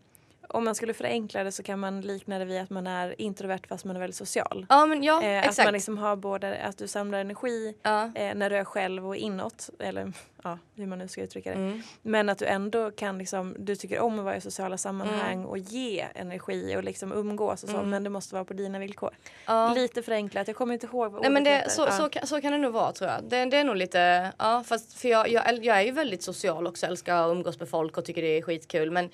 om 0.52 0.64
man 0.64 0.74
skulle 0.74 0.94
förenkla 0.94 1.44
det 1.44 1.52
så 1.52 1.62
kan 1.62 1.78
man 1.78 2.00
likna 2.00 2.38
det 2.38 2.44
vid 2.44 2.60
att 2.60 2.70
man 2.70 2.86
är 2.86 3.20
introvert 3.20 3.60
fast 3.68 3.84
man 3.84 3.96
är 3.96 4.00
väldigt 4.00 4.16
social. 4.16 4.66
Ja, 4.68 4.86
men 4.86 5.02
ja, 5.02 5.22
Eh, 5.22 5.38
att 5.38 5.44
exakt. 5.46 5.66
man 5.66 5.72
liksom 5.74 5.98
har 5.98 6.16
både 6.16 6.58
att 6.58 6.78
du 6.78 6.88
samlar 6.88 7.18
energi 7.18 7.74
ja. 7.82 8.04
eh, 8.14 8.34
när 8.34 8.50
du 8.50 8.56
är 8.56 8.64
själv 8.64 9.06
och 9.08 9.16
inåt. 9.16 9.70
Eller 9.78 10.12
ja, 10.44 10.58
hur 10.76 10.86
man 10.86 10.98
nu 10.98 11.08
ska 11.08 11.22
uttrycka 11.22 11.50
det. 11.50 11.56
Mm. 11.56 11.82
Men 12.02 12.28
att 12.28 12.38
du 12.38 12.46
ändå 12.46 12.90
kan 12.90 13.18
liksom, 13.18 13.56
du 13.58 13.76
tycker 13.76 14.00
om 14.00 14.18
att 14.18 14.24
vara 14.24 14.36
i 14.36 14.40
sociala 14.40 14.78
sammanhang 14.78 15.32
Mm. 15.32 15.46
och 15.46 15.58
ge 15.58 16.06
energi 16.14 16.76
och 16.76 16.84
liksom 16.84 17.12
umgås 17.12 17.62
och 17.64 17.68
så. 17.68 17.76
Mm. 17.76 17.90
Men 17.90 18.04
det 18.04 18.10
måste 18.10 18.34
vara 18.34 18.44
på 18.44 18.52
dina 18.52 18.78
villkor. 18.78 19.10
Ja. 19.46 19.74
Lite 19.74 20.02
förenklat, 20.02 20.48
jag 20.48 20.56
kommer 20.56 20.74
inte 20.74 20.86
ihåg 20.86 21.12
vad 21.12 21.22
Nej 21.22 21.30
men 21.30 21.44
det, 21.44 21.70
så, 21.70 21.82
Ja. 21.82 21.90
så, 21.90 22.08
kan, 22.08 22.26
så 22.26 22.40
kan 22.40 22.52
det 22.52 22.58
nog 22.58 22.72
vara 22.72 22.92
tror 22.92 23.10
jag. 23.10 23.24
Det, 23.24 23.44
det 23.44 23.56
är 23.56 23.64
nog 23.64 23.76
lite, 23.76 24.32
ja 24.38 24.64
fast 24.66 24.94
för 24.94 25.08
jag, 25.08 25.28
jag, 25.28 25.64
jag 25.64 25.76
är 25.78 25.82
ju 25.82 25.90
väldigt 25.90 26.22
social 26.22 26.66
också, 26.66 26.86
älskar 26.86 27.16
att 27.16 27.30
umgås 27.30 27.58
med 27.60 27.68
folk 27.68 27.98
och 27.98 28.04
tycker 28.04 28.22
det 28.22 28.38
är 28.38 28.42
skitkul 28.42 28.90
men 28.90 29.10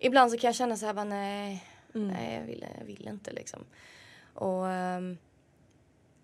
ibland 0.00 0.30
så 0.30 0.38
kan 0.38 0.48
jag 0.48 0.54
känna 0.54 0.76
så 0.76 0.86
här 0.86 0.94
bara 0.94 1.04
nej, 1.04 1.64
Mm. 1.94 2.08
nej 2.08 2.34
jag 2.34 2.42
vill, 2.46 2.64
jag 2.78 2.84
vill 2.84 3.08
inte 3.08 3.32
liksom. 3.32 3.64
Och 4.34 4.68
ehm, 4.68 5.18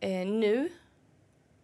eh, 0.01 0.27
nu 0.27 0.69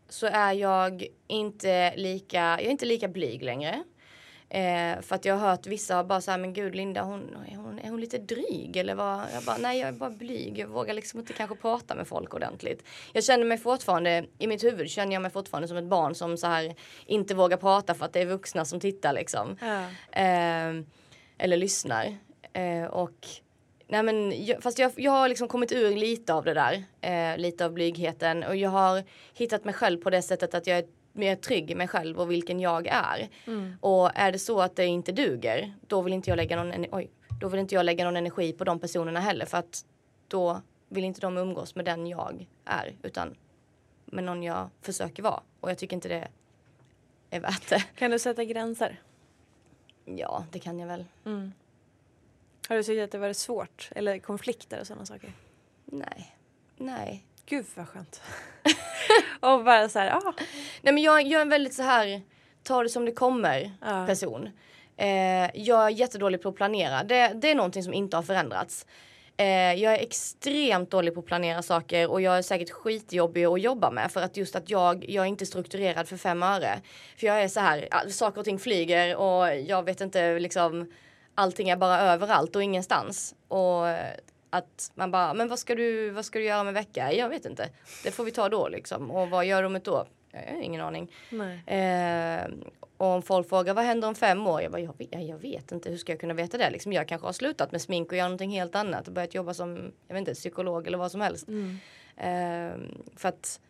så 0.08 0.26
är 0.26 0.52
jag 0.52 1.06
inte 1.26 1.96
lika, 1.96 2.38
jag 2.38 2.60
är 2.62 2.70
inte 2.70 2.86
lika 2.86 3.08
blyg 3.08 3.42
längre. 3.42 3.84
Eh, 4.48 5.00
för 5.00 5.14
att 5.14 5.24
jag 5.24 5.34
har 5.36 5.48
hört 5.50 5.66
vissa 5.66 6.04
bara 6.04 6.20
så 6.20 6.30
här, 6.30 6.38
men 6.38 6.52
gud 6.52 6.74
Linda 6.74 7.02
hon, 7.02 7.36
är, 7.50 7.56
hon, 7.56 7.78
är 7.78 7.90
hon 7.90 8.00
lite 8.00 8.18
dryg 8.18 8.76
eller 8.76 8.94
vad? 8.94 9.20
Jag 9.34 9.42
bara, 9.44 9.56
nej 9.56 9.78
jag 9.80 9.88
är 9.88 9.92
bara 9.92 10.10
blyg, 10.10 10.58
jag 10.58 10.68
vågar 10.68 10.94
liksom 10.94 11.20
inte 11.20 11.32
kanske 11.32 11.56
prata 11.56 11.94
med 11.94 12.08
folk 12.08 12.34
ordentligt. 12.34 12.84
Jag 13.12 13.24
känner 13.24 13.44
mig 13.44 13.58
fortfarande, 13.58 14.24
i 14.38 14.46
mitt 14.46 14.64
huvud 14.64 14.90
känner 14.90 15.12
jag 15.12 15.22
mig 15.22 15.30
fortfarande 15.30 15.68
som 15.68 15.76
ett 15.76 15.84
barn 15.84 16.14
som 16.14 16.36
så 16.36 16.46
här 16.46 16.74
inte 17.06 17.34
vågar 17.34 17.56
prata 17.56 17.94
för 17.94 18.04
att 18.04 18.12
det 18.12 18.20
är 18.20 18.26
vuxna 18.26 18.64
som 18.64 18.80
tittar 18.80 19.12
liksom. 19.12 19.56
Ja. 19.60 19.82
Eh, 20.22 20.82
eller 21.43 21.57
lyssnar. 21.57 22.16
Eh, 22.53 22.84
och 22.84 23.26
Nej 23.86 24.03
men 24.03 24.45
jag, 24.45 24.62
fast 24.62 24.78
jag, 24.78 24.93
jag 24.97 25.12
har 25.12 25.28
liksom 25.28 25.49
kommit 25.49 25.72
ur 25.72 25.97
lite 25.97 26.34
av 26.34 26.45
det 26.45 26.55
där. 26.55 26.84
Eh, 27.01 27.38
lite 27.38 27.64
av 27.64 27.72
blygheten. 27.72 28.43
Och 28.43 28.57
jag 28.57 28.70
har 28.70 29.05
hittat 29.34 29.64
mig 29.64 29.74
själv 29.74 29.99
på 29.99 30.11
det 30.11 30.22
sättet 30.22 30.55
att 30.55 30.66
jag 30.66 30.78
är 30.78 30.84
mer 31.12 31.36
trygg 31.36 31.70
i 31.70 31.74
mig 31.74 31.88
själv 31.88 32.20
och 32.20 32.30
vilken 32.30 32.61
jag 32.61 32.86
är. 32.86 33.28
Och 33.80 34.11
är 34.14 34.32
det 34.32 34.38
så 34.38 34.61
att 34.61 34.76
det 34.76 34.86
inte 34.86 35.12
duger, 35.12 35.74
då 35.86 36.03
vill 36.03 36.12
inte 36.12 36.30
jag 36.30 36.36
lägga 36.36 36.64
någon, 36.64 36.86
oj, 36.93 37.11
då 37.40 37.49
vill 37.49 37.61
inte 37.61 37.74
jag 37.74 37.84
lägga 37.84 38.05
någon 38.05 38.16
energi 38.16 38.53
på 38.53 38.64
de 38.64 38.80
personerna 38.80 39.20
heller. 39.20 39.47
För 39.47 39.59
att 39.59 39.84
då 40.28 40.62
vill 40.88 41.05
inte 41.05 41.20
de 41.20 41.38
umgås 41.38 41.74
med 41.74 41.84
den 41.84 42.07
jag 42.07 42.47
är. 42.64 42.97
Utan 43.03 43.34
med 44.05 44.24
någon 44.24 44.43
jag 44.43 44.70
försöker 44.82 45.22
vara. 45.22 45.43
Och 45.61 45.70
jag 45.70 45.78
tycker 45.78 45.97
inte 45.97 46.09
det 46.09 46.28
är 47.30 47.40
värt 47.40 47.68
det. 47.68 47.84
Kan 47.95 48.11
du 48.11 48.18
sätta 48.18 48.45
gränser? 48.45 49.01
Ja, 50.05 50.44
det 50.50 50.59
kan 50.59 50.78
jag 50.78 50.86
väl. 50.86 51.05
Har 52.68 52.76
du 52.76 52.82
tyckt 52.82 53.03
att 53.03 53.11
det 53.11 53.18
varit 53.18 53.36
svårt? 53.36 53.88
Eller 53.94 54.18
konflikter 54.18 54.80
och 54.80 54.86
sådana 54.86 55.07
saker? 55.07 55.32
Nej. 55.84 56.36
Nej. 56.76 57.24
Gud 57.46 57.66
vad 57.74 57.88
skönt. 57.88 58.22
och 59.40 59.64
bara 59.64 59.88
så 59.88 59.98
här, 59.98 60.11
ah, 60.11 60.34
Nej 60.82 60.94
men 60.94 61.03
jag, 61.03 61.22
jag 61.22 61.38
är 61.38 61.42
en 61.42 61.48
väldigt 61.48 61.74
så 61.74 61.82
här, 61.82 62.22
ta 62.62 62.82
det 62.82 62.88
som 62.88 63.05
det 63.05 63.12
kommer 63.12 63.72
Ja. 63.80 64.07
person. 64.07 64.48
Eh, 64.96 65.50
jag 65.55 65.84
är 65.84 65.88
jättedålig 65.88 66.42
på 66.42 66.48
att 66.48 66.55
planera. 66.55 67.05
Det, 67.05 67.28
det 67.28 67.50
är 67.50 67.55
någonting 67.55 67.82
som 67.82 67.94
inte 67.94 68.16
har 68.16 68.22
förändrats. 68.22 68.86
Eh, 69.37 69.74
jag 69.74 69.95
är 69.95 69.99
extremt 69.99 70.91
dålig 70.91 71.14
på 71.14 71.20
att 71.20 71.26
planera 71.26 71.62
saker 71.62 72.11
och 72.11 72.20
jag 72.20 72.39
är 72.39 72.43
säkert 72.43 72.70
skitjobbig 72.70 73.45
att 73.45 73.61
jobba 73.61 73.91
med 73.91 74.12
för 74.12 74.20
att 74.20 74.37
just 74.37 74.57
att 74.57 74.70
jag, 74.70 75.05
jag 75.09 75.24
är 75.24 75.28
inte 75.28 75.47
strukturerad 75.47 76.09
för 76.09 76.16
fem 76.16 76.43
öre. 76.43 76.80
För 77.16 77.26
jag 77.26 77.43
är 77.43 77.49
så 77.49 77.61
här, 77.61 78.09
saker 78.09 78.39
och 78.39 78.45
ting 78.45 78.59
flyger 78.59 79.16
och 79.16 79.57
jag 79.57 79.85
vet 79.85 80.01
inte 80.01 80.39
liksom 80.39 80.93
allting 81.35 81.68
är 81.68 81.76
bara 81.76 82.01
överallt 82.01 82.57
och 82.57 82.62
ingenstans. 82.62 83.35
Och 83.49 83.87
att 84.51 84.93
man 84.95 85.11
bara, 85.11 85.35
men 85.35 85.49
vad 85.49 85.59
ska 85.59 85.74
du, 85.74 86.11
vad 86.11 86.24
ska 86.24 86.39
du 86.39 86.45
göra 86.45 86.61
om 86.61 86.68
en 86.68 86.74
vecka? 86.74 87.12
Jag 87.12 87.28
vet 87.28 87.45
inte. 87.45 87.68
Det 88.05 88.11
får 88.11 88.24
vi 88.24 88.30
ta 88.30 88.49
då 88.49 88.68
liksom. 88.68 89.11
Och 89.11 89.30
vad 89.30 89.45
gör 89.45 89.62
du 89.62 89.66
om 89.66 89.76
ett 89.76 89.89
år? 89.89 90.09
Jag 90.33 90.55
har 90.55 90.61
ingen 90.62 90.80
aning. 90.80 91.11
Eh, 91.66 92.45
och 92.97 93.07
om 93.07 93.22
folk 93.22 93.49
frågar 93.49 93.74
vad 93.74 93.85
händer 93.85 94.09
om 94.09 94.14
fem 94.14 94.47
år? 94.47 94.62
Jag 94.62 94.72
bara, 94.72 94.80
jag 94.80 94.99
vet, 94.99 95.09
jag 95.28 95.39
vet 95.39 95.72
inte, 95.72 95.91
hur 95.91 95.97
ska 95.97 96.12
jag 96.12 96.20
kunna 96.20 96.35
veta 96.35 96.59
det? 96.59 96.70
Liksom, 96.70 96.93
jag 96.93 97.09
kanske 97.09 97.26
har 97.28 97.33
slutat 97.33 97.72
med 97.72 97.83
smink 97.83 98.11
och 98.12 98.16
gör 98.18 98.24
någonting 98.24 98.51
helt 98.51 98.74
annat 98.74 99.09
och 99.09 99.14
börjat 99.14 99.35
jobba 99.35 99.55
som, 99.55 99.93
jag 100.09 100.14
vet 100.14 100.20
inte, 100.20 100.35
psykolog 100.35 100.87
eller 100.87 100.99
vad 100.99 101.11
som 101.12 101.20
helst. 101.20 101.49
Eh, 102.16 102.70
för 103.16 103.28
att 103.28 103.61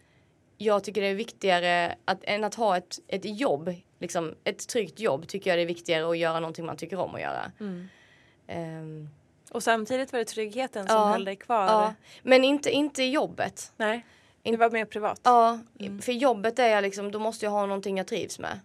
jag 0.59 0.85
tycker 0.85 1.01
det 1.01 1.07
är 1.07 1.15
viktigare 1.15 1.95
att, 2.05 2.19
än 2.25 2.45
att 2.45 2.55
ha 2.55 2.77
ett, 2.77 2.99
ett 3.09 3.39
jobb, 3.41 3.75
liksom 3.99 4.35
ett 4.45 4.69
tryggt 4.69 5.01
jobb 5.01 5.29
tycker 5.29 5.51
jag 5.51 5.59
det 5.59 5.63
är 5.63 5.67
viktigare 5.67 6.11
att 6.11 6.19
göra 6.19 6.41
någonting 6.41 6.67
man 6.67 6.77
tycker 6.77 6.99
om 6.99 7.15
att 7.15 7.21
göra. 7.21 7.53
Ehm, 8.47 9.09
Och 9.51 9.63
samtidigt 9.63 10.13
var 10.13 10.19
det 10.19 10.25
tryggheten 10.25 10.87
som 10.89 10.97
Ja. 10.97 11.05
höll 11.05 11.25
dig 11.25 11.37
kvar? 11.37 11.65
ja. 11.67 11.95
Men 12.23 12.45
inte, 12.45 12.71
inte 12.71 13.03
jobbet. 13.05 13.73
Nej, 13.77 14.05
det 14.51 14.57
var 14.57 14.71
mer 14.71 14.85
privat? 14.85 15.21
Ja, 15.23 15.59
för 16.01 16.13
jobbet 16.13 16.59
är 16.59 16.69
jag 16.69 16.83
liksom, 16.83 17.13
då 17.13 17.19
måste 17.19 17.47
jag 17.47 17.51
ha 17.53 17.67
någonting 17.67 17.97
jag 17.97 18.07
trivs 18.07 18.39
med. 18.39 18.61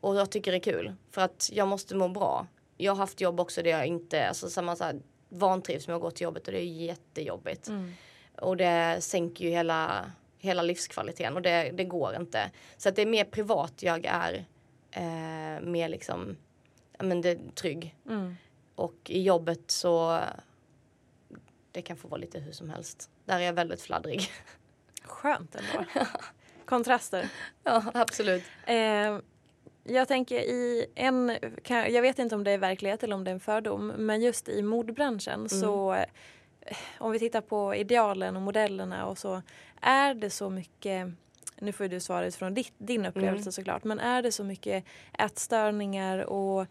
Och 0.00 0.16
jag 0.16 0.30
tycker 0.30 0.50
det 0.50 0.58
är 0.58 0.72
kul. 0.72 0.94
För 1.10 1.22
att 1.22 1.50
jag 1.52 1.68
måste 1.68 1.94
må 1.94 2.08
bra. 2.08 2.46
Jag 2.76 2.92
har 2.92 2.96
haft 2.96 3.20
jobb 3.20 3.40
också 3.40 3.62
där 3.62 3.70
jag 3.70 3.86
inte, 3.86 4.28
alltså 4.28 4.50
samma 4.50 4.76
så 4.76 4.84
här, 4.84 5.00
vantrivs 5.28 5.86
med 5.86 5.96
att 5.96 6.02
gå 6.02 6.10
till 6.10 6.24
jobbet 6.24 6.46
och 6.46 6.52
det 6.52 6.60
är 6.60 6.64
jättejobbigt. 6.64 7.68
Och 8.36 8.56
det 8.56 8.96
sänker 9.00 9.44
ju 9.44 9.50
hela, 9.50 10.12
hela 10.38 10.62
livskvaliteten 10.62 11.34
och 11.36 11.42
det, 11.42 11.70
det 11.74 11.84
går 11.84 12.16
inte. 12.16 12.50
Så 12.76 12.88
att 12.88 12.96
det 12.96 13.02
är 13.02 13.06
mer 13.06 13.24
privat 13.24 13.82
jag 13.82 14.06
är. 14.06 14.44
Eh, 14.90 15.60
mer 15.62 15.88
liksom, 15.88 16.36
ja 16.98 17.04
men 17.04 17.20
det 17.20 17.28
är 17.30 17.38
trygg. 17.54 17.96
Och 18.74 18.94
i 19.06 19.22
jobbet 19.22 19.70
så 19.70 20.20
det 21.72 21.82
kan 21.82 21.96
få 21.96 22.08
vara 22.08 22.20
lite 22.20 22.38
hur 22.38 22.52
som 22.52 22.70
helst. 22.70 23.10
Där 23.24 23.36
är 23.40 23.44
jag 23.44 23.52
väldigt 23.52 23.80
fladdrig. 23.80 24.28
Skönt 25.08 25.54
ändå. 25.54 25.84
Kontraster. 26.64 27.28
ja, 27.64 27.84
absolut. 27.94 28.44
Eh, 28.66 29.18
jag 29.84 30.08
tänker 30.08 30.40
i 30.40 30.86
en, 30.94 31.36
kan, 31.62 31.92
jag 31.92 32.02
vet 32.02 32.18
inte 32.18 32.34
om 32.34 32.44
det 32.44 32.50
är 32.50 32.58
verklighet 32.58 33.02
eller 33.02 33.14
om 33.14 33.24
det 33.24 33.30
är 33.30 33.34
en 33.34 33.40
fördom, 33.40 33.86
men 33.86 34.20
just 34.20 34.48
i 34.48 34.62
modbranschen 34.62 35.48
så 35.48 35.94
eh, 35.94 36.06
om 36.98 37.12
vi 37.12 37.18
tittar 37.18 37.40
på 37.40 37.74
idealen 37.74 38.36
och 38.36 38.42
modellerna 38.42 39.06
och 39.06 39.18
så, 39.18 39.42
är 39.80 40.14
det 40.14 40.30
så 40.30 40.50
mycket 40.50 41.10
nu 41.60 41.72
får 41.72 41.88
du 41.88 42.00
svara 42.00 42.26
utifrån 42.26 42.54
ditt, 42.54 42.72
din 42.78 43.06
upplevelse 43.06 43.52
såklart, 43.52 43.84
men 43.84 44.00
är 44.00 44.22
det 44.22 44.32
så 44.32 44.44
mycket 44.44 44.84
ätstörningar 45.18 46.18
och 46.18 46.66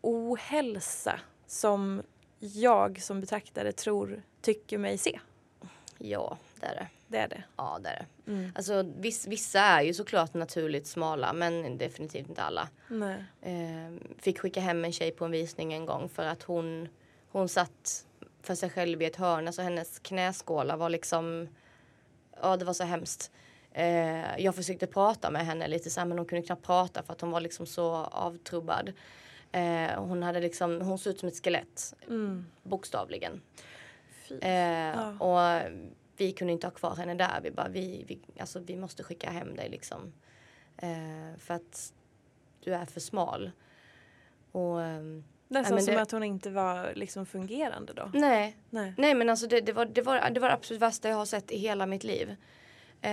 ohälsa 0.00 1.20
som 1.46 2.02
jag 2.38 3.02
som 3.02 3.20
betraktare 3.20 3.72
tror, 3.72 4.22
tycker 4.40 4.78
mig 4.78 4.98
se? 4.98 5.20
Ja, 5.98 6.38
det 6.60 6.66
är 6.66 6.74
det. 6.74 6.86
Det 7.08 7.18
är 7.18 7.28
det. 7.28 7.44
Ja, 7.56 7.78
det 7.82 7.88
är 7.88 8.06
det. 8.24 8.50
Alltså, 8.54 8.82
viss, 8.96 9.26
vissa 9.26 9.60
är 9.60 9.82
ju 9.82 9.94
såklart 9.94 10.34
naturligt 10.34 10.86
smala, 10.86 11.32
men 11.32 11.78
definitivt 11.78 12.28
inte 12.28 12.42
alla. 12.42 12.68
Nej. 12.88 13.24
Eh, 13.42 13.94
fick 14.18 14.38
skicka 14.38 14.60
hem 14.60 14.84
en 14.84 14.92
tjej 14.92 15.10
på 15.10 15.24
en 15.24 15.30
visning 15.30 15.72
en 15.72 15.86
gång 15.86 16.08
för 16.08 16.24
att 16.26 16.42
hon, 16.42 16.88
hon 17.32 17.48
satt 17.48 18.06
för 18.42 18.54
sig 18.54 18.70
själv 18.70 19.02
i 19.02 19.04
ett 19.04 19.16
hörn. 19.16 19.46
Alltså 19.46 19.62
hennes 19.62 19.98
knäskålar 19.98 20.76
var 20.76 20.88
liksom, 20.90 21.48
ja 22.42 22.56
det 22.56 22.64
var 22.64 22.72
så 22.72 22.84
hemskt. 22.84 23.30
Eh, 23.72 24.38
jag 24.38 24.54
försökte 24.54 24.86
prata 24.86 25.30
med 25.30 25.46
henne 25.46 25.68
lite 25.68 25.90
så 25.90 26.00
här, 26.00 26.06
men 26.06 26.18
hon 26.18 26.26
kunde 26.26 26.46
knappt 26.46 26.66
prata 26.66 27.02
för 27.02 27.12
att 27.12 27.20
hon 27.20 27.30
var 27.30 27.40
liksom 27.40 27.66
så 27.66 27.94
avtrubbad. 27.96 28.92
Eh, 29.52 29.90
hon 30.02 30.22
hade 30.22 30.40
liksom, 30.40 30.80
hon 30.80 30.98
såg 30.98 31.12
ut 31.12 31.20
som 31.20 31.28
ett 31.28 31.44
skelett. 31.44 31.94
Bokstavligen. 32.62 33.40
Fy. 34.28 34.34
Eh, 34.38 35.22
Och 35.22 35.60
vi 36.16 36.32
kunde 36.32 36.52
inte 36.52 36.66
ha 36.66 36.72
kvar 36.72 36.96
henne 36.96 37.14
där. 37.14 37.40
Vi 37.42 37.50
bara, 37.50 37.68
vi, 37.68 38.04
vi, 38.08 38.18
alltså, 38.40 38.60
vi 38.60 38.76
måste 38.76 39.02
skicka 39.02 39.30
hem 39.30 39.56
dig 39.56 39.68
liksom. 39.68 40.12
Eh, 40.76 41.38
för 41.38 41.54
att 41.54 41.92
du 42.64 42.74
är 42.74 42.84
för 42.84 43.00
smal. 43.00 43.50
Och, 44.52 44.82
ehm, 44.82 45.24
Nästan 45.48 45.74
men 45.74 45.84
som 45.84 45.94
det- 45.94 46.02
att 46.02 46.10
hon 46.10 46.22
inte 46.22 46.50
var 46.50 46.92
liksom 46.94 47.26
fungerande 47.26 47.92
då. 47.92 48.10
nej, 48.14 48.56
Nej. 48.70 48.94
nej 48.98 49.14
men 49.14 49.28
alltså 49.30 49.46
det, 49.46 49.60
det, 49.60 49.72
var, 49.72 49.86
det, 49.86 50.02
var, 50.02 50.30
det 50.30 50.40
var 50.40 50.48
det 50.48 50.54
absolut 50.54 50.82
värsta 50.82 51.08
jag 51.08 51.16
har 51.16 51.24
sett 51.24 51.50
i 51.50 51.58
hela 51.58 51.86
mitt 51.86 52.04
liv. 52.04 52.30
Eh, 53.00 53.10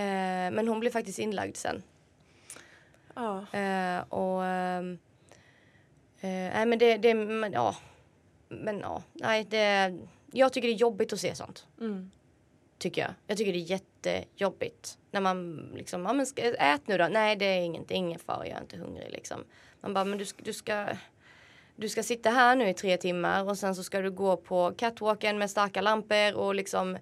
men 0.50 0.68
hon 0.68 0.80
blev 0.80 0.90
faktiskt 0.90 1.18
inlagd 1.18 1.56
sen. 1.56 1.82
Ja. 3.14 3.46
Eh, 3.58 4.00
och 4.08 4.44
ehm, 4.44 4.98
eh, 6.20 6.28
nej 6.28 6.66
men 6.66 6.78
det, 6.78 6.96
det 6.96 7.14
men, 7.14 7.52
ja. 7.52 7.76
Men 8.48 8.78
ja, 8.80 9.02
nej 9.12 9.44
det, 9.44 9.98
jag 10.32 10.52
tycker 10.52 10.68
det 10.68 10.74
är 10.74 10.78
jobbigt 10.78 11.12
att 11.12 11.20
se 11.20 11.34
sånt. 11.34 11.66
Mm. 11.80 12.10
Tycker 12.84 13.02
jag. 13.02 13.10
Jag 13.26 13.38
tycker 13.38 13.52
det 13.52 13.58
är 13.58 13.70
jättejobbigt. 14.10 14.98
När 15.10 15.20
man 15.20 15.56
liksom, 15.74 16.06
ja 16.06 16.12
men 16.12 16.26
ska, 16.26 16.42
ät 16.42 16.88
nu 16.88 16.98
då. 16.98 17.08
Nej 17.10 17.36
det 17.36 17.44
är 17.44 17.60
inget, 17.60 17.88
det 17.88 17.94
är 17.94 17.96
ingen 17.96 18.18
fara, 18.18 18.46
jag 18.46 18.56
är 18.56 18.60
inte 18.60 18.76
hungrig 18.76 19.10
liksom. 19.10 19.44
Man 19.80 19.94
bara, 19.94 20.04
men 20.04 20.18
du, 20.18 20.24
ska- 20.24 20.42
du 20.44 20.52
ska 20.52 20.86
du 21.76 21.88
ska 21.88 22.02
sitta 22.02 22.30
här 22.30 22.56
nu 22.56 22.68
i 22.68 22.74
tre 22.74 22.96
timmar 22.96 23.48
och 23.48 23.58
sen 23.58 23.74
så 23.74 23.82
ska 23.82 24.00
du 24.00 24.10
gå 24.10 24.36
på 24.36 24.72
catwalken 24.76 25.38
med 25.38 25.50
starka 25.50 25.80
lampor 25.80 26.34
och 26.34 26.54
liksom 26.54 26.98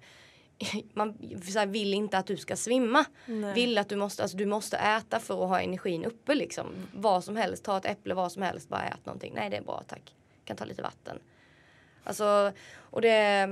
man 0.93 1.17
här, 1.55 1.65
vill 1.65 1.93
inte 1.93 2.17
att 2.17 2.27
du 2.27 2.37
ska 2.37 2.55
svimma. 2.55 3.05
Nej. 3.25 3.53
Vill 3.53 3.77
att 3.77 3.89
du 3.89 3.95
måste, 3.95 4.23
alltså, 4.23 4.37
du 4.37 4.45
måste 4.45 4.77
äta 4.77 5.19
för 5.19 5.43
att 5.43 5.49
ha 5.49 5.61
energin 5.61 6.05
uppe 6.05 6.35
liksom. 6.35 6.65
Vad 6.93 7.23
som 7.23 7.35
helst, 7.35 7.63
ta 7.63 7.77
ett 7.77 7.85
äpple, 7.85 8.13
vad 8.13 8.31
som 8.31 8.41
helst, 8.41 8.69
bara 8.69 8.83
ät 8.83 9.05
någonting. 9.05 9.33
Nej 9.35 9.49
det 9.49 9.57
är 9.57 9.61
bra 9.63 9.83
tack. 9.87 10.15
Kan 10.45 10.57
ta 10.57 10.65
lite 10.65 10.81
vatten. 10.81 11.19
Alltså, 12.03 12.51
och 12.75 13.01
det, 13.01 13.49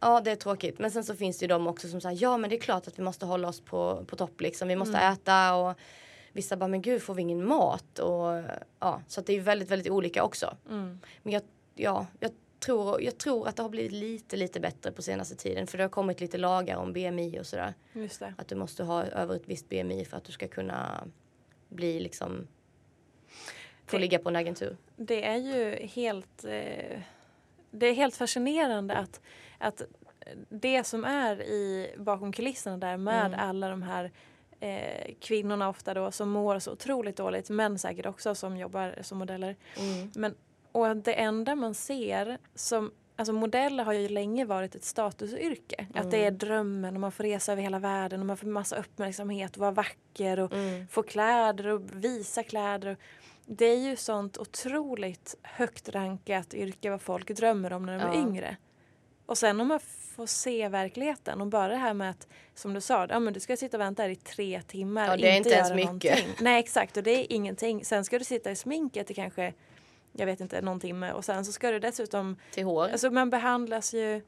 ja 0.00 0.20
det 0.20 0.30
är 0.30 0.36
tråkigt. 0.36 0.78
Men 0.78 0.90
sen 0.90 1.04
så 1.04 1.14
finns 1.16 1.38
det 1.38 1.44
ju 1.44 1.48
de 1.48 1.66
också 1.66 1.88
som 1.88 2.00
säger 2.00 2.22
ja 2.22 2.36
men 2.36 2.50
det 2.50 2.56
är 2.56 2.60
klart 2.60 2.86
att 2.88 2.98
vi 2.98 3.02
måste 3.02 3.26
hålla 3.26 3.48
oss 3.48 3.60
på, 3.60 4.04
på 4.06 4.16
topp 4.16 4.40
liksom. 4.40 4.68
Vi 4.68 4.76
måste 4.76 4.98
Mm. 4.98 5.12
äta 5.12 5.54
och 5.54 5.74
vissa 6.32 6.56
bara 6.56 6.68
men 6.68 6.82
gud 6.82 7.02
får 7.02 7.14
vi 7.14 7.22
ingen 7.22 7.46
mat? 7.46 7.98
Och, 7.98 8.42
ja, 8.78 9.02
så 9.06 9.20
att 9.20 9.26
det 9.26 9.32
är 9.32 9.34
ju 9.34 9.40
väldigt 9.42 9.70
väldigt 9.70 9.92
olika 9.92 10.22
också. 10.24 10.56
Mm. 10.68 10.98
Men 11.22 11.32
jag, 11.32 11.42
ja, 11.74 12.06
jag, 12.20 12.30
tror, 12.58 13.02
jag 13.02 13.18
tror 13.18 13.48
att 13.48 13.56
det 13.56 13.62
har 13.62 13.70
blivit 13.70 13.92
lite 13.92 14.36
lite 14.36 14.60
bättre 14.60 14.92
på 14.92 15.02
senaste 15.02 15.36
tiden. 15.36 15.66
För 15.66 15.78
det 15.78 15.84
har 15.84 15.88
kommit 15.88 16.20
lite 16.20 16.38
lagar 16.38 16.76
om 16.76 16.92
BMI 16.92 17.40
och 17.40 17.46
sådär. 17.46 17.74
Att 18.38 18.48
du 18.48 18.54
måste 18.54 18.84
ha 18.84 19.04
över 19.04 19.34
ett 19.36 19.42
visst 19.48 19.68
BMI 19.68 20.04
för 20.04 20.16
att 20.16 20.24
du 20.24 20.32
ska 20.32 20.48
kunna 20.48 21.04
bli 21.68 22.00
liksom 22.00 22.46
få 23.86 23.98
ligga 23.98 24.18
på 24.18 24.28
en 24.28 24.36
agentur. 24.36 24.76
Det 24.96 25.26
är 25.26 25.36
ju 25.36 25.86
helt, 25.86 26.44
eh, 26.44 27.00
det 27.70 27.86
är 27.86 27.94
helt 27.94 28.16
fascinerande 28.16 28.94
att, 28.96 29.20
att 29.60 29.82
det 30.48 30.84
som 30.84 31.04
är 31.04 31.42
i, 31.42 31.94
bakom 31.98 32.32
kulisserna 32.32 32.76
där 32.78 32.96
med 32.96 33.26
Mm. 33.26 33.40
alla 33.40 33.68
de 33.68 33.82
här 33.82 34.10
eh, 34.60 35.14
kvinnorna 35.20 35.68
ofta 35.68 35.94
då 35.94 36.10
som 36.10 36.30
mår 36.30 36.58
så 36.58 36.72
otroligt 36.72 37.16
dåligt, 37.16 37.50
män 37.50 37.78
säkert 37.78 38.06
också 38.06 38.34
som 38.34 38.56
jobbar 38.56 38.98
som 39.02 39.18
modeller. 39.18 39.56
Mm. 39.78 40.10
Men, 40.14 40.34
och 40.72 40.96
det 40.96 41.14
enda 41.14 41.54
man 41.54 41.74
ser 41.74 42.38
som 42.54 42.90
Alltså 43.16 43.32
modeller 43.32 43.84
har 43.84 43.92
ju 43.92 44.08
länge 44.08 44.44
varit 44.44 44.74
ett 44.74 44.84
statusyrke. 44.84 45.86
Att 45.94 46.10
det 46.10 46.24
är 46.24 46.30
drömmen 46.30 46.94
och 46.94 47.00
man 47.00 47.12
får 47.12 47.24
resa 47.24 47.52
över 47.52 47.62
hela 47.62 47.78
världen 47.78 48.20
och 48.20 48.26
man 48.26 48.36
får 48.36 48.46
massa 48.46 48.76
uppmärksamhet 48.76 49.52
och 49.56 49.60
vara 49.60 49.70
vacker 49.70 50.40
och 50.40 50.52
Mm. 50.52 50.88
få 50.88 51.02
kläder 51.02 51.66
och 51.66 51.82
visa 52.04 52.42
kläder. 52.42 52.96
Det 53.46 53.64
är 53.64 53.78
ju 53.78 53.96
sånt 53.96 54.38
otroligt 54.38 55.34
högt 55.42 55.88
rankat 55.88 56.54
yrke 56.54 56.90
vad 56.90 57.00
folk 57.02 57.28
drömmer 57.36 57.72
om 57.72 57.86
när 57.86 57.98
de 57.98 58.04
är 58.04 58.14
Ja. 58.14 58.20
yngre. 58.20 58.56
Och 59.30 59.38
sen 59.38 59.60
om 59.60 59.68
man 59.68 59.80
får 60.16 60.26
se 60.26 60.68
verkligheten 60.68 61.40
och 61.40 61.46
bara 61.46 61.68
det 61.68 61.76
här 61.76 61.94
med 61.94 62.10
att 62.10 62.28
som 62.54 62.74
du 62.74 62.80
sa, 62.80 63.06
ja, 63.10 63.20
men 63.20 63.32
du 63.32 63.40
ska 63.40 63.56
sitta 63.56 63.76
och 63.76 63.80
vänta 63.80 64.02
här 64.02 64.10
i 64.10 64.16
tre 64.16 64.62
timmar 64.66 65.06
Ja, 65.06 65.16
det 65.16 65.28
är 65.30 65.36
inte 65.36 65.50
ens 65.50 65.68
göra 65.68 65.76
mycket. 65.76 66.18
någonting. 66.18 66.44
Nej 66.44 66.60
exakt 66.60 66.96
och 66.96 67.02
det 67.02 67.10
är 67.10 67.32
ingenting. 67.32 67.84
Sen 67.84 68.04
ska 68.04 68.18
du 68.18 68.24
sitta 68.24 68.50
i 68.50 68.56
sminket 68.56 69.10
i 69.10 69.14
kanske, 69.14 69.52
jag 70.12 70.26
vet 70.26 70.40
inte, 70.40 70.62
någon 70.62 70.80
timme 70.80 71.12
och 71.12 71.24
sen 71.24 71.44
så 71.44 71.52
ska 71.52 71.70
du 71.70 71.78
dessutom, 71.78 72.36
Till 72.52 72.64
hår. 72.64 72.88
alltså 72.88 73.10
man 73.10 73.30
behandlas 73.30 73.94
ju, 73.94 74.22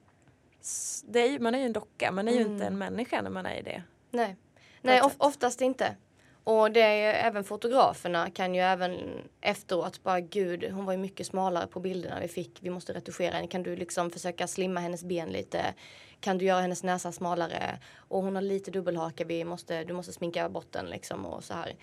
är 1.14 1.26
ju 1.30 1.38
man 1.38 1.54
är 1.54 1.58
ju 1.58 1.64
en 1.66 1.72
docka, 1.72 2.12
man 2.12 2.28
är 2.28 2.32
ju 2.32 2.40
Mm. 2.40 2.52
inte 2.52 2.66
en 2.66 2.78
människa 2.78 3.22
när 3.22 3.30
man 3.30 3.46
är 3.46 3.58
i 3.58 3.62
det. 3.62 3.82
Nej, 4.10 4.36
Nej 4.80 5.02
oftast 5.18 5.60
inte. 5.60 5.96
Och 6.44 6.72
det 6.72 6.80
är 6.80 6.94
ju, 6.94 7.18
även 7.18 7.44
fotograferna 7.44 8.30
kan 8.30 8.54
ju 8.54 8.60
även 8.60 9.22
efteråt 9.40 10.02
bara 10.02 10.20
gud 10.20 10.72
hon 10.72 10.84
var 10.84 10.92
ju 10.92 10.98
mycket 10.98 11.26
smalare 11.26 11.66
på 11.66 11.80
bilderna 11.80 12.20
vi 12.20 12.28
fick. 12.28 12.58
Vi 12.60 12.70
måste 12.70 12.92
retuschera 12.92 13.34
henne. 13.34 13.46
Kan 13.46 13.62
du 13.62 13.76
liksom 13.76 14.10
försöka 14.10 14.46
slimma 14.46 14.80
hennes 14.80 15.04
ben 15.04 15.28
lite? 15.28 15.74
Kan 16.20 16.38
du 16.38 16.44
göra 16.44 16.60
hennes 16.60 16.82
näsa 16.82 17.12
smalare? 17.12 17.78
Och 17.96 18.22
hon 18.22 18.34
har 18.34 18.42
lite 18.42 18.70
dubbelhaka. 18.70 19.24
Vi 19.24 19.44
måste, 19.44 19.84
du 19.84 19.92
måste 19.92 20.12
sminka 20.12 20.48
bort 20.48 20.72
den 20.72 20.86
liksom 20.86 21.26
och 21.26 21.44
så 21.44 21.54
här. 21.54 21.74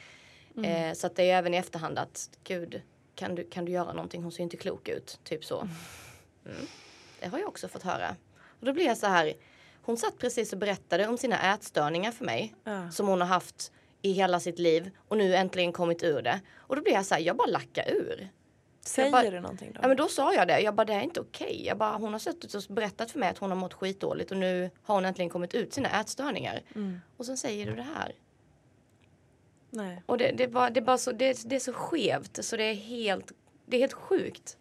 Eh, 0.64 0.94
så 0.94 1.08
att 1.08 1.16
det 1.16 1.32
är 1.32 1.38
även 1.38 1.54
i 1.54 1.58
efterhand 1.58 2.00
att 2.00 2.30
gud 2.44 2.82
kan 3.16 3.36
du, 3.36 3.44
kan 3.50 3.66
du 3.66 3.72
göra 3.72 3.94
någonting? 3.94 4.24
Hon 4.24 4.32
ser 4.32 4.44
inte 4.44 4.58
klok 4.58 4.88
ut. 4.88 5.20
Typ 5.24 5.46
så. 5.46 5.60
Mm. 6.46 6.58
Det 7.20 7.28
har 7.28 7.40
jag 7.40 7.48
också 7.48 7.68
fått 7.68 7.84
höra. 7.84 8.16
Och 8.60 8.66
då 8.66 8.74
blir 8.74 8.86
jag 8.86 8.98
så 8.98 9.08
här. 9.08 9.34
Hon 9.82 9.98
satt 9.98 10.18
precis 10.18 10.54
och 10.54 10.60
berättade 10.60 11.08
om 11.08 11.18
sina 11.18 11.54
ätstörningar 11.54 12.12
för 12.12 12.26
mig. 12.26 12.56
Ja. 12.64 12.92
Som 12.92 13.08
hon 13.08 13.22
har 13.22 13.28
haft 13.28 13.72
i 14.02 14.12
hela 14.12 14.40
sitt 14.40 14.60
liv 14.60 14.92
och 15.08 15.18
nu 15.18 15.36
äntligen 15.36 15.72
kommit 15.72 16.04
ur 16.04 16.22
det. 16.22 16.42
Och 16.58 16.76
då 16.76 16.82
blir 16.82 16.94
jag 16.94 17.06
så 17.06 17.16
här, 17.16 17.22
jag 17.22 17.36
bara 17.36 17.48
lackar 17.48 17.90
ur. 17.90 18.30
Säger 18.86 19.12
bara- 19.12 19.30
du 19.30 19.40
någonting 19.40 19.72
då? 19.74 19.80
Ja 19.82 19.88
men 19.88 19.98
då 19.98 20.08
sa 20.08 20.34
jag 20.34 20.48
det, 20.48 20.60
jag 20.60 20.76
bara 20.76 20.86
det 20.86 20.94
är 20.94 21.02
inte 21.02 21.20
okej. 21.22 21.66
Jag 21.66 21.78
bara 21.78 21.98
hon 21.98 22.12
har 22.12 22.20
suttit 22.20 22.54
och 22.54 22.64
berättat 22.70 23.12
för 23.12 23.20
mig 23.20 23.30
att 23.30 23.38
hon 23.38 23.50
har 23.50 23.58
mått 23.58 23.74
skitdåligt 23.74 24.32
och 24.32 24.38
nu 24.38 24.70
har 24.82 24.96
hon 24.96 25.06
äntligen 25.06 25.30
kommit 25.30 25.54
ut 25.54 25.74
sina 25.74 26.00
ätstörningar. 26.02 26.62
Mm. 26.76 27.02
Och 27.18 27.26
sen 27.26 27.38
säger 27.38 27.66
du 27.66 27.76
det 27.76 27.88
här. 27.96 28.16
Nej. 29.70 30.04
Och 30.06 30.18
det, 30.18 30.32
det, 30.32 30.44
är 30.44 30.48
bara, 30.48 30.70
det, 30.70 30.82
bara 30.82 30.98
så, 30.98 31.12
det, 31.12 31.42
det 31.46 31.56
är 31.56 31.60
så 31.60 31.74
skevt 31.74 32.46
så 32.46 32.58
det 32.58 32.64
är 32.64 32.74
helt, 32.74 33.32
det 33.66 33.78
är 33.78 33.82
helt 33.82 33.94
sjukt. 33.94 34.58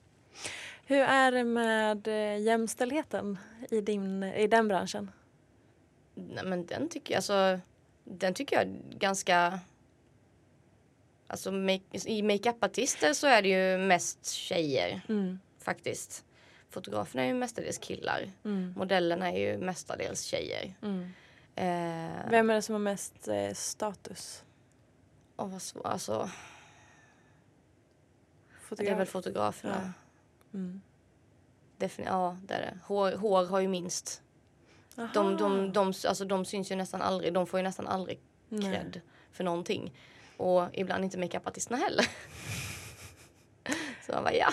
Hur 0.87 1.01
är 1.01 1.33
det 1.33 1.45
med 1.45 2.09
eh, 2.09 2.41
jämställdheten 2.41 3.39
i, 3.71 3.81
din, 3.81 4.23
i 4.23 4.47
den 4.47 4.69
branschen? 4.69 5.11
Nej 6.15 6.45
men 6.45 6.67
den 6.67 6.89
tycker 6.89 7.15
jag, 7.15 7.19
alltså, 7.19 7.61
den 8.11 8.35
tycker 8.35 8.57
jag 8.57 8.65
är 8.67 8.81
ganska 8.99 9.61
Alltså 11.31 11.53
make, 11.53 11.83
i 12.07 12.23
makeupartister 12.23 13.13
så 13.13 13.27
är 13.27 13.43
det 13.43 13.49
ju 13.49 13.79
mest 13.87 14.27
tjejer 14.27 15.01
Mm. 15.09 15.39
faktiskt. 15.59 16.25
Fotograferna 16.71 17.23
är 17.23 17.27
ju 17.27 17.35
mestadels 17.35 17.79
killar. 17.79 18.31
Mm. 18.45 18.73
Modellerna 18.77 19.33
är 19.33 19.39
ju 19.39 19.59
mestadels 19.59 20.23
tjejer. 20.23 20.75
Mm. 20.83 21.03
Eh, 21.55 22.31
Vem 22.31 22.51
är 22.51 22.55
det 22.55 22.63
som 22.63 22.73
har 22.73 22.81
mest 22.81 23.29
eh, 23.29 23.53
status? 23.55 24.45
och 25.37 25.51
vad 25.51 25.63
svår, 25.63 25.87
alltså, 25.87 26.31
Fotograf? 28.61 28.89
det 28.89 28.93
är 28.95 28.99
väl 28.99 29.07
fotograferna. 29.07 29.93
Mm. 30.55 30.81
Defin- 31.79 32.05
ja, 32.07 32.37
det 32.43 32.55
är 32.55 32.61
det. 32.61 32.79
Hår, 32.85 33.13
hår 33.13 33.47
har 33.47 33.61
ju 33.61 33.69
minst. 33.69 34.23
De, 35.15 35.37
de, 35.37 35.73
de, 35.73 35.87
alltså, 35.87 36.25
de 36.25 36.45
syns 36.45 36.73
ju 36.73 36.77
nästan 36.77 37.03
aldrig. 37.03 37.33
De 37.33 37.47
får 37.47 37.61
ju 37.61 37.65
nästan 37.65 37.87
aldrig 37.87 38.21
cred 38.51 39.01
för 39.33 39.45
någonting. 39.45 39.93
Och 40.37 40.65
ibland 40.73 41.05
inte 41.05 41.19
makeupartisterna 41.19 41.77
heller. 41.77 42.05
så 44.07 44.13
man 44.13 44.25
bara 44.25 44.35
ja. 44.35 44.49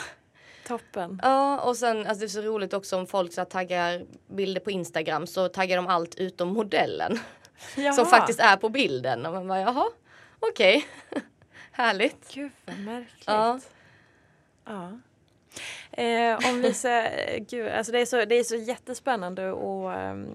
Toppen. 0.67 1.19
Ja 1.23 1.61
och 1.61 1.77
sen 1.77 1.97
alltså 1.97 2.19
det 2.19 2.25
är 2.25 2.27
så 2.27 2.41
roligt 2.41 2.73
också 2.73 2.97
om 2.97 3.07
folk 3.07 3.33
så 3.33 3.45
taggar 3.45 4.05
bilder 4.27 4.61
på 4.61 4.71
Instagram 4.71 5.27
så 5.27 5.47
taggar 5.47 5.77
de 5.77 5.87
allt 5.87 6.15
utom 6.15 6.47
modellen. 6.47 7.19
Jaha. 7.77 7.93
Som 7.93 8.05
faktiskt 8.05 8.39
är 8.39 8.57
på 8.57 8.69
bilden. 8.69 9.25
Och 9.25 9.33
man 9.33 9.47
bara 9.47 9.59
jaha 9.59 9.85
okej. 10.39 10.87
Härligt. 11.71 12.33
Gud 12.33 12.51
vad 12.65 12.79
märkligt. 12.79 13.23
Ja. 13.27 13.59
Ja. 14.65 14.99
Eh, 15.91 16.49
om 16.49 16.61
vi 16.61 16.73
ser, 16.73 17.37
gud, 17.39 17.67
alltså 17.69 17.91
det, 17.91 17.99
är 17.99 18.05
så, 18.05 18.25
det 18.25 18.35
är 18.35 18.43
så 18.43 18.55
jättespännande 18.55 19.49
att 19.51 19.97
ehm, 19.97 20.27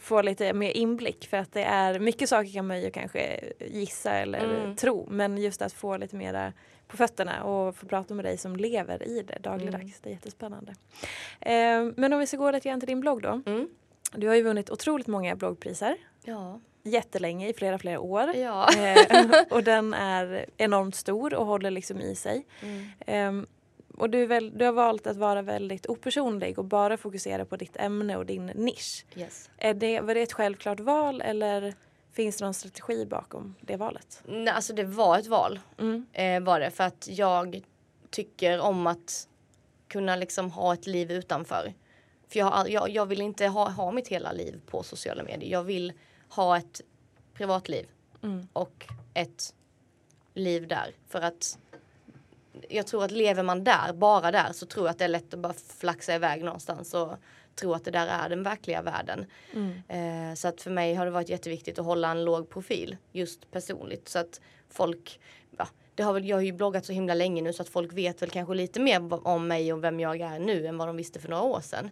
få 0.00 0.22
lite 0.22 0.52
mer 0.52 0.70
inblick 0.70 1.26
för 1.30 1.36
att 1.36 1.52
det 1.52 1.62
är 1.64 1.98
mycket 1.98 2.28
saker 2.28 2.52
kan 2.52 2.66
man 2.66 2.80
ju 2.80 2.90
kanske 2.90 3.40
gissa 3.66 4.10
eller 4.12 4.38
Mm. 4.44 4.76
tro 4.76 5.06
men 5.10 5.38
just 5.38 5.62
att 5.62 5.72
få 5.72 5.96
lite 5.96 6.16
mera 6.16 6.52
på 6.88 6.96
fötterna 6.96 7.44
och 7.44 7.76
få 7.76 7.86
prata 7.86 8.14
med 8.14 8.24
dig 8.24 8.38
som 8.38 8.56
lever 8.56 9.02
i 9.08 9.22
det 9.22 9.38
dagligdags. 9.40 9.82
Mm. 9.82 9.92
Det 10.02 10.08
är 10.08 10.12
jättespännande. 10.12 10.74
Eh, 11.40 11.92
men 11.96 12.12
om 12.12 12.18
vi 12.18 12.26
ska 12.26 12.36
gå 12.36 12.50
lite 12.50 12.68
grann 12.68 12.80
till 12.80 12.86
din 12.86 13.00
blogg 13.00 13.22
då. 13.22 13.42
Mm. 13.46 13.68
Du 14.12 14.28
har 14.28 14.34
ju 14.34 14.42
vunnit 14.42 14.70
otroligt 14.70 15.06
många 15.06 15.36
bloggpriser 15.36 15.96
Ja. 16.24 16.60
jättelänge 16.82 17.48
i 17.48 17.52
flera 17.54 17.78
flera 17.78 18.00
år. 18.00 18.34
Ja. 18.36 18.68
Eh, 18.78 19.42
och 19.50 19.62
den 19.62 19.94
är 19.94 20.46
enormt 20.56 20.94
stor 20.94 21.34
och 21.34 21.46
håller 21.46 21.70
liksom 21.70 22.00
i 22.00 22.14
sig. 22.14 22.46
Mm. 22.62 22.86
Ehm, 23.06 23.46
och 23.96 24.10
du, 24.10 24.26
väl, 24.26 24.58
du 24.58 24.64
har 24.64 24.72
valt 24.72 25.06
att 25.06 25.16
vara 25.16 25.42
väldigt 25.42 25.86
opersonlig 25.86 26.58
och 26.58 26.64
bara 26.64 26.96
fokusera 26.96 27.44
på 27.44 27.56
ditt 27.56 27.76
ämne 27.76 28.16
och 28.16 28.26
din 28.26 28.46
nisch. 28.46 29.04
Yes. 29.16 29.50
Är 29.58 29.74
det, 29.74 30.00
var 30.00 30.14
det 30.14 30.22
ett 30.22 30.32
självklart 30.32 30.80
val 30.80 31.22
eller 31.22 31.74
finns 32.12 32.36
det 32.36 32.44
någon 32.44 32.54
strategi 32.54 33.06
bakom 33.06 33.54
det 33.60 33.76
valet? 33.76 34.22
Nej, 34.24 34.48
alltså 34.48 34.72
det 34.72 34.84
var 34.84 35.18
ett 35.18 35.26
val. 35.26 35.60
Mm. 35.78 36.06
eh, 36.12 36.40
var 36.40 36.60
det 36.60 36.70
för 36.70 36.84
att 36.84 37.08
jag 37.10 37.62
tycker 38.10 38.60
om 38.60 38.86
att 38.86 39.28
kunna 39.88 40.16
liksom 40.16 40.50
ha 40.50 40.74
ett 40.74 40.86
liv 40.86 41.10
utanför. 41.12 41.74
För 42.28 42.38
jag, 42.38 42.70
jag, 42.70 42.90
jag 42.90 43.06
vill 43.06 43.20
inte 43.20 43.46
ha, 43.46 43.68
ha 43.70 43.92
mitt 43.92 44.08
hela 44.08 44.32
liv 44.32 44.60
på 44.66 44.82
sociala 44.82 45.22
medier. 45.22 45.50
Jag 45.50 45.62
vill 45.62 45.92
ha 46.28 46.56
ett 46.58 46.80
privatliv 47.34 47.86
Mm. 48.22 48.48
och 48.52 48.86
ett 49.14 49.54
liv 50.34 50.68
där. 50.68 50.94
För 51.08 51.20
att 51.20 51.58
jag 52.68 52.86
tror 52.86 53.04
att 53.04 53.10
lever 53.10 53.42
man 53.42 53.64
där, 53.64 53.92
bara 53.92 54.30
där, 54.30 54.52
så 54.52 54.66
tror 54.66 54.86
jag 54.86 54.90
att 54.90 54.98
det 54.98 55.04
är 55.04 55.08
lätt 55.08 55.34
att 55.34 55.40
bara 55.40 55.54
flaxa 55.78 56.14
iväg 56.14 56.44
någonstans 56.44 56.94
och 56.94 57.16
tro 57.54 57.74
att 57.74 57.84
det 57.84 57.90
där 57.90 58.06
är 58.06 58.28
den 58.28 58.42
verkliga 58.42 58.82
världen. 58.82 59.26
Mm. 59.54 60.30
Eh, 60.30 60.34
så 60.34 60.48
att 60.48 60.62
för 60.62 60.70
mig 60.70 60.94
har 60.94 61.04
det 61.04 61.10
varit 61.10 61.28
jätteviktigt 61.28 61.78
att 61.78 61.84
hålla 61.84 62.10
en 62.10 62.24
låg 62.24 62.50
profil 62.50 62.96
just 63.12 63.50
personligt 63.50 64.08
så 64.08 64.18
att 64.18 64.40
folk 64.70 65.20
ja, 65.58 65.68
det 65.94 66.02
har 66.02 66.12
väl, 66.12 66.28
jag 66.28 66.36
har 66.36 66.42
ju 66.42 66.52
bloggat 66.52 66.86
så 66.86 66.92
himla 66.92 67.14
länge 67.14 67.42
nu 67.42 67.52
så 67.52 67.62
att 67.62 67.68
folk 67.68 67.92
vet 67.92 68.22
väl 68.22 68.30
kanske 68.30 68.54
lite 68.54 68.80
mer 68.80 69.26
om 69.26 69.48
mig 69.48 69.72
och 69.72 69.84
vem 69.84 70.00
jag 70.00 70.20
är 70.20 70.38
nu 70.38 70.66
än 70.66 70.78
vad 70.78 70.88
de 70.88 70.96
visste 70.96 71.20
för 71.20 71.28
några 71.28 71.42
år 71.42 71.60
sedan. 71.60 71.90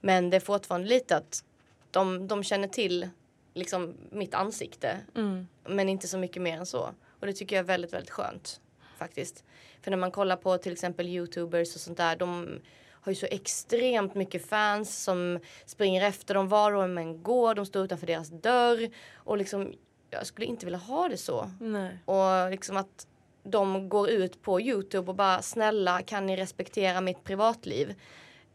Men 0.00 0.30
det 0.30 0.36
är 0.36 0.40
fortfarande 0.40 0.88
lite 0.88 1.16
att 1.16 1.44
de, 1.90 2.28
de 2.28 2.44
känner 2.44 2.68
till 2.68 3.08
liksom 3.54 3.94
mitt 4.10 4.34
ansikte 4.34 4.98
Mm. 5.14 5.46
men 5.64 5.88
inte 5.88 6.08
så 6.08 6.18
mycket 6.18 6.42
mer 6.42 6.58
än 6.58 6.66
så. 6.66 6.90
Och 7.20 7.26
det 7.26 7.32
tycker 7.32 7.56
jag 7.56 7.62
är 7.62 7.66
väldigt, 7.66 7.92
väldigt 7.92 8.10
skönt 8.10 8.60
faktiskt. 8.98 9.44
För 9.82 9.90
när 9.90 9.98
man 9.98 10.10
kollar 10.10 10.36
på 10.36 10.58
till 10.58 10.72
exempel 10.72 11.08
youtubers 11.08 11.74
och 11.74 11.80
sånt 11.80 11.96
där, 11.96 12.16
de 12.16 12.60
har 12.90 13.12
ju 13.12 13.16
så 13.16 13.26
extremt 13.30 14.14
mycket 14.14 14.48
fans 14.48 15.04
som 15.04 15.40
springer 15.66 16.04
efter 16.04 16.34
dem 16.34 16.48
var 16.48 16.72
de 16.72 16.98
än 16.98 17.22
går. 17.22 17.54
De 17.54 17.66
står 17.66 17.84
utanför 17.84 18.06
deras 18.06 18.28
dörr. 18.28 18.90
Och 19.14 19.38
liksom, 19.38 19.72
jag 20.10 20.26
skulle 20.26 20.46
inte 20.46 20.66
vilja 20.66 20.78
ha 20.78 21.08
det 21.08 21.16
så. 21.16 21.50
Nej. 21.60 21.98
Och 22.04 22.50
liksom 22.50 22.76
att 22.76 23.06
de 23.42 23.88
går 23.88 24.10
ut 24.10 24.42
på 24.42 24.60
Youtube 24.60 25.10
och 25.10 25.14
bara 25.14 25.42
snälla 25.42 26.02
kan 26.02 26.26
ni 26.26 26.36
respektera 26.36 27.00
mitt 27.00 27.24
privatliv. 27.24 27.94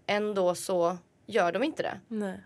Ändå 0.05 0.55
så 0.55 0.97
gör 1.25 1.51
de 1.51 1.63
inte 1.63 1.83
det. 1.83 1.99
Nej. 2.07 2.39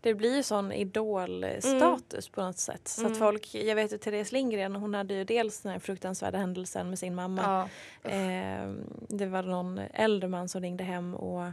Det 0.00 0.14
blir 0.14 0.36
ju 0.36 0.42
sån 0.42 0.72
idolstatus 0.72 2.28
på 2.28 2.42
något 2.42 2.58
sätt. 2.58 2.88
Så 2.88 3.00
Mm. 3.00 3.12
att 3.12 3.18
folk, 3.18 3.54
jag 3.54 3.74
vet 3.74 3.92
ju 3.92 3.98
Therese 3.98 4.32
Lindgren, 4.32 4.76
hon 4.76 4.94
hade 4.94 5.14
ju 5.14 5.24
dels 5.24 5.60
den 5.60 5.72
här 5.72 5.78
fruktansvärda 5.78 6.38
händelsen 6.38 6.88
med 6.90 6.98
sin 6.98 7.14
mamma. 7.14 7.68
Ja. 8.02 8.10
Eh, 8.10 8.72
det 9.08 9.26
var 9.26 9.42
någon 9.42 9.78
äldre 9.78 10.28
man 10.28 10.48
som 10.48 10.60
ringde 10.62 10.84
hem 10.84 11.14
och 11.14 11.52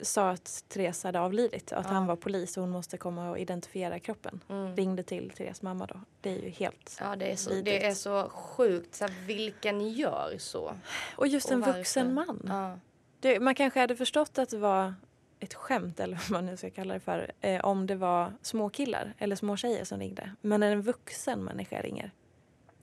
sa 0.00 0.30
att 0.30 0.64
Therese 0.68 1.04
hade 1.04 1.20
avlidit 1.20 1.72
och 1.72 1.78
att 1.78 1.86
Ja. 1.86 1.92
han 1.92 2.06
var 2.06 2.16
polis 2.16 2.56
och 2.56 2.60
hon 2.62 2.70
måste 2.70 2.96
komma 2.96 3.30
och 3.30 3.38
identifiera 3.38 3.98
kroppen. 3.98 4.40
Mm. 4.48 4.76
Ringde 4.76 5.02
till 5.02 5.30
Therese 5.30 5.62
mamma 5.62 5.86
då. 5.86 6.00
Det 6.20 6.30
är 6.30 6.42
ju 6.42 6.48
helt... 6.48 6.96
Ja, 7.00 7.16
det 7.16 7.32
är 7.32 7.36
så, 7.36 7.50
det 7.50 7.86
är 7.86 7.94
så 7.94 8.28
sjukt. 8.28 8.94
Så 8.94 9.06
vilken 9.26 9.88
gör 9.90 10.34
så? 10.38 10.74
Och 11.16 11.26
just 11.28 11.46
Och 11.46 11.52
en 11.52 11.60
varför? 11.60 11.78
vuxen 11.78 12.14
man. 12.14 12.42
Ja. 12.48 12.78
Det, 13.20 13.40
man 13.40 13.54
kanske 13.54 13.80
hade 13.80 13.96
förstått 13.96 14.38
att 14.38 14.48
det 14.48 14.58
var 14.58 14.94
ett 15.40 15.54
skämt 15.54 16.00
eller 16.00 16.16
vad 16.16 16.30
man 16.30 16.46
nu 16.46 16.56
ska 16.56 16.70
kalla 16.70 16.94
det 16.94 17.00
för 17.00 17.30
eh, 17.40 17.64
om 17.64 17.86
det 17.86 17.94
var 17.96 18.32
små 18.42 18.68
killar 18.70 19.14
eller 19.18 19.36
små 19.36 19.56
tjejer 19.56 19.84
som 19.84 19.98
ringde. 20.00 20.30
Men 20.40 20.60
när 20.60 20.72
en 20.72 20.82
vuxen 20.82 21.44
människa 21.44 21.80
ringer, 21.82 22.10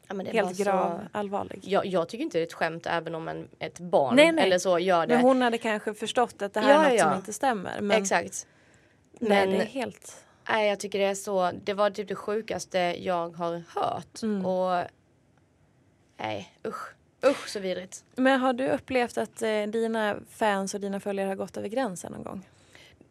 Ja, 0.08 0.16
helt 0.16 0.48
var 0.48 0.54
så- 0.54 0.64
grav 0.64 1.02
allvarlig. 1.12 1.60
Jag, 1.64 1.86
jag 1.86 2.10
tycker 2.10 2.24
inte 2.24 2.38
det 2.38 2.42
är 2.42 2.48
ett 2.48 2.54
skämt 2.54 2.86
även 2.86 3.16
om 3.16 3.28
en, 3.28 3.48
ett 3.60 3.80
barn 3.80 4.16
Nej, 4.16 4.32
nej. 4.32 4.46
eller 4.46 4.58
så 4.60 4.80
gör 4.80 5.08
det. 5.08 5.16
Men 5.16 5.24
hon 5.24 5.42
hade 5.42 5.58
kanske 5.58 5.94
förstått 5.94 6.42
att 6.42 6.54
det 6.54 6.60
här 6.60 6.70
Ja, 6.74 6.86
är 6.86 6.90
något 6.90 7.00
ja. 7.00 7.04
som 7.10 7.18
inte 7.18 7.34
stämmer. 7.34 7.82
Men 7.82 8.02
Exakt. 8.02 8.48
nej, 9.20 9.30
Men 9.30 9.50
det 9.50 9.62
är 9.62 9.66
helt... 9.66 10.26
nej, 10.50 10.70
jag 10.70 10.80
tycker 10.80 11.00
det 11.00 11.06
är 11.06 11.16
så. 11.16 11.52
Det 11.64 11.74
var 11.74 11.90
typ 11.90 12.08
det 12.08 12.16
sjukaste 12.16 12.78
jag 12.80 13.30
har 13.38 13.64
hört. 13.76 14.24
Mm. 14.24 14.46
Och 14.46 14.84
nej, 16.18 16.58
usch. 16.68 16.94
Usch 17.28 17.50
så 17.50 17.60
vidrigt. 17.60 18.04
Men 18.16 18.40
har 18.40 18.54
du 18.54 18.68
upplevt 18.70 19.18
att 19.18 19.42
eh, 19.42 19.64
dina 19.64 20.16
fans 20.30 20.74
och 20.74 20.80
dina 20.82 21.00
följare 21.00 21.28
har 21.28 21.36
gått 21.36 21.58
över 21.58 21.68
gränsen 21.68 22.12
någon 22.12 22.24
gång? 22.24 22.42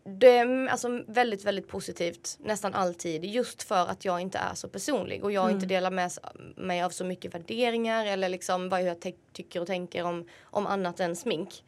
Det 0.06 0.36
är 0.38 0.66
alltså 0.68 1.02
väldigt, 1.06 1.44
väldigt 1.44 1.68
positivt 1.68 2.38
nästan 2.40 2.74
alltid 2.74 3.24
just 3.24 3.62
för 3.62 3.86
att 3.86 4.04
jag 4.04 4.20
inte 4.20 4.38
är 4.38 4.54
så 4.54 4.68
personlig 4.68 5.24
och 5.24 5.32
jag 5.32 5.44
Mm. 5.44 5.54
inte 5.54 5.66
delar 5.66 5.90
med 5.90 6.10
mig 6.56 6.82
av 6.82 6.90
så 6.90 7.04
mycket 7.04 7.34
värderingar 7.34 8.06
eller 8.06 8.28
liksom 8.28 8.68
vad 8.68 8.82
jag 8.82 8.96
tycker 9.32 9.60
och 9.60 9.66
tänker 9.66 10.04
om, 10.04 10.28
om 10.42 10.66
annat 10.66 11.00
än 11.00 11.16
smink. 11.16 11.64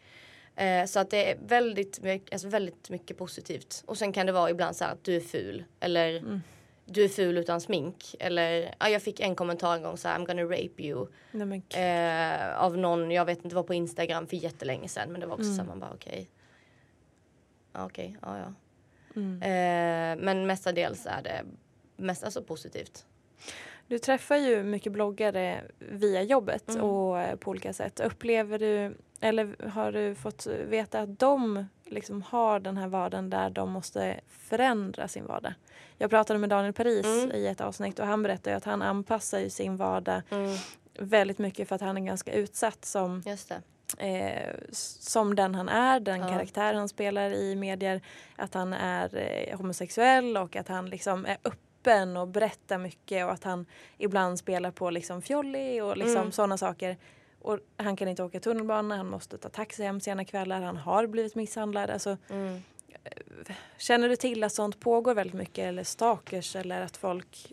Eh, 0.57 0.87
så 0.87 0.99
att 1.01 1.11
det 1.11 1.31
är 1.31 1.39
väldigt, 1.47 2.01
alltså 2.33 2.49
väldigt 2.49 2.91
mycket 2.91 3.19
positivt. 3.19 3.83
Och 3.87 3.99
sen 3.99 4.13
kan 4.13 4.27
det 4.27 4.33
vara 4.33 4.51
ibland 4.51 4.77
så 4.77 4.85
här 4.85 4.93
att 4.93 5.05
du 5.05 5.17
är 5.17 5.21
ful 5.21 5.65
eller 5.81 6.17
Mm. 6.17 6.43
Du 6.89 7.05
är 7.05 7.09
ful 7.09 7.39
utan 7.39 7.61
smink 7.61 8.15
eller 8.21 8.75
ja, 8.81 8.89
jag 8.89 9.03
fick 9.03 9.21
en 9.21 9.35
kommentar 9.37 9.77
en 9.77 9.83
gång 9.83 9.97
så 9.97 10.09
här 10.09 10.19
I'm 10.19 10.27
gonna 10.27 10.43
rape 10.43 10.83
you 10.83 11.07
Nej, 11.31 11.63
eh, 11.75 12.59
av 12.63 12.79
någon, 12.79 13.11
jag 13.11 13.25
vet 13.25 13.45
inte, 13.45 13.57
var 13.57 13.63
på 13.63 13.75
Instagram 13.75 14.27
för 14.27 14.37
jättelänge 14.37 14.89
sedan 14.89 15.13
men 15.13 15.21
det 15.21 15.27
var 15.27 15.35
också 15.35 15.45
Mm. 15.45 15.57
så 15.57 15.63
här, 15.63 15.69
man 15.69 15.81
bara 15.81 15.91
okej. 15.95 16.29
Ja 17.73 17.85
okej, 17.87 18.17
ja 18.23 18.39
ja. 18.39 18.53
mm. 19.21 19.43
Eh, 19.43 20.25
men 20.25 20.47
mestadels 20.47 21.07
är 21.07 21.23
det 21.23 21.43
mest 21.97 22.25
alltså 22.25 22.43
positivt. 22.43 23.07
Du 23.89 23.99
träffar 23.99 24.37
ju 24.37 24.63
mycket 24.63 24.93
bloggare 24.93 25.61
via 25.79 26.23
jobbet 26.23 26.69
Mm. 26.69 26.83
och 26.83 27.19
eh, 27.21 27.37
på 27.37 27.51
olika 27.51 27.73
sätt. 27.73 28.01
Upplever 28.01 28.59
du, 28.59 28.97
eller 29.21 29.69
har 29.69 29.93
du 29.93 30.15
fått 30.15 30.47
veta 30.47 31.01
att 31.01 31.19
de 31.19 31.67
liksom 31.87 32.23
har 32.23 32.61
den 32.61 32.77
här 32.77 32.89
vardagen 32.89 33.31
där 33.31 33.51
de 33.51 33.71
måste 33.71 34.21
förändra 34.29 35.09
sin 35.09 35.27
vardag? 35.27 35.53
Jag 35.99 36.11
pratade 36.11 36.39
med 36.39 36.49
Daniel 36.51 36.73
Paris 36.73 37.07
Mm. 37.07 37.31
i 37.33 37.47
ett 37.47 37.61
avsnitt 37.61 37.99
och 37.99 38.07
han 38.07 38.23
berättade 38.23 38.57
att 38.57 38.65
han 38.65 38.83
anpassar 38.83 39.49
sin 39.49 39.77
vardag 39.77 40.23
Mm, 40.31 40.57
väldigt 40.99 41.39
mycket 41.39 41.69
för 41.69 41.75
att 41.75 41.81
han 41.81 41.97
är 41.97 42.01
ganska 42.01 42.33
utsatt 42.33 42.85
som, 42.85 43.23
eh, 43.99 44.55
som 45.01 45.35
den 45.35 45.55
han 45.55 45.69
är, 45.69 46.01
den 46.01 46.21
Ja. 46.21 46.29
karaktär 46.29 46.75
han 46.75 46.89
spelar 46.89 47.31
i 47.31 47.55
medier. 47.57 48.01
Att 48.37 48.55
han 48.55 48.73
är 48.73 49.17
eh, 49.17 49.59
homosexuell 49.59 50.37
och 50.37 50.57
att 50.57 50.69
han 50.69 50.91
liksom 50.91 51.27
är 51.27 51.37
öppen 51.45 52.17
och 52.17 52.29
berättar 52.29 52.79
mycket 52.79 53.25
och 53.27 53.33
att 53.33 53.45
han 53.45 53.67
ibland 53.99 54.39
spelar 54.39 54.71
på 54.71 54.91
liksom 54.91 55.23
fjolli 55.23 55.81
och 55.81 55.97
liksom 55.97 56.17
Mm. 56.21 56.33
sådana 56.33 56.59
saker. 56.59 56.97
Och 57.47 57.59
han 57.77 57.97
kan 57.97 58.09
inte 58.09 58.23
åka 58.23 58.41
tunnelbana, 58.41 58.97
han 58.97 59.07
måste 59.07 59.39
ta 59.39 59.49
taxi 59.49 59.83
hem 59.83 60.01
sena 60.01 60.25
kvällar, 60.25 60.61
han 60.61 60.77
har 60.77 61.07
blivit 61.07 61.35
misshandlad. 61.35 61.91
Alltså, 61.91 62.17
Mm. 62.31 62.61
känner 63.79 64.09
du 64.09 64.17
till 64.17 64.45
att 64.45 64.53
sånt 64.53 64.81
pågår 64.81 65.15
väldigt 65.15 65.35
mycket 65.37 65.65
eller 65.65 65.85
stalkers 65.85 66.57
eller 66.57 66.81
att 66.81 66.97
folk... 66.97 67.53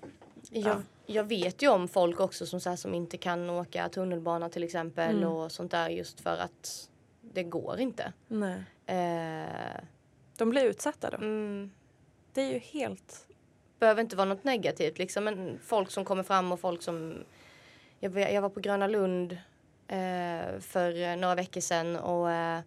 Jag, 0.50 0.82
jag 1.06 1.24
vet 1.24 1.62
ju 1.62 1.68
om 1.68 1.88
folk 1.88 2.20
också 2.20 2.46
som, 2.46 2.60
så 2.60 2.70
här, 2.70 2.76
som 2.78 2.94
inte 2.94 3.18
kan 3.18 3.50
åka 3.50 3.90
tunnelbana 3.90 4.50
till 4.50 4.64
exempel 4.64 5.16
Mm. 5.18 5.30
och 5.30 5.52
sånt 5.52 5.72
där 5.72 5.90
just 5.90 6.20
för 6.20 6.38
att 6.38 6.90
det 7.22 7.44
går 7.44 7.80
inte. 7.80 8.14
Nej. 8.28 8.64
Eh, 8.86 9.84
De 10.38 10.50
blir 10.50 10.64
utsatta 10.66 11.10
då. 11.10 11.18
mm, 11.18 11.72
Det 12.34 12.42
är 12.42 12.54
ju 12.54 12.60
helt... 12.60 13.28
behöver 13.80 14.02
inte 14.02 14.16
vara 14.16 14.26
något 14.30 14.44
negativt 14.44 14.98
liksom 14.98 15.24
men 15.24 15.60
folk 15.66 15.92
som 15.92 16.06
kommer 16.06 16.24
fram 16.24 16.52
och 16.52 16.60
folk 16.60 16.82
som 16.82 17.24
jag, 18.00 18.10
var- 18.10 18.22
jag 18.22 18.42
var 18.42 18.50
på 18.50 18.60
Gröna 18.60 18.88
Lund 18.88 19.32
eh, 19.32 19.38
för 20.60 21.16
några 21.16 21.36
veckor 21.36 21.62
sedan 21.62 21.96
och 21.96 22.32
eh, 22.32 22.60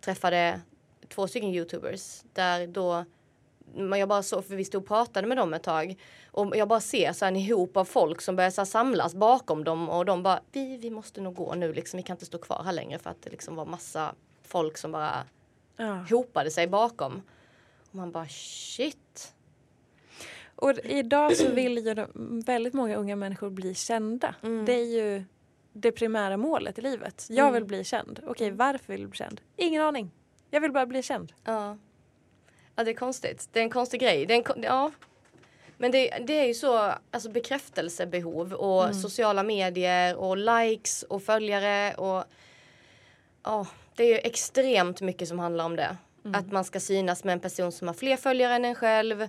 träffade 0.00 0.60
två 1.08 1.28
stycken 1.28 1.48
youtubers 1.54 2.22
där 2.32 2.66
då 2.66 3.04
men 3.74 3.98
jag 3.98 4.08
bara 4.08 4.22
så 4.22 4.42
för 4.42 4.56
vi 4.56 4.64
stod 4.64 4.82
och 4.82 4.88
pratade 4.88 5.26
med 5.28 5.36
dem 5.36 5.54
ett 5.54 5.62
tag 5.62 5.96
och 6.30 6.56
jag 6.56 6.68
bara 6.68 6.80
ser 6.80 7.12
så 7.12 7.24
här 7.24 7.32
en 7.32 7.36
ihop 7.36 7.76
av 7.76 7.84
folk 7.84 8.20
som 8.20 8.36
börjar 8.36 8.50
så 8.50 8.66
samlas 8.66 9.14
bakom 9.14 9.64
dem 9.64 9.88
och 9.88 10.04
de 10.04 10.22
bara 10.22 10.40
vi, 10.52 10.76
vi 10.76 10.90
måste 10.90 11.20
nog 11.20 11.34
gå 11.34 11.54
nu 11.54 11.72
liksom 11.72 11.96
vi 11.96 12.02
kan 12.02 12.14
inte 12.14 12.26
stå 12.26 12.38
kvar 12.38 12.62
här 12.64 12.72
längre 12.72 12.98
för 12.98 13.10
att 13.10 13.22
det 13.22 13.30
liksom 13.30 13.56
var 13.56 13.66
massa 13.66 14.14
folk 14.42 14.78
som 14.78 14.92
bara 14.92 15.24
Ja. 15.76 16.04
hopade 16.10 16.50
sig 16.50 16.66
bakom 16.66 17.22
och 17.90 17.94
man 17.94 18.12
bara 18.12 18.28
shit 18.28 19.32
Och 20.56 20.72
idag 20.84 21.36
så 21.36 21.50
vill 21.50 21.78
ju 21.78 22.06
väldigt 22.46 22.74
många 22.74 22.96
unga 22.96 23.16
människor 23.16 23.50
bli 23.50 23.74
kända. 23.74 24.34
Mm. 24.42 24.64
Det 24.64 24.72
är 24.72 24.84
ju 24.84 25.24
det 25.80 25.92
primära 25.92 26.36
målet 26.36 26.78
i 26.78 26.82
livet. 26.82 27.26
Jag 27.30 27.52
vill 27.52 27.56
Mm. 27.62 27.68
bli 27.68 27.84
känd. 27.84 28.20
Okej, 28.26 28.50
varför 28.50 28.92
vill 28.92 29.00
du 29.02 29.06
bli 29.06 29.16
känd? 29.16 29.40
Ingen 29.56 29.82
aning. 29.82 30.10
Jag 30.50 30.60
vill 30.60 30.72
bara 30.72 30.86
bli 30.86 31.02
känd. 31.02 31.32
Ja. 31.44 31.76
Ja, 32.76 32.84
det 32.84 32.90
är 32.90 32.94
konstigt. 32.94 33.48
Det 33.52 33.58
är 33.58 33.62
en 33.62 33.70
konstig 33.70 34.00
grej. 34.00 34.26
Det 34.26 34.34
är 34.34 34.56
en, 34.56 34.62
ja. 34.62 34.90
Men 35.78 35.90
det, 35.90 36.10
det 36.26 36.32
är 36.40 36.44
ju 36.46 36.54
så, 36.54 36.92
alltså 37.10 37.30
bekräftelsebehov 37.30 38.52
och 38.52 38.82
Mm. 38.84 38.94
sociala 38.94 39.42
medier 39.42 40.16
och 40.16 40.36
likes 40.36 41.02
och 41.02 41.22
följare 41.22 41.94
och 41.94 42.24
ja, 43.42 43.66
det 43.96 44.04
är 44.04 44.08
ju 44.08 44.18
extremt 44.18 45.00
mycket 45.00 45.28
som 45.28 45.38
handlar 45.38 45.64
om 45.64 45.76
det. 45.76 45.96
Mm. 46.24 46.34
Att 46.40 46.52
man 46.52 46.64
ska 46.64 46.80
synas 46.80 47.24
med 47.24 47.32
en 47.32 47.40
person 47.40 47.72
som 47.72 47.86
har 47.88 47.94
fler 47.94 48.16
följare 48.16 48.54
än 48.54 48.64
en 48.64 48.74
själv. 48.74 49.28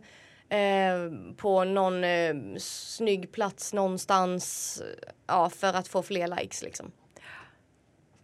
Eh, 0.50 1.12
på 1.38 1.64
någon 1.64 2.04
eh, 2.04 2.36
snygg 2.60 3.32
plats 3.32 3.74
någonstans. 3.74 4.82
Ja, 5.28 5.50
för 5.50 5.74
att 5.74 5.88
få 5.88 6.04
fler 6.04 6.28
likes 6.28 6.62
liksom. 6.64 6.91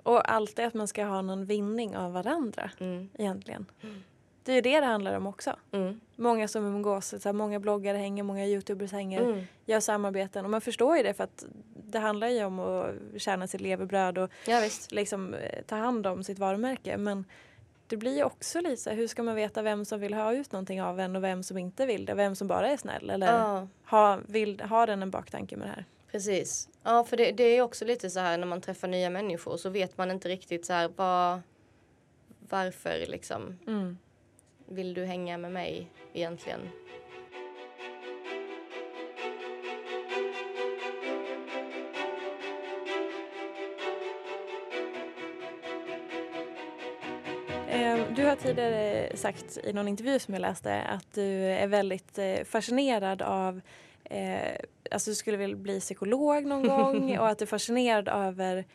Och 0.04 0.32
allt 0.32 0.60
är 0.60 0.66
att 0.68 0.74
man 0.74 0.88
ska 0.88 1.04
ha 1.06 1.22
någon 1.22 1.46
vinning 1.46 1.98
av 1.98 2.14
varandra 2.14 2.72
Mm. 2.80 3.10
egentligen. 3.18 3.66
Det 4.44 4.52
är 4.52 4.56
ju 4.56 4.62
det 4.62 4.80
det 4.80 4.86
handlar 4.86 5.18
om 5.18 5.28
också. 5.28 5.56
Mm. 5.72 6.00
Många 6.16 6.48
som 6.48 6.66
umgås, 6.66 7.08
så 7.08 7.18
här, 7.30 7.34
många 7.34 7.60
bloggare 7.60 7.98
hänger, 7.98 8.24
många 8.24 8.46
youtubers 8.46 8.92
hänger, 8.92 9.22
Mm. 9.22 9.44
gör 9.66 9.80
samarbeten. 9.80 10.46
Och 10.46 10.52
man 10.52 10.62
förstår 10.62 10.98
ju 10.98 11.04
det 11.04 11.14
för 11.14 11.24
att 11.24 11.46
det 11.84 12.00
handlar 12.00 12.28
ju 12.28 12.44
om 12.46 12.60
att 12.60 12.92
tjäna 13.18 13.48
sitt 13.48 13.62
levebröd 13.62 14.18
och 14.18 14.30
Ja 14.48 14.70
liksom 14.90 15.34
eh, 15.34 15.62
ta 15.68 15.76
hand 15.76 16.08
om 16.08 16.24
sitt 16.24 16.40
varumärke. 16.40 16.98
Men 16.98 17.26
det 17.94 17.98
blir 17.98 18.16
ju 18.18 18.24
också 18.24 18.60
här, 18.60 18.94
hur 18.96 19.08
ska 19.08 19.24
man 19.24 19.36
veta 19.36 19.62
vem 19.62 19.86
som 19.86 20.00
vill 20.00 20.14
ha 20.14 20.34
ut 20.34 20.52
någonting 20.52 20.82
av 20.82 21.00
en 21.00 21.16
och 21.16 21.24
vem 21.24 21.44
som 21.44 21.58
inte 21.58 21.86
vill 21.86 22.06
det? 22.06 22.14
Vem 22.14 22.36
som 22.36 22.48
bara 22.48 22.68
är 22.72 22.78
snäll 22.78 23.10
eller 23.10 23.28
Ja. 23.38 23.68
ha, 23.86 24.20
vill, 24.28 24.62
har 24.62 24.88
den 24.88 25.02
en 25.02 25.12
baktanke 25.12 25.58
med 25.58 25.68
det 25.68 25.72
här? 25.72 25.86
Precis. 26.12 26.70
Ja, 26.84 27.04
för 27.04 27.18
det, 27.18 27.32
det 27.32 27.44
är 27.44 27.62
också 27.62 27.86
lite 27.86 28.10
så 28.10 28.20
här 28.20 28.38
när 28.38 28.48
man 28.48 28.62
träffar 28.62 28.88
nya 28.88 29.10
människor 29.10 29.58
så 29.58 29.70
vet 29.70 29.98
man 29.98 30.12
inte 30.12 30.30
riktigt 30.30 30.66
så 30.66 30.74
här 30.74 30.90
vad, 30.96 31.42
varför 32.50 33.06
liksom 33.08 33.60
Mm. 33.68 33.98
vill 34.68 34.94
du 34.94 35.06
hänga 35.06 35.38
med 35.38 35.52
mig 35.52 35.88
egentligen? 36.14 36.60
Har 48.34 48.48
tidigare 48.48 49.18
sagt 49.18 49.58
i 49.64 49.74
någon 49.74 49.88
intervju 49.88 50.20
som 50.20 50.34
jag 50.34 50.42
läste 50.42 50.82
att 50.82 51.14
du 51.14 51.44
är 51.46 51.68
väldigt 51.68 52.18
eh, 52.18 52.44
fascinerad 52.46 53.22
av 53.22 53.62
eh, 54.04 54.38
Alltså 54.92 55.10
du 55.12 55.16
skulle 55.16 55.38
vilja 55.38 55.56
bli 55.56 55.80
psykolog 55.80 56.46
någon 56.46 56.68
gång 56.68 57.18
och 57.20 57.28
att 57.30 57.38
du 57.40 57.44
är 57.46 57.48
fascinerad 57.48 58.08
över 58.08 58.66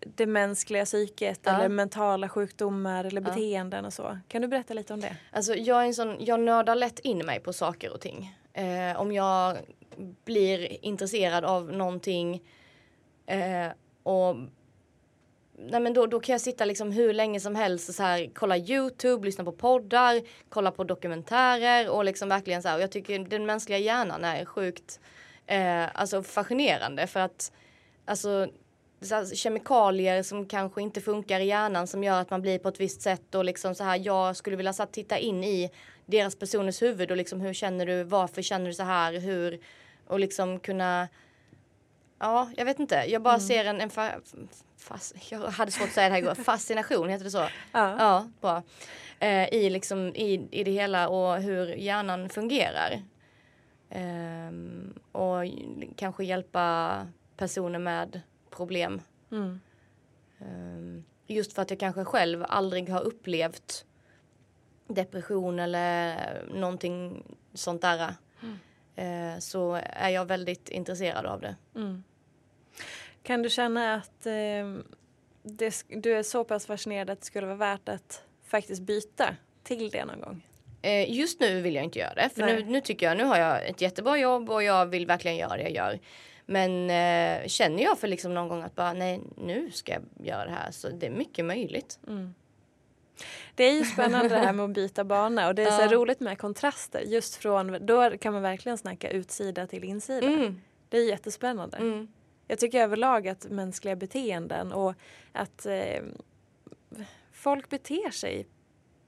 det 0.00 0.26
mänskliga 0.26 0.84
psyket 0.84 1.40
Ja. 1.42 1.56
eller 1.56 1.68
mentala 1.68 2.28
sjukdomar 2.28 3.04
eller 3.04 3.20
Ja. 3.20 3.28
beteenden 3.28 3.84
och 3.84 3.92
så. 3.92 4.18
Kan 4.28 4.42
du 4.42 4.48
berätta 4.48 4.74
lite 4.74 4.94
om 4.94 5.00
det? 5.00 5.16
Alltså 5.32 5.54
jag 5.54 5.82
är 5.82 5.86
en 5.86 5.94
sån, 5.94 6.16
jag 6.20 6.40
nördar 6.40 6.74
lätt 6.74 6.98
in 6.98 7.18
mig 7.18 7.40
på 7.40 7.52
saker 7.52 7.92
och 7.92 8.00
ting. 8.00 8.36
Eh, 8.52 9.00
om 9.00 9.12
jag 9.12 9.56
blir 10.24 10.84
intresserad 10.84 11.44
av 11.44 11.72
någonting 11.72 12.42
eh, 13.26 13.68
och 14.02 14.36
Nej 15.58 15.80
men 15.80 15.92
då, 15.92 16.06
då 16.06 16.20
kan 16.20 16.32
jag 16.32 16.40
sitta 16.40 16.64
liksom 16.64 16.92
hur 16.92 17.12
länge 17.12 17.40
som 17.40 17.54
helst 17.54 17.88
och 17.88 17.94
så 17.94 18.02
här, 18.02 18.30
kolla 18.34 18.56
Youtube, 18.56 19.26
lyssna 19.26 19.44
på 19.44 19.52
poddar, 19.52 20.22
kolla 20.48 20.70
på 20.70 20.84
dokumentärer 20.84 21.90
och 21.90 22.04
liksom 22.04 22.28
verkligen 22.28 22.62
så 22.62 22.68
här. 22.68 22.76
Och 22.76 22.82
jag 22.82 22.90
tycker 22.90 23.18
den 23.18 23.46
mänskliga 23.46 23.78
hjärnan 23.78 24.24
är 24.24 24.44
sjukt 24.44 25.00
eh, 25.46 26.00
alltså 26.00 26.22
fascinerande 26.22 27.06
för 27.06 27.20
att 27.20 27.52
alltså 28.04 28.48
så 29.00 29.14
här, 29.14 29.34
kemikalier 29.34 30.22
som 30.22 30.46
kanske 30.46 30.82
inte 30.82 31.00
funkar 31.00 31.40
i 31.40 31.46
hjärnan 31.46 31.86
som 31.86 32.04
gör 32.04 32.20
att 32.20 32.30
man 32.30 32.42
blir 32.42 32.58
på 32.58 32.68
ett 32.68 32.80
visst 32.80 33.02
sätt 33.02 33.34
och 33.34 33.44
liksom 33.44 33.74
så 33.74 33.84
här 33.84 34.00
jag 34.04 34.36
skulle 34.36 34.56
vilja 34.56 34.72
så 34.72 34.82
här, 34.82 34.90
titta 34.90 35.18
in 35.18 35.44
i 35.44 35.70
deras 36.06 36.36
personers 36.36 36.82
huvud 36.82 37.10
och 37.10 37.16
liksom 37.16 37.40
hur 37.40 37.52
känner 37.52 37.86
du, 37.86 38.02
varför 38.04 38.42
känner 38.42 38.66
du 38.66 38.74
så 38.74 38.82
här, 38.82 39.12
hur 39.20 39.60
och 40.06 40.20
liksom 40.20 40.60
kunna 40.60 41.08
Ja, 42.18 42.50
jag 42.56 42.64
vet 42.64 42.80
inte. 42.80 43.04
Jag 43.08 43.22
bara 43.22 43.40
ser 43.40 43.64
en, 43.64 43.80
en 43.80 43.90
fa, 43.90 44.10
fas, 44.86 45.14
jag 45.30 45.38
hade 45.40 45.70
svårt 45.70 45.88
att 45.88 45.94
säga 45.94 46.08
det 46.08 46.14
här 46.14 46.22
igår. 46.22 46.34
Fascination, 46.34 47.08
heter 47.08 47.24
det 47.24 47.30
så? 47.30 47.48
Ja. 47.72 47.96
Ja, 47.98 48.30
bra. 48.40 48.62
Eh, 49.18 49.54
I 49.54 49.70
liksom 49.70 50.14
i, 50.14 50.48
i 50.50 50.64
det 50.64 50.70
hela 50.70 51.08
och 51.08 51.42
hur 51.42 51.66
hjärnan 51.66 52.28
fungerar. 52.28 53.02
Ehm, 53.90 54.94
och 55.12 55.42
kanske 55.96 56.24
hjälpa 56.24 57.06
personer 57.36 57.78
med 57.78 58.20
problem. 58.50 59.00
Mm. 59.32 59.60
Ehm, 60.38 61.04
just 61.26 61.52
för 61.52 61.62
att 61.62 61.70
jag 61.70 61.80
kanske 61.80 62.04
själv 62.04 62.44
aldrig 62.48 62.88
har 62.88 63.00
upplevt 63.00 63.84
depression 64.88 65.58
eller 65.58 66.16
någonting 66.54 67.24
sånt 67.54 67.82
där. 67.82 68.14
Eh, 68.96 69.38
så 69.38 69.80
är 69.82 70.08
jag 70.08 70.24
väldigt 70.24 70.68
intresserad 70.68 71.26
av 71.26 71.40
det. 71.40 71.56
Mm. 71.74 72.04
Kan 73.26 73.42
du 73.42 73.50
känna 73.50 73.94
att 73.94 74.26
eh, 74.26 74.32
det, 75.42 75.84
du 75.88 76.14
är 76.14 76.22
så 76.22 76.44
pass 76.44 76.66
fascinerad 76.66 77.10
att 77.10 77.20
det 77.20 77.26
skulle 77.26 77.46
vara 77.46 77.56
värt 77.56 77.88
att 77.88 78.22
faktiskt 78.44 78.82
byta 78.82 79.36
till 79.62 79.90
det 79.90 80.04
någon 80.04 80.20
gång? 80.20 80.46
Eh, 80.82 81.12
just 81.12 81.40
nu 81.40 81.60
vill 81.60 81.74
jag 81.74 81.84
inte 81.84 81.98
göra 81.98 82.14
det. 82.14 82.28
För 82.34 82.42
nu, 82.42 82.64
nu 82.64 82.80
tycker 82.80 83.06
jag, 83.06 83.16
nu 83.16 83.24
har 83.24 83.36
jag 83.38 83.68
ett 83.68 83.80
jättebra 83.80 84.18
jobb 84.18 84.50
och 84.50 84.62
jag 84.62 84.86
vill 84.86 85.06
verkligen 85.06 85.36
göra 85.36 85.56
det 85.56 85.62
jag 85.62 85.72
gör. 85.72 85.98
Men 86.46 86.90
eh, 86.90 87.46
känner 87.48 87.82
jag 87.82 87.98
för 87.98 88.08
liksom 88.08 88.34
någon 88.34 88.48
gång 88.48 88.62
att 88.62 88.74
bara 88.74 88.92
nej, 88.92 89.20
nu 89.36 89.70
ska 89.70 89.92
jag 89.92 90.26
göra 90.26 90.44
det 90.44 90.50
här. 90.50 90.70
Så 90.70 90.88
det 90.88 91.06
är 91.06 91.10
mycket 91.10 91.44
möjligt. 91.44 91.98
Det 93.54 93.64
är 93.64 93.72
ju 93.72 93.84
spännande 93.84 94.28
det 94.28 94.38
här 94.38 94.52
med 94.52 94.64
att 94.64 94.70
byta 94.70 95.04
bana 95.04 95.48
och 95.48 95.54
det 95.54 95.62
är 95.62 95.70
så 95.70 95.82
Ja. 95.82 95.92
roligt 95.92 96.20
med 96.20 96.38
kontraster. 96.38 97.00
Just 97.00 97.34
från, 97.36 97.86
då 97.86 98.10
kan 98.18 98.32
man 98.32 98.42
verkligen 98.42 98.78
snacka 98.78 99.10
utsida 99.10 99.66
till 99.66 99.84
insida. 99.84 100.26
Mm. 100.26 100.60
Det 100.88 100.98
är 100.98 101.08
jättespännande. 101.08 101.76
Mm. 101.76 102.08
Jag 102.46 102.58
tycker 102.58 102.82
överlag 102.82 103.28
att 103.28 103.44
mänskliga 103.50 103.96
beteenden 103.96 104.72
och 104.72 104.94
att 105.32 105.66
eh, 105.66 106.02
folk 107.32 107.68
beter 107.68 108.10
sig 108.10 108.46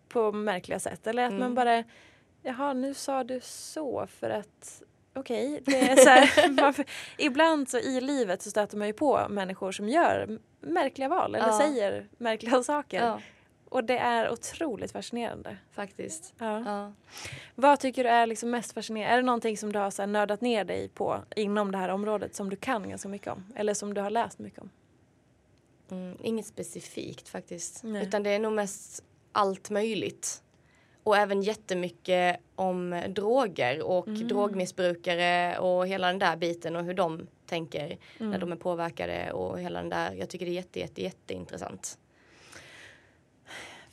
på 0.08 0.32
märkliga 0.32 0.78
sätt. 0.80 1.06
Eller 1.06 1.22
att 1.24 1.30
Mm. 1.30 1.40
man 1.42 1.54
bara, 1.54 1.84
jaha 2.42 2.72
nu 2.72 2.94
sa 2.94 3.24
du 3.24 3.40
så 3.42 4.06
för 4.06 4.30
att 4.30 4.82
okej. 5.14 5.62
så 5.96 6.08
här, 6.08 6.50
varför- 6.62 6.84
ibland 7.18 7.68
så 7.68 7.78
i 7.78 8.00
livet 8.00 8.42
så 8.42 8.50
stöter 8.50 8.76
man 8.76 8.86
ju 8.86 8.92
på 8.92 9.26
människor 9.30 9.72
som 9.72 9.88
gör 9.88 10.38
märkliga 10.60 11.08
val 11.08 11.34
eller 11.34 11.46
Ja. 11.46 11.58
säger 11.58 12.08
märkliga 12.18 12.62
saker. 12.62 13.04
Ja, 13.04 13.20
Och 13.70 13.84
det 13.84 13.98
är 13.98 14.30
otroligt 14.30 14.92
fascinerande. 14.92 15.56
faktiskt. 15.72 16.34
Ja. 16.38 16.62
Ja. 16.66 16.92
Vad 17.54 17.80
tycker 17.80 18.04
du 18.04 18.10
är 18.10 18.26
liksom 18.26 18.50
mest 18.50 18.72
fascinerande? 18.72 19.12
Är 19.12 19.16
det 19.16 19.22
någonting 19.26 19.56
som 19.58 19.72
du 19.72 19.78
har 19.78 19.90
så 19.90 20.06
nördat 20.06 20.40
ner 20.40 20.64
dig 20.64 20.88
på 20.88 21.20
inom 21.36 21.72
det 21.72 21.78
här 21.78 21.88
området 21.88 22.34
som 22.34 22.50
du 22.50 22.56
kan 22.56 22.88
ganska 22.88 23.08
mycket 23.08 23.28
om? 23.32 23.44
Eller 23.56 23.74
som 23.74 23.94
du 23.94 24.00
har 24.00 24.10
läst 24.10 24.38
mycket 24.38 24.58
om? 24.60 24.70
Mm, 25.90 26.16
inget 26.22 26.46
specifikt 26.46 27.28
faktiskt. 27.28 27.82
Nej. 27.84 28.02
Utan 28.02 28.22
det 28.22 28.30
är 28.30 28.38
nog 28.38 28.52
mest 28.52 29.04
allt 29.32 29.70
möjligt. 29.70 30.42
Och 31.02 31.16
även 31.16 31.42
jättemycket 31.42 32.36
om 32.54 33.02
droger 33.08 33.82
och 33.82 34.08
Mm. 34.08 34.28
drogmissbrukare 34.28 35.58
och 35.58 35.86
hela 35.86 36.06
den 36.06 36.18
där 36.18 36.36
biten 36.36 36.76
och 36.76 36.84
hur 36.84 36.94
de 36.94 37.26
tänker 37.46 37.98
när 38.18 38.26
Mm. 38.26 38.40
de 38.40 38.52
är 38.52 38.56
påverkade 38.56 39.32
och 39.32 39.60
hela 39.60 39.80
den 39.80 39.88
där. 39.88 40.12
Jag 40.12 40.28
tycker 40.28 40.46
det 40.46 40.52
är 40.52 40.54
jätte, 40.54 40.80
jätte, 40.80 41.02
jätteintressant. 41.02 41.98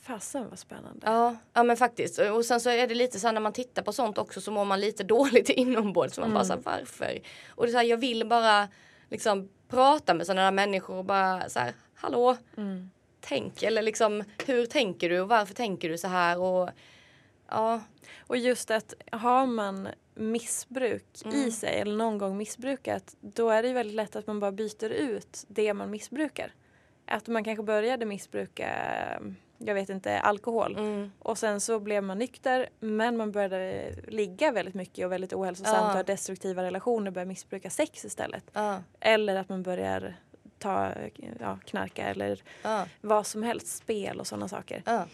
Fasen 0.08 0.49
vad 0.49 0.60
spännande. 0.60 0.99
Ja, 1.06 1.36
ja 1.53 1.64
men 1.64 1.78
faktiskt. 1.78 2.20
Och 2.20 2.45
sen 2.45 2.60
så 2.62 2.70
är 2.70 2.88
det 2.88 2.95
lite 2.95 3.20
så 3.20 3.28
här 3.28 3.34
när 3.34 3.41
man 3.41 3.53
tittar 3.53 3.82
på 3.84 3.93
sånt 3.93 4.18
också 4.18 4.41
så 4.41 4.51
mår 4.51 4.66
man 4.66 4.80
lite 4.80 5.03
dåligt 5.16 5.49
inombords. 5.49 6.16
Så 6.16 6.22
man 6.22 6.34
bara 6.34 6.43
så 6.45 6.53
här, 6.53 6.62
varför? 6.64 7.22
Och 7.49 7.66
det 7.66 7.70
är 7.70 7.72
så 7.72 7.78
här, 7.78 7.86
jag 7.86 7.97
vill 7.97 8.28
bara 8.28 8.68
liksom 9.10 9.49
prata 9.68 10.14
med 10.14 10.26
sådana 10.26 10.41
där 10.43 10.51
människor 10.51 10.95
och 10.95 11.06
bara 11.06 11.49
så 11.49 11.60
här, 11.60 11.74
hallå, 11.95 12.38
Mm. 12.58 12.89
tänk 13.22 13.64
eller 13.64 13.82
liksom 13.82 14.24
hur 14.45 14.66
tänker 14.66 15.10
du 15.10 15.20
och 15.22 15.28
varför 15.30 15.53
tänker 15.53 15.89
du 15.89 15.97
så 15.97 16.08
här 16.08 16.39
och 16.39 16.70
ja, 17.49 17.82
Och 18.28 18.38
just 18.38 18.72
att 18.72 18.93
har 19.12 19.45
man 19.45 19.88
missbruk 20.16 21.06
Mm. 21.26 21.36
i 21.38 21.51
sig 21.51 21.80
eller 21.80 21.95
någon 21.95 22.18
gång 22.18 22.38
missbrukat 22.38 23.16
då 23.22 23.49
är 23.49 23.62
det 23.62 23.68
ju 23.68 23.74
väldigt 23.74 23.95
lätt 23.95 24.16
att 24.16 24.28
man 24.28 24.39
bara 24.39 24.51
byter 24.51 24.89
ut 24.89 25.43
det 25.47 25.74
man 25.74 25.89
missbrukar. 25.91 26.53
Att 27.06 27.28
man 27.28 27.43
kanske 27.43 27.64
började 27.64 28.06
missbruka, 28.06 28.70
jag 29.58 29.74
vet 29.76 29.89
inte, 29.89 30.20
alkohol 30.20 30.76
mm, 30.78 31.12
och 31.20 31.38
sen 31.38 31.62
så 31.62 31.80
blev 31.80 32.03
man 32.03 32.18
nykter 32.20 32.70
men 32.80 33.18
man 33.18 33.32
började 33.32 33.91
ligga 34.08 34.51
väldigt 34.51 34.76
mycket 34.76 35.06
och 35.06 35.12
väldigt 35.12 35.34
ohälsosamt 35.34 35.78
Ja. 35.78 35.88
och 35.89 35.93
ha 35.95 36.03
destruktiva 36.03 36.64
relationer 36.64 37.12
började 37.12 37.30
missbruka 37.30 37.70
sex 37.70 38.06
istället. 38.06 38.43
ja, 38.53 38.84
Eller 38.99 39.36
att 39.36 39.49
man 39.49 39.64
börjar 39.64 40.16
ta, 40.60 40.91
ja, 41.39 41.60
knarka 41.66 42.03
eller 42.08 42.43
ja, 42.64 42.86
vad 43.01 43.28
som 43.28 43.43
helst, 43.43 43.68
spel 43.68 44.20
och 44.20 44.28
sådana 44.28 44.47
saker. 44.47 44.82
ja, 44.86 45.06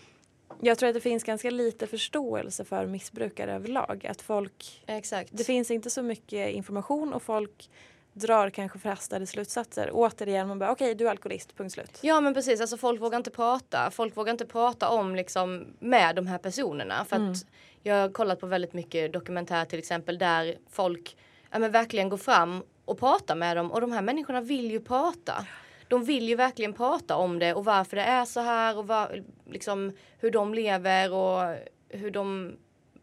Jag 0.61 0.77
tror 0.77 0.89
att 0.89 0.95
det 0.95 1.01
finns 1.01 1.23
ganska 1.23 1.49
lite 1.49 1.87
förståelse 1.87 2.65
för 2.65 2.85
missbrukare 2.85 3.53
överlag. 3.53 4.05
Att 4.09 4.21
folk, 4.21 4.83
exakt. 4.87 5.29
det 5.33 5.43
finns 5.43 5.71
inte 5.71 5.89
så 5.89 6.03
mycket 6.03 6.49
information 6.49 7.13
och 7.13 7.23
folk 7.23 7.69
drar 8.13 8.49
kanske 8.49 8.79
förhastade 8.79 9.27
slutsatser. 9.27 9.89
Återigen, 9.93 10.47
man 10.47 10.59
bara 10.59 10.71
okej 10.71 10.95
du 10.95 11.05
är 11.05 11.09
alkoholist, 11.09 11.57
punkt 11.57 11.73
slut. 11.73 11.99
Ja 12.01 12.21
men 12.21 12.33
precis, 12.33 12.61
alltså 12.61 12.77
folk 12.77 13.01
vågar 13.01 13.17
inte 13.17 13.31
prata. 13.31 13.91
Folk 13.91 14.17
vågar 14.17 14.31
inte 14.31 14.45
prata 14.45 14.89
om 14.89 15.15
liksom 15.15 15.67
med 15.79 16.15
de 16.15 16.27
här 16.27 16.37
personerna. 16.37 17.05
För 17.05 17.15
att 17.15 17.45
jag 17.83 17.95
har 17.95 18.09
kollat 18.09 18.39
på 18.39 18.47
väldigt 18.47 18.73
mycket 18.73 19.13
dokumentär 19.13 19.65
till 19.65 19.79
exempel 19.79 20.17
där 20.17 20.57
folk 20.69 21.17
ja, 21.51 21.59
men 21.59 21.71
verkligen 21.71 22.09
går 22.09 22.17
fram 22.17 22.63
och 22.85 22.99
pratar 22.99 23.35
med 23.35 23.57
dem 23.57 23.71
och 23.71 23.81
de 23.81 23.91
här 23.91 24.01
människorna 24.01 24.41
vill 24.41 24.71
ju 24.71 24.79
prata. 24.79 25.45
De 25.87 26.03
vill 26.03 26.29
ju 26.29 26.35
verkligen 26.35 26.73
prata 26.73 27.15
om 27.15 27.39
det 27.39 27.53
och 27.53 27.65
varför 27.65 27.97
det 27.97 28.03
är 28.03 28.25
så 28.25 28.39
här 28.39 28.77
och 28.77 28.87
var, 28.87 29.23
liksom, 29.49 29.91
hur 30.19 30.31
de 30.31 30.53
lever 30.53 31.13
och 31.13 31.55
hur 31.89 32.11
de 32.11 32.55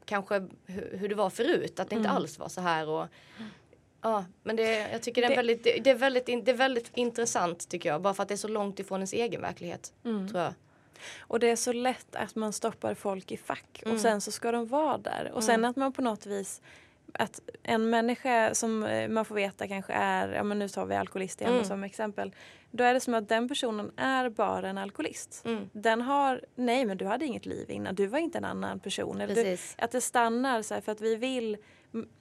kanske 0.04 0.34
hur, 0.66 0.98
hur 0.98 1.08
det 1.08 1.14
var 1.14 1.30
förut, 1.30 1.80
att 1.80 1.90
det 1.90 1.96
inte 1.96 2.10
alls 2.10 2.38
var 2.38 2.48
så 2.48 2.60
här. 2.60 2.88
Och, 2.88 3.06
Ja, 4.02 4.24
men 4.42 4.56
det, 4.56 4.88
jag 4.92 5.02
tycker 5.02 5.22
det 5.22 5.26
är, 5.26 5.30
Det- 5.30 5.36
väldigt, 5.36 5.64
det, 5.64 5.80
det, 5.84 5.90
är 5.90 5.94
väldigt, 5.94 6.26
det 6.26 6.50
är 6.50 6.54
väldigt 6.56 6.90
intressant 6.94 7.68
tycker 7.68 7.88
jag. 7.88 8.00
Bara 8.02 8.14
för 8.14 8.22
att 8.22 8.28
det 8.28 8.34
är 8.34 8.36
så 8.36 8.48
långt 8.48 8.78
ifrån 8.80 8.98
ens 8.98 9.12
egen 9.12 9.40
verklighet. 9.40 9.92
Tror 10.02 10.42
jag. 10.42 10.54
Och 11.20 11.40
det 11.40 11.50
är 11.50 11.56
så 11.56 11.72
lätt 11.72 12.16
att 12.16 12.34
man 12.34 12.52
stoppar 12.52 12.94
folk 12.94 13.32
i 13.32 13.36
fack 13.36 13.82
Mm. 13.82 13.94
och 13.94 14.00
sen 14.00 14.20
så 14.20 14.32
ska 14.32 14.52
de 14.52 14.66
vara 14.66 14.98
där. 14.98 15.30
Och 15.34 15.44
sen 15.44 15.64
att 15.64 15.76
man 15.76 15.92
på 15.92 16.02
något 16.02 16.26
vis 16.26 16.60
att 17.12 17.40
en 17.62 17.90
människa 17.90 18.54
som 18.54 18.82
eh, 18.84 19.08
man 19.08 19.24
får 19.24 19.34
veta 19.34 19.68
kanske 19.68 19.92
är, 19.92 20.28
ja 20.32 20.42
men 20.42 20.58
nu 20.58 20.68
tar 20.68 20.86
vi 20.86 20.94
alkoholist 20.96 21.40
igen 21.40 21.52
Mm. 21.52 21.64
som 21.64 21.84
exempel. 21.84 22.34
Då 22.70 22.84
är 22.84 22.94
det 22.94 23.00
som 23.00 23.14
att 23.14 23.28
den 23.28 23.48
personen 23.48 23.90
är 23.96 24.28
bara 24.28 24.68
en 24.68 24.78
alkoholist. 24.78 25.42
Mm. 25.44 25.68
Den 25.72 26.00
har, 26.00 26.40
nej 26.54 26.84
men 26.84 26.96
du 26.96 27.04
hade 27.04 27.24
inget 27.26 27.46
liv 27.46 27.70
innan, 27.70 27.94
du 27.94 28.06
var 28.06 28.18
inte 28.18 28.38
en 28.38 28.44
annan 28.44 28.80
person. 28.80 29.20
Eller 29.20 29.34
du, 29.34 29.56
att 29.78 29.90
det 29.90 30.00
stannar 30.00 30.62
så 30.62 30.74
här 30.74 30.80
för 30.80 30.92
att 30.92 31.00
vi 31.00 31.16
vill 31.16 31.56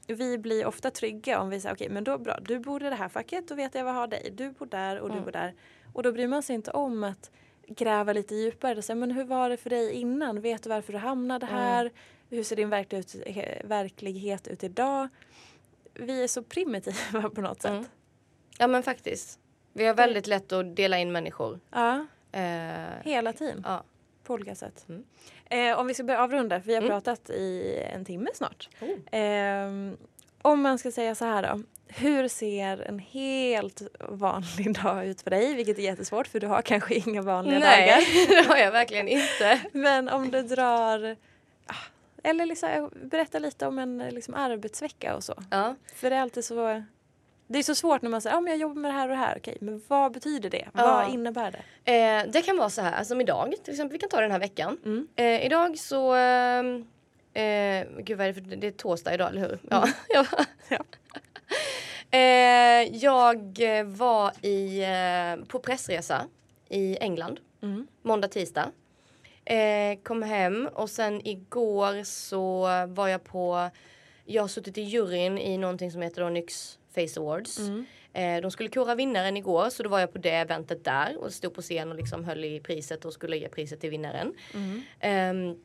vi 0.08 0.38
blir 0.38 0.66
ofta 0.66 0.92
trygga 0.92 1.40
om 1.42 1.50
vi 1.50 1.60
säger 1.60 1.76
okej 1.76 1.90
men 1.90 2.04
då 2.04 2.18
bra, 2.18 2.38
du 2.42 2.60
bor 2.60 2.84
i 2.84 2.90
det 2.90 2.96
här 2.96 3.10
facket, 3.10 3.48
då 3.48 3.56
vet 3.56 3.76
jag 3.76 3.84
vad 3.84 3.94
jag 3.94 4.00
har 4.00 4.08
dig. 4.08 4.30
Du 4.34 4.52
bor 4.52 4.66
där 4.66 5.00
och 5.00 5.08
du 5.10 5.14
Mm. 5.14 5.26
bor 5.26 5.32
där. 5.32 5.54
Och 5.94 6.04
då 6.04 6.12
bryr 6.12 6.28
man 6.28 6.44
sig 6.44 6.56
inte 6.56 6.72
om 6.72 7.04
att 7.04 7.32
gräva 7.68 8.14
lite 8.14 8.36
djupare. 8.36 8.78
och 8.78 8.84
säga, 8.84 8.96
men 8.96 9.12
hur 9.12 9.24
var 9.24 9.50
det 9.50 9.58
för 9.58 9.70
dig 9.70 9.92
innan? 9.94 10.42
Vet 10.42 10.64
du 10.64 10.70
varför 10.70 10.94
du 10.94 11.00
hamnade 11.00 11.46
Mm. 11.46 11.58
här? 11.60 11.92
Hur 12.30 12.44
ser 12.44 12.56
din 12.56 12.70
verklighet 12.70 13.16
ut, 13.16 13.26
he- 13.28 13.68
verklighet 13.68 14.48
ut 14.48 14.64
idag? 14.64 15.08
Vi 15.94 16.24
är 16.24 16.28
så 16.28 16.44
primitiva 16.44 17.30
på 17.36 17.42
något 17.42 17.62
sätt. 17.62 17.72
Mm. 17.72 17.86
Ja 18.58 18.68
men 18.68 18.84
faktiskt. 18.84 19.40
Vi 19.74 19.86
har 19.86 19.94
väldigt 19.94 20.28
lätt 20.28 20.52
att 20.52 20.76
dela 20.76 20.98
in 21.00 21.12
människor. 21.12 21.60
Ja, 21.72 22.06
Eh, 22.32 23.02
hela 23.04 23.34
tiden. 23.34 23.62
ja. 23.66 23.84
På 24.24 24.34
olika 24.34 24.56
sätt. 24.56 24.86
Mm. 24.90 25.04
Eh, 25.50 25.80
om 25.80 25.88
vi 25.88 25.94
ska 25.94 26.04
börja 26.04 26.20
avrunda, 26.24 26.60
för 26.62 26.68
vi 26.68 26.74
har 26.74 26.82
Mm. 26.82 26.92
pratat 26.92 27.30
i 27.30 27.78
en 27.94 28.06
timme 28.06 28.30
snart. 28.34 28.70
Oh. 28.82 28.90
Ehm, 29.12 29.98
om 30.42 30.62
man 30.62 30.78
ska 30.78 30.92
säga 30.92 31.16
så 31.16 31.26
här 31.26 31.44
då. 31.44 31.62
Hur 31.88 32.28
ser 32.28 32.82
en 32.82 33.00
helt 33.00 33.82
vanlig 34.00 34.74
dag 34.84 35.08
ut 35.08 35.22
för 35.22 35.30
dig? 35.30 35.54
Vilket 35.56 35.78
är 35.78 35.82
jättesvårt 35.84 36.28
för 36.28 36.40
du 36.40 36.48
har 36.48 36.62
kanske 36.62 36.96
inga 36.96 37.22
vanliga 37.22 37.60
Nej, 37.60 37.88
dagar. 37.90 38.28
det 38.44 38.50
har 38.50 38.58
jag 38.58 38.72
verkligen 38.72 39.08
inte. 39.08 39.60
Men 39.72 40.10
om 40.10 40.32
du 40.32 40.42
drar... 40.42 41.16
ah, 41.68 41.74
Eller 42.24 42.46
liksom, 42.46 42.92
berätta 43.04 43.40
lite 43.40 43.68
om 43.68 43.80
en 43.80 43.98
liksom, 43.98 44.34
arbetsvecka 44.34 45.16
och 45.16 45.24
så. 45.24 45.34
Ja. 45.52 45.76
För 45.96 46.10
det 46.10 46.16
är 46.16 46.22
alltid 46.22 46.46
så... 46.46 46.84
Det 47.48 47.60
är 47.60 47.64
så 47.64 47.76
svårt 47.76 48.02
när 48.02 48.10
man 48.10 48.22
säger 48.22 48.36
att 48.38 48.44
ah, 48.44 48.48
jag 48.50 48.58
jobbar 48.58 48.76
med 48.82 48.92
det 48.92 48.96
här 48.96 49.04
och 49.08 49.10
det 49.16 49.16
här. 49.20 49.38
Okej, 49.38 49.58
men 49.62 49.82
vad 49.88 50.12
betyder 50.12 50.50
det? 50.50 50.68
Ja. 50.74 50.84
Vad 50.84 51.14
innebär 51.14 51.52
det? 51.84 51.92
Eh, 51.94 52.32
det 52.32 52.42
kan 52.42 52.58
vara 52.58 52.70
så 52.70 52.82
här, 52.82 52.92
alltså 52.94 53.12
som 53.12 53.22
idag 53.22 53.54
till 53.64 53.74
exempel, 53.74 53.94
vi 53.94 54.00
kan 54.00 54.10
ta 54.10 54.22
den 54.22 54.32
här 54.32 54.40
veckan. 54.40 54.78
Mm. 54.86 55.08
Eh, 55.16 55.46
idag 55.46 55.78
så, 55.80 56.14
ehm, 56.14 56.86
eh, 57.34 57.86
gud 58.00 58.18
vad 58.18 58.28
är 58.28 58.34
det 58.34 58.34
för, 58.34 58.42
det 58.56 58.68
är 58.68 58.72
torsdag 58.72 59.14
idag 59.14 59.30
eller 59.30 59.42
hur? 59.42 59.60
Ja. 59.70 59.88
Ja. 60.70 60.84
eh, 62.18 62.96
jag 62.98 63.60
var 63.86 64.46
i, 64.46 64.84
eh, 64.84 65.46
på 65.48 65.60
pressresa 65.60 66.26
i 66.70 66.98
England, 66.98 67.40
Mm. 67.62 67.88
måndag, 68.02 68.28
tisdag. 68.28 68.72
Eh, 69.46 70.00
kom 70.04 70.24
hem 70.24 70.70
och 70.74 70.90
sen 70.90 71.28
igår 71.28 72.04
så 72.04 72.62
var 72.88 73.08
jag 73.08 73.24
på, 73.24 73.70
jag 74.26 74.44
har 74.44 74.48
suttit 74.48 74.78
i 74.78 74.82
juryn 74.82 75.38
i 75.38 75.58
någonting 75.58 75.92
som 75.92 76.02
heter 76.02 76.22
då 76.22 76.30
Nyx 76.30 76.78
Face 76.96 77.20
Awards. 77.20 77.60
Mm. 77.60 77.86
Eh, 78.14 78.42
de 78.42 78.52
skulle 78.52 78.70
kora 78.70 78.96
vinnaren 78.96 79.38
igår 79.38 79.70
så 79.70 79.84
då 79.84 79.90
var 79.90 80.00
jag 80.00 80.14
på 80.14 80.18
det 80.18 80.32
eventet 80.32 80.84
där 80.84 81.18
och 81.18 81.34
stod 81.34 81.54
på 81.54 81.62
scen 81.62 81.92
och 81.92 81.96
liksom 81.96 82.26
höll 82.26 82.46
i 82.46 82.60
priset 82.60 83.06
och 83.06 83.14
skulle 83.14 83.38
ge 83.38 83.50
priset 83.50 83.82
till 83.82 83.90
vinnaren. 83.90 84.34
Mm. 84.54 84.82
Ehm, 85.00 85.56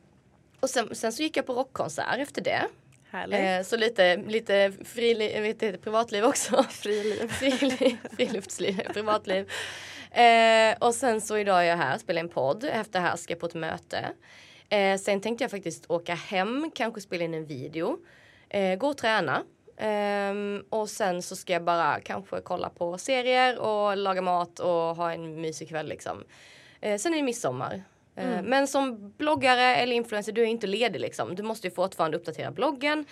och 0.59 0.69
sen, 0.69 0.95
sen 0.95 1.13
så 1.13 1.23
gick 1.23 1.37
jag 1.37 1.45
på 1.45 1.53
rockkonsert 1.53 2.19
efter 2.19 2.41
det. 2.41 2.67
Eh, 3.13 3.63
så 3.63 3.77
lite, 3.77 4.17
lite 4.17 4.71
fri, 4.85 5.13
vet 5.41 5.59
du, 5.59 5.77
privatliv 5.77 6.23
också. 6.23 6.63
Friliv. 6.69 7.27
Friliv, 7.31 7.97
friluftsliv, 8.17 8.81
privatliv. 8.93 9.51
Eh, 10.11 10.75
och 10.79 10.95
sen 10.95 11.21
så 11.21 11.37
idag 11.37 11.59
är 11.59 11.63
jag 11.63 11.77
här, 11.77 11.97
spelar 11.97 12.21
en 12.21 12.29
podd. 12.29 12.63
Efter 12.63 12.99
det 12.99 13.07
här 13.07 13.15
ska 13.15 13.33
jag 13.33 13.39
på 13.39 13.45
ett 13.45 13.53
möte. 13.53 14.07
Eh, 14.69 14.97
sen 14.97 15.21
tänkte 15.21 15.43
jag 15.43 15.51
faktiskt 15.51 15.85
åka 15.91 16.15
hem, 16.15 16.71
kanske 16.75 17.01
spela 17.01 17.23
in 17.23 17.33
en 17.33 17.45
video. 17.45 17.97
Eh, 18.49 18.75
gå 18.75 18.87
och 18.87 18.97
träna. 18.97 19.43
Ehm, 19.77 20.63
och 20.69 20.89
sen 20.89 21.21
så 21.21 21.35
ska 21.35 21.53
jag 21.53 21.63
bara 21.63 21.99
kanske 21.99 22.41
kolla 22.41 22.69
på 22.69 22.97
serier 22.97 23.59
och 23.59 23.97
laga 23.97 24.21
mat 24.21 24.59
och 24.59 24.69
ha 24.95 25.11
en 25.11 25.41
mysig 25.41 25.69
kväll 25.69 25.87
liksom. 25.87 26.23
Eh, 26.81 26.97
sen 26.97 27.13
är 27.13 27.17
det 27.17 27.23
midsommar. 27.23 27.83
Eh, 28.15 28.41
Men 28.43 28.67
som 28.67 29.09
bloggare 29.17 29.75
eller 29.75 29.95
influencer, 29.95 30.31
du 30.31 30.41
är 30.41 30.45
inte 30.45 30.67
ledig 30.67 30.99
liksom. 30.99 31.35
Du 31.35 31.43
måste 31.43 31.67
ju 31.67 31.73
fortfarande 31.73 32.17
uppdatera 32.17 32.51
bloggen. 32.51 33.05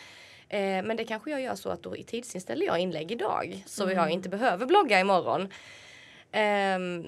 Eh, 0.49 0.59
men 0.83 0.97
det 0.97 1.03
kanske 1.05 1.31
jag 1.31 1.41
gör 1.41 1.55
så 1.55 1.69
att 1.69 1.83
då 1.83 1.95
tidsinställer 2.07 2.65
jag 2.65 2.79
inlägg 2.79 3.11
idag. 3.11 3.63
Så 3.67 3.91
jag 3.91 4.09
inte 4.09 4.29
behöver 4.29 4.65
blogga 4.65 4.99
imorgon. 4.99 5.41
Um, 6.75 7.07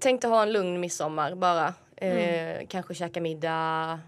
tänkte 0.00 0.28
ha 0.28 0.42
en 0.42 0.52
lugn 0.52 0.80
midsommar 0.80 1.34
bara. 1.34 1.74
Eh, 1.96 2.66
Kanske 2.68 2.94
käka 2.94 3.20
middag. 3.20 4.00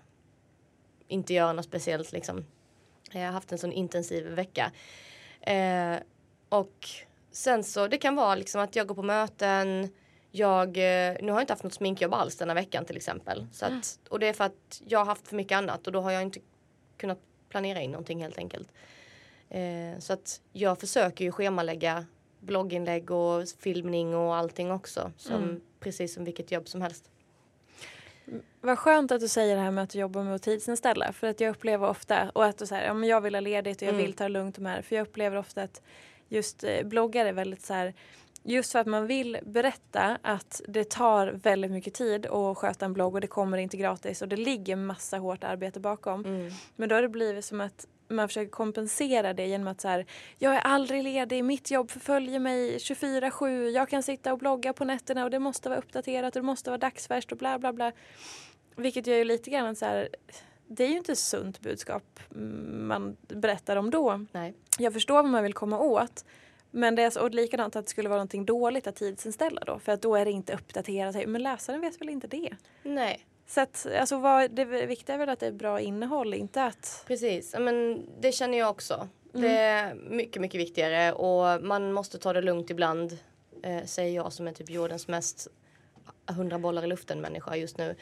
Inte 1.09 1.34
göra 1.34 1.53
något 1.53 1.64
speciellt 1.64 2.12
liksom. 2.12 2.44
Jag 3.13 3.21
har 3.21 3.33
haft 3.33 3.53
en 3.53 3.59
sån 3.59 3.73
intensiv 3.73 4.27
vecka. 4.27 4.73
Eh, 5.41 5.97
och 6.49 6.89
sen 7.31 7.65
så, 7.65 7.89
det 7.89 7.99
kan 7.99 8.17
vara 8.17 8.35
liksom 8.35 8.61
att 8.61 8.77
jag 8.77 8.87
går 8.87 8.95
på 8.95 9.03
möten. 9.03 9.89
Jag, 10.31 10.69
eh, 10.69 11.17
nu 11.21 11.33
har 11.33 11.39
jag 11.39 11.43
inte 11.43 11.53
haft 11.53 11.63
något 11.63 11.75
sminkjobb 11.75 12.15
alls 12.15 12.37
denna 12.37 12.55
veckan 12.55 12.85
till 12.85 12.97
exempel. 12.97 13.47
Så 13.53 13.67
att, 13.67 13.99
och 14.09 14.19
det 14.19 14.27
är 14.27 14.33
för 14.33 14.45
att 14.45 14.83
jag 14.87 14.99
har 14.99 15.07
haft 15.07 15.29
för 15.29 15.37
mycket 15.37 15.57
annat 15.57 15.87
och 15.87 15.93
då 15.93 16.01
har 16.01 16.11
jag 16.11 16.23
inte 16.23 16.41
kunnat 16.97 17.19
planera 17.49 17.81
in 17.81 17.91
någonting 17.91 18.23
helt 18.23 18.39
enkelt. 18.39 18.69
Eh, 19.49 19.99
så 19.99 20.13
att 20.13 20.41
jag 20.53 20.81
försöker 20.81 21.25
ju 21.25 21.33
schemalägga 21.33 22.07
blogginlägg 22.41 23.11
och 23.11 23.49
filmning 23.59 24.15
och 24.15 24.37
allting 24.37 24.71
också. 24.71 25.13
Som, 25.17 25.61
Precis 25.81 26.15
som 26.15 26.25
vilket 26.25 26.53
jobb 26.53 26.69
som 26.69 26.83
helst. 26.83 27.11
Vad 28.61 28.79
skönt 28.79 29.12
att 29.12 29.20
du 29.20 29.29
säger 29.29 29.57
det 29.57 29.62
här 29.62 29.70
med 29.70 29.85
att 29.85 29.91
du 29.91 29.99
jobbar 29.99 30.22
med 30.22 30.35
att 30.35 30.43
tidsinställa. 30.43 31.12
För 31.12 31.27
att 31.27 31.41
jag 31.41 31.51
upplever 31.51 31.89
ofta, 31.89 32.31
och 32.35 32.45
att 32.45 32.59
du 32.59 32.66
säger, 32.66 32.87
ja, 32.87 32.95
men 32.95 33.09
jag 33.09 33.20
vill 33.20 33.35
ha 33.35 33.41
ledigt 33.41 33.77
och 33.77 33.83
jag 33.83 33.95
Mm. 33.95 34.03
vill 34.07 34.12
ta 34.12 34.24
det 34.24 34.29
lugnt 34.29 34.59
med 34.59 34.79
det. 34.79 34.83
För 34.83 34.97
jag 34.97 35.03
upplever 35.03 35.37
ofta 35.37 35.62
att 35.62 35.83
just 36.29 36.64
eh, 36.64 36.83
bloggar 36.87 37.27
är 37.27 37.33
väldigt 37.33 37.62
så 37.66 37.74
här, 37.74 37.95
just 38.43 38.72
för 38.72 38.79
att 38.79 38.87
man 38.87 39.07
vill 39.07 39.39
berätta 39.43 40.18
att 40.22 40.61
det 40.68 40.91
tar 40.91 41.27
väldigt 41.27 41.70
mycket 41.70 41.95
tid 41.95 42.27
att 42.27 42.59
sköta 42.59 42.85
en 42.85 42.93
blogg 42.93 43.14
och 43.14 43.20
det 43.20 43.27
kommer 43.27 43.59
inte 43.59 43.77
gratis 43.77 44.22
och 44.22 44.29
det 44.29 44.37
ligger 44.37 44.77
massa 44.77 45.18
hårt 45.18 45.45
arbete 45.45 45.81
bakom. 45.81 46.24
Mm. 46.24 46.53
Men 46.77 46.89
då 46.89 46.95
har 46.95 47.03
det 47.03 47.09
blivit 47.09 47.45
som 47.45 47.61
att 47.61 47.87
man 48.09 48.29
försöker 48.29 48.51
kompensera 48.51 49.33
det 49.33 49.47
genom 49.47 49.69
att 49.69 49.81
så 49.81 49.89
här, 49.89 50.07
jag 50.39 50.55
är 50.55 50.61
aldrig 50.61 51.05
ledig, 51.05 51.45
mitt 51.45 51.71
jobb 51.71 51.91
förföljer 51.91 52.39
mig 52.39 52.77
24-7, 52.77 53.69
jag 53.69 53.89
kan 53.89 54.03
sitta 54.03 54.33
och 54.33 54.39
blogga 54.39 54.73
på 54.73 54.85
nätterna 54.85 55.25
och 55.25 55.31
det 55.31 55.39
måste 55.39 55.69
vara 55.69 55.79
uppdaterat 55.79 56.37
och 56.37 56.43
det 56.43 56.47
måste 56.47 56.71
vara 56.71 56.79
dagsfärskt 56.79 57.33
och 57.33 57.39
bla 57.39 57.59
bla 57.59 57.73
bla. 57.73 57.93
Vilket 58.77 59.07
gör 59.07 59.17
ju 59.17 59.25
lite 59.25 59.51
grann 59.51 59.77
så 59.77 59.85
här, 59.85 60.09
det 60.67 60.85
är 60.85 60.89
ju 60.89 60.97
inte 60.97 61.17
sunt 61.17 61.61
budskap 61.61 62.21
man 62.71 63.17
berättar 63.29 63.77
om 63.77 63.91
då. 63.91 64.27
Nej. 64.33 64.55
Jag 64.79 64.93
förstår 64.93 65.15
vad 65.15 65.25
man 65.25 65.43
vill 65.43 65.55
komma 65.55 65.79
åt. 65.79 66.25
Men 66.71 66.95
det 66.95 67.03
är 67.03 67.11
så, 67.11 67.21
och 67.21 67.35
likadant 67.35 67.77
att 67.77 67.87
det 67.87 67.91
skulle 67.91 68.09
vara 68.09 68.19
någonting 68.19 68.45
dåligt 68.45 68.87
att 68.87 68.97
tidsinställa 68.97 69.61
då. 69.61 69.79
För 69.79 69.93
att 69.93 70.03
då 70.03 70.17
är 70.17 70.25
det 70.25 70.31
inte 70.31 70.55
uppdaterat. 70.55 71.29
Men 71.29 71.43
läsaren 71.43 71.81
vet 71.81 72.01
väl 72.01 72.09
inte 72.09 72.27
det. 72.27 72.57
Nej. 72.83 73.27
Så 73.47 73.61
att, 73.61 73.86
alltså 73.99 74.18
vad, 74.18 74.51
det 74.51 74.64
viktiga 74.64 75.14
är 75.14 75.18
väl 75.18 75.28
att 75.28 75.40
det 75.40 75.47
är 75.47 75.53
bra 75.53 75.80
innehåll, 75.80 76.34
inte 76.34 76.64
att... 76.64 77.05
Precis, 77.07 77.55
men 77.59 78.07
det 78.20 78.32
känner 78.32 78.59
jag 78.59 78.70
också. 78.70 79.09
Det 79.32 79.57
är 79.57 79.94
mycket, 79.94 80.42
mycket 80.42 80.61
viktigare 80.61 81.12
och 81.12 81.64
man 81.64 81.92
måste 81.92 82.18
ta 82.18 82.32
det 82.32 82.40
lugnt 82.40 82.70
ibland. 82.70 83.18
Eh, 83.62 83.84
säger 83.84 84.14
jag 84.14 84.32
som 84.32 84.49
är 84.49 84.53
typ 84.53 84.70
jordens 84.70 85.09
mest 85.09 85.49
100 86.30 86.59
bollar 86.59 86.84
i 86.84 86.86
luften 86.86 87.20
människa 87.20 87.57
just 87.57 87.78
nu. 87.78 87.97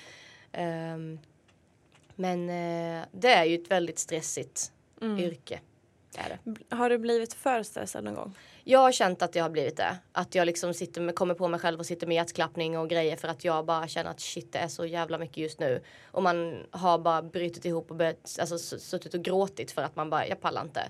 Ehm, 0.53 1.19
men 2.15 2.49
eh, 2.49 3.07
det 3.13 3.33
är 3.33 3.45
ju 3.45 3.55
ett 3.55 3.71
väldigt 3.71 3.99
stressigt 3.99 4.73
yrke. 5.03 5.61
Det 6.15 6.21
är 6.21 6.39
det. 6.45 6.77
Har 6.77 6.91
du 6.91 6.99
blivit 6.99 7.35
för 7.35 7.63
stressad 7.63 8.05
någon 8.05 8.15
gång? 8.15 8.35
Jag 8.67 8.79
har 8.79 8.93
känt 8.93 9.23
att 9.23 9.35
jag 9.35 9.45
har 9.45 9.51
blivit 9.51 9.77
det. 9.77 9.97
Att 10.13 10.35
jag 10.35 10.47
liksom 10.47 10.75
sitter 10.75 11.01
med, 11.01 11.15
kommer 11.15 11.35
på 11.35 11.49
mig 11.49 11.61
själv 11.61 11.79
och 11.79 11.87
sitter 11.87 12.07
med 12.07 12.15
hjärtklappning 12.15 12.79
och 12.79 12.89
grejer 12.89 13.17
för 13.17 13.29
att 13.29 13.45
jag 13.45 13.67
bara 13.67 13.89
känner 13.89 14.11
att 14.11 14.21
shit 14.21 14.53
det 14.53 14.59
är 14.59 14.69
så 14.69 14.87
jävla 14.87 15.19
mycket 15.19 15.37
just 15.37 15.61
nu. 15.61 15.83
Och 16.11 16.23
man 16.23 16.67
har 16.71 16.99
bara 16.99 17.23
brutit 17.23 17.65
ihop 17.65 17.91
och 17.91 17.97
börjat, 17.97 18.37
alltså, 18.41 18.59
suttit 18.59 19.15
och 19.15 19.23
gråtit 19.23 19.73
för 19.73 19.83
att 19.83 19.97
man 19.97 20.11
bara, 20.11 20.27
jag 20.27 20.41
pallar 20.41 20.63
inte. 20.63 20.81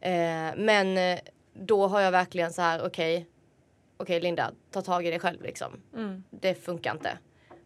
Eh, 0.00 0.56
men 0.56 0.98
eh, 0.98 1.18
då 1.54 1.86
har 1.86 2.00
jag 2.00 2.10
verkligen 2.12 2.52
så 2.52 2.62
här, 2.62 2.86
okej, 2.86 3.26
okej 3.96 4.20
Linda, 4.20 4.52
ta 4.70 4.82
tag 4.82 5.06
i 5.06 5.10
dig 5.10 5.18
själv 5.18 5.42
liksom. 5.42 5.80
Det 6.30 6.54
funkar 6.54 6.92
inte. 6.92 7.18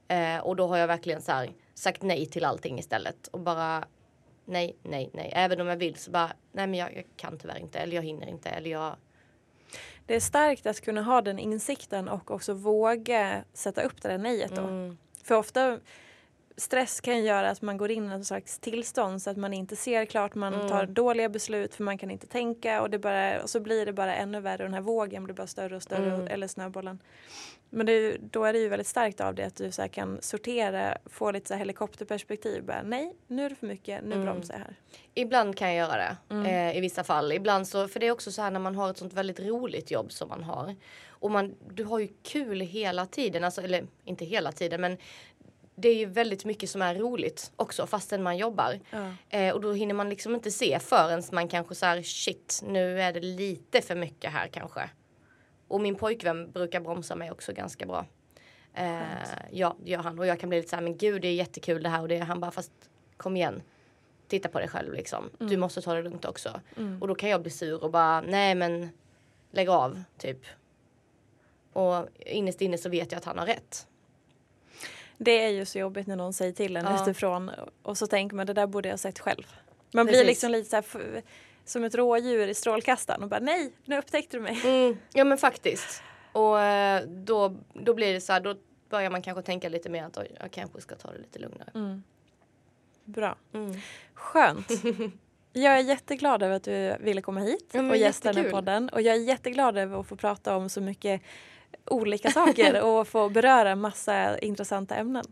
Eh, 0.08 0.38
och 0.38 0.56
då 0.56 0.66
har 0.66 0.76
jag 0.76 0.86
verkligen 0.86 1.22
så 1.22 1.32
här 1.32 1.52
sagt 1.74 2.02
nej 2.02 2.26
till 2.26 2.44
allting 2.44 2.78
istället 2.78 3.26
och 3.26 3.40
bara 3.40 3.84
nej, 4.44 4.76
nej, 4.82 5.10
nej. 5.12 5.32
Även 5.34 5.60
om 5.60 5.66
jag 5.66 5.76
vill 5.76 5.94
så 5.96 6.10
bara, 6.10 6.32
nej 6.52 6.66
men 6.66 6.74
jag, 6.80 6.96
jag 6.96 7.04
kan 7.16 7.38
tyvärr 7.38 7.58
inte 7.58 7.78
eller 7.78 7.96
jag 7.96 8.02
hinner 8.02 8.26
inte 8.26 8.48
eller 8.48 8.70
jag 8.70 8.96
Det 10.06 10.14
är 10.16 10.20
starkt 10.20 10.66
att 10.66 10.80
kunna 10.80 11.02
ha 11.02 11.20
den 11.22 11.38
insikten 11.38 12.08
och 12.08 12.30
också 12.30 12.54
våga 12.54 13.44
sätta 13.52 13.82
upp 13.82 14.02
det 14.02 14.08
där 14.08 14.18
nejet 14.18 14.56
då. 14.56 14.62
Mm. 14.62 14.98
För 15.22 15.34
ofta 15.34 15.78
stress 16.56 17.00
kan 17.00 17.24
göra 17.24 17.50
att 17.50 17.62
man 17.62 17.76
går 17.76 17.90
in 17.90 18.04
i 18.04 18.08
någon 18.08 18.24
slags 18.24 18.58
tillstånd 18.58 19.22
så 19.22 19.30
att 19.30 19.36
man 19.36 19.52
inte 19.54 19.76
ser 19.76 20.04
klart, 20.04 20.34
man 20.34 20.54
Mm. 20.54 20.68
tar 20.68 20.86
dåliga 20.86 21.28
beslut 21.28 21.74
för 21.74 21.84
man 21.84 21.98
kan 21.98 22.10
inte 22.10 22.26
tänka 22.26 22.82
och, 22.82 22.90
det 22.90 22.98
bara, 22.98 23.42
och 23.42 23.50
så 23.50 23.60
blir 23.60 23.86
det 23.86 23.92
bara 23.92 24.14
ännu 24.16 24.40
värre 24.40 24.62
och 24.62 24.68
den 24.68 24.74
här 24.74 24.80
vågen 24.80 25.24
blir 25.24 25.34
bara 25.34 25.46
större 25.46 25.76
och 25.76 25.82
större, 25.82 26.14
Mm. 26.14 26.26
eller 26.26 26.48
snöbollen. 26.48 26.98
Men 27.76 27.86
det, 27.86 28.16
då 28.32 28.44
är 28.44 28.52
det 28.52 28.58
ju 28.58 28.68
väldigt 28.68 28.86
starkt 28.86 29.20
av 29.20 29.34
det 29.34 29.44
att 29.46 29.56
du 29.56 29.72
så 29.72 29.88
kan 29.88 30.22
sortera, 30.22 30.98
få 31.06 31.30
lite 31.30 31.48
så 31.48 31.54
helikopterperspektiv. 31.54 32.64
Bara, 32.64 32.82
nej, 32.82 33.16
nu 33.26 33.44
är 33.44 33.50
det 33.50 33.54
för 33.56 33.66
mycket, 33.66 34.04
nu 34.04 34.12
Mm. 34.14 34.24
bromsar 34.24 34.54
jag 34.54 34.60
här. 34.60 34.76
Ibland 35.14 35.56
kan 35.56 35.74
jag 35.74 35.76
göra 35.88 36.16
det. 36.28 36.50
Eh, 36.50 36.76
I 36.76 36.80
vissa 36.80 37.04
fall. 37.04 37.32
Ibland 37.32 37.68
så, 37.68 37.88
för 37.88 38.00
det 38.00 38.06
är 38.06 38.10
också 38.10 38.32
så 38.32 38.42
här 38.42 38.50
när 38.50 38.60
man 38.60 38.74
har 38.74 38.90
ett 38.90 38.98
sånt 38.98 39.12
väldigt 39.12 39.40
roligt 39.40 39.90
jobb 39.90 40.12
som 40.12 40.28
man 40.28 40.42
har. 40.44 40.74
Och 41.08 41.30
man, 41.30 41.54
du 41.70 41.84
har 41.84 41.98
ju 41.98 42.08
kul 42.22 42.60
hela 42.60 43.06
tiden. 43.06 43.44
Alltså, 43.44 43.62
eller 43.62 43.86
inte 44.04 44.24
hela 44.24 44.52
tiden 44.52 44.80
men 44.80 44.96
det 45.74 45.88
är 45.88 45.94
ju 45.94 46.06
väldigt 46.06 46.44
mycket 46.44 46.70
som 46.70 46.82
är 46.82 46.94
roligt 46.94 47.52
också 47.56 47.86
fastän 47.86 48.22
man 48.22 48.36
jobbar. 48.36 48.80
Ja. 48.90 49.38
Eh, 49.38 49.54
och 49.54 49.60
då 49.60 49.72
hinner 49.72 49.94
man 49.94 50.10
liksom 50.10 50.34
inte 50.34 50.50
se 50.50 50.78
förrän 50.78 51.22
man 51.32 51.48
kanske 51.48 51.74
så 51.74 51.86
här 51.86 52.02
shit 52.02 52.62
nu 52.66 53.00
är 53.00 53.12
det 53.12 53.20
lite 53.20 53.82
för 53.82 53.94
mycket 53.94 54.32
här 54.32 54.48
kanske. 54.48 54.90
Och 55.68 55.80
min 55.80 55.94
pojkvän 55.96 56.50
brukar 56.52 56.80
bromsa 56.80 57.16
mig 57.16 57.30
också 57.30 57.52
ganska 57.52 57.86
bra. 57.86 58.06
Eh, 58.74 59.00
ja, 59.50 59.76
det 59.84 59.90
gör 59.90 59.98
han. 59.98 60.18
Och 60.18 60.26
jag 60.26 60.40
kan 60.40 60.48
bli 60.48 60.58
lite 60.58 60.70
så 60.70 60.76
här, 60.76 60.82
men 60.82 60.96
gud 60.96 61.22
det 61.22 61.28
är 61.28 61.34
jättekul 61.34 61.82
det 61.82 61.88
här 61.88 62.02
och 62.02 62.08
det 62.08 62.16
är 62.16 62.22
han 62.22 62.40
bara 62.40 62.50
fast 62.50 62.72
kom 63.16 63.36
igen. 63.36 63.62
Titta 64.28 64.48
på 64.48 64.58
dig 64.58 64.68
själv 64.68 64.92
liksom. 64.94 65.30
Du 65.38 65.56
måste 65.56 65.82
ta 65.82 65.94
det 65.94 66.02
lugnt 66.02 66.24
också. 66.24 66.60
Och 67.00 67.08
då 67.08 67.14
kan 67.14 67.28
jag 67.28 67.42
bli 67.42 67.50
sur 67.50 67.84
och 67.84 67.90
bara 67.90 68.20
nej 68.20 68.54
men 68.54 68.88
lägg 69.50 69.68
av 69.68 70.02
typ. 70.18 70.38
Och 71.72 72.08
innerst 72.18 72.60
inne 72.60 72.78
så 72.78 72.88
vet 72.88 73.12
jag 73.12 73.18
att 73.18 73.24
han 73.24 73.38
har 73.38 73.46
rätt. 73.46 73.86
Det 75.18 75.44
är 75.44 75.48
ju 75.48 75.64
så 75.64 75.78
jobbigt 75.78 76.06
när 76.06 76.16
någon 76.16 76.32
säger 76.32 76.52
till 76.52 76.76
en 76.76 76.84
Ja. 76.84 77.02
utifrån 77.02 77.50
och 77.82 77.98
så 77.98 78.06
tänker 78.06 78.36
man 78.36 78.46
det 78.46 78.52
där 78.52 78.66
borde 78.66 78.88
jag 78.88 78.98
sett 78.98 79.18
själv. 79.18 79.46
Man 79.92 80.06
blir 80.06 80.14
Precis. 80.14 80.26
liksom 80.28 80.50
lite 80.50 80.70
så 80.70 80.76
här, 80.76 81.22
som 81.66 81.84
ett 81.84 81.94
rådjur 81.94 82.48
i 82.48 82.54
strålkastaren 82.54 83.22
och 83.22 83.28
bara 83.28 83.40
nej, 83.40 83.72
nu 83.84 83.98
upptäckte 83.98 84.36
du 84.36 84.40
mig. 84.40 84.60
Mm, 84.64 84.96
ja 85.12 85.24
men 85.24 85.38
faktiskt. 85.38 86.02
Och 86.32 86.60
eh, 86.60 87.02
då, 87.06 87.56
då 87.72 87.94
blir 87.94 88.12
det 88.12 88.20
så 88.20 88.32
här, 88.32 88.40
då 88.40 88.54
börjar 88.90 89.10
man 89.10 89.22
kanske 89.22 89.42
tänka 89.42 89.68
lite 89.68 89.88
mer 89.88 90.04
att 90.04 90.18
jag 90.40 90.50
kanske 90.50 90.80
ska 90.80 90.94
ta 90.94 91.12
det 91.12 91.18
lite 91.18 91.38
lugnare. 91.38 91.70
Mm. 91.74 92.02
Bra. 93.04 93.36
Mm. 93.52 93.72
Skönt. 94.14 94.68
Jag 95.52 95.78
är 95.78 95.82
jätteglad 95.82 96.42
över 96.42 96.56
att 96.56 96.62
du 96.62 96.96
ville 97.00 97.22
komma 97.22 97.40
hit 97.40 97.70
Ja, 97.72 97.90
och 97.90 97.96
gästa 97.96 98.32
den 98.32 98.44
här 98.44 98.50
podden. 98.50 98.88
Och 98.88 99.02
jag 99.02 99.16
är 99.16 99.20
jätteglad 99.20 99.78
över 99.78 100.00
att 100.00 100.06
få 100.06 100.16
prata 100.16 100.56
om 100.56 100.68
så 100.68 100.80
mycket 100.80 101.22
olika 101.84 102.30
saker 102.30 102.82
och 102.84 103.08
få 103.08 103.28
beröra 103.28 103.76
massa 103.76 104.38
intressanta 104.38 104.94
ämnen. 104.94 105.24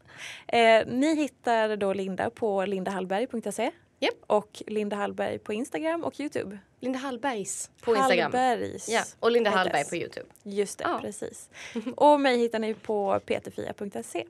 Eh, 0.46 0.86
ni 0.86 1.16
hittar 1.16 1.76
då 1.76 1.92
Linda 1.92 2.30
på 2.30 2.66
lindahallberg.se 2.66 3.70
Japp. 4.04 4.14
och 4.26 4.62
Linda 4.66 4.96
Hallberg 4.96 5.38
på 5.38 5.52
Instagram 5.52 6.04
och 6.04 6.20
Youtube. 6.20 6.58
Linda 6.80 6.98
Hallbergs 6.98 7.70
på 7.80 7.96
Instagram. 7.96 8.22
Hallbergs. 8.32 8.88
Ja, 8.88 9.02
och 9.20 9.30
Linda 9.30 9.50
Hallberg 9.50 9.84
på 9.84 9.96
Youtube. 9.96 10.26
Just 10.42 10.78
det, 10.78 10.84
Ja. 10.88 10.98
precis. 11.02 11.50
Och 11.96 12.20
mig 12.20 12.38
hittar 12.38 12.58
ni 12.58 12.74
på 12.74 13.20
peterfia.se. 13.26 14.24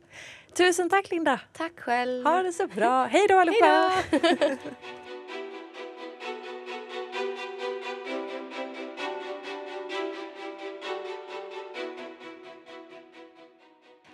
Tusen 0.53 0.91
tack 0.91 1.11
Linda! 1.11 1.41
Tack 1.53 1.81
själv. 1.81 2.25
Ha 2.27 2.43
det 2.43 2.53
så 2.53 2.67
bra. 2.67 3.05
Hej 3.05 3.27
då 3.29 3.39
allihopa! 3.39 3.93
Hej 4.11 4.37
då! 4.41 4.57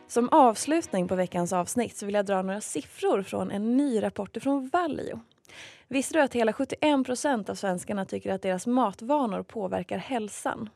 Som 0.08 0.28
avslutning 0.28 1.08
på 1.08 1.14
veckans 1.14 1.52
avsnitt 1.52 1.96
så 1.96 2.06
vill 2.06 2.14
jag 2.14 2.26
dra 2.26 2.42
några 2.42 2.60
siffror 2.60 3.22
från 3.22 3.50
en 3.50 3.76
ny 3.76 4.02
rapport 4.02 4.36
från 4.42 4.68
Valio. 4.68 5.20
Visste 5.92 6.14
du 6.14 6.22
att 6.22 6.34
hela 6.34 6.52
71 6.52 7.06
procent 7.06 7.48
av 7.48 7.54
svenskarna 7.54 8.04
tycker 8.04 8.32
att 8.32 8.42
deras 8.42 8.66
matvanor 8.66 9.42
påverkar 9.42 9.98
hälsan? 9.98 10.68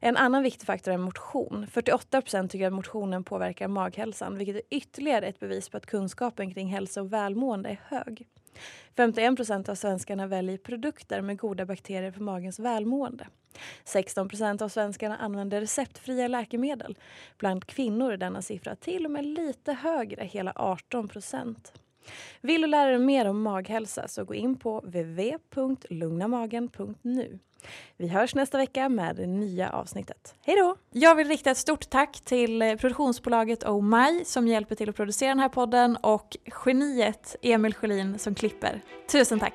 En 0.00 0.16
annan 0.16 0.42
viktig 0.42 0.66
faktor 0.66 0.92
är 0.92 0.96
motion. 0.96 1.66
48 1.70 2.20
procent 2.22 2.52
tycker 2.52 2.66
att 2.66 2.72
motionen 2.72 3.24
påverkar 3.24 3.68
maghälsan 3.68 4.38
vilket 4.38 4.56
är 4.56 4.62
ytterligare 4.70 5.26
ett 5.26 5.40
bevis 5.40 5.68
på 5.68 5.76
att 5.76 5.86
kunskapen 5.86 6.54
kring 6.54 6.68
hälsa 6.68 7.00
och 7.00 7.12
välmående 7.12 7.68
är 7.68 7.80
hög. 7.84 8.26
51 8.96 9.36
procent 9.36 9.68
av 9.68 9.74
svenskarna 9.74 10.26
väljer 10.26 10.58
produkter 10.58 11.20
med 11.20 11.38
goda 11.38 11.66
bakterier 11.66 12.12
för 12.12 12.20
magens 12.20 12.58
välmående. 12.58 13.26
16 13.84 14.28
procent 14.28 14.62
av 14.62 14.68
svenskarna 14.68 15.16
använder 15.16 15.60
receptfria 15.60 16.28
läkemedel. 16.28 16.98
Bland 17.38 17.66
kvinnor 17.66 18.12
är 18.12 18.16
denna 18.16 18.42
siffra 18.42 18.76
till 18.76 19.04
och 19.04 19.10
med 19.10 19.24
lite 19.24 19.72
högre, 19.72 20.24
hela 20.24 20.52
18 20.56 21.08
procent. 21.08 21.72
Vill 22.40 22.60
du 22.60 22.66
lära 22.66 22.90
dig 22.90 22.98
mer 22.98 23.26
om 23.26 23.42
maghälsa 23.42 24.08
så 24.08 24.24
gå 24.24 24.34
in 24.34 24.58
på 24.58 24.80
www.lugnamagen.nu. 24.80 27.38
Vi 27.96 28.08
hörs 28.08 28.34
nästa 28.34 28.58
vecka 28.58 28.88
med 28.88 29.16
det 29.16 29.26
nya 29.26 29.70
avsnittet. 29.70 30.34
Hej 30.42 30.56
då! 30.56 30.76
Jag 30.90 31.14
vill 31.14 31.28
rikta 31.28 31.50
ett 31.50 31.58
stort 31.58 31.90
tack 31.90 32.20
till 32.20 32.76
produktionsbolaget 32.80 33.64
Oh 33.64 33.82
My 33.82 34.24
som 34.24 34.48
hjälper 34.48 34.74
till 34.74 34.88
att 34.88 34.96
producera 34.96 35.28
den 35.28 35.40
här 35.40 35.48
podden 35.48 35.96
och 35.96 36.36
geniet 36.64 37.36
Emil 37.42 37.74
Sjölin 37.74 38.18
som 38.18 38.34
klipper. 38.34 38.80
Tusen 39.12 39.40
tack! 39.40 39.54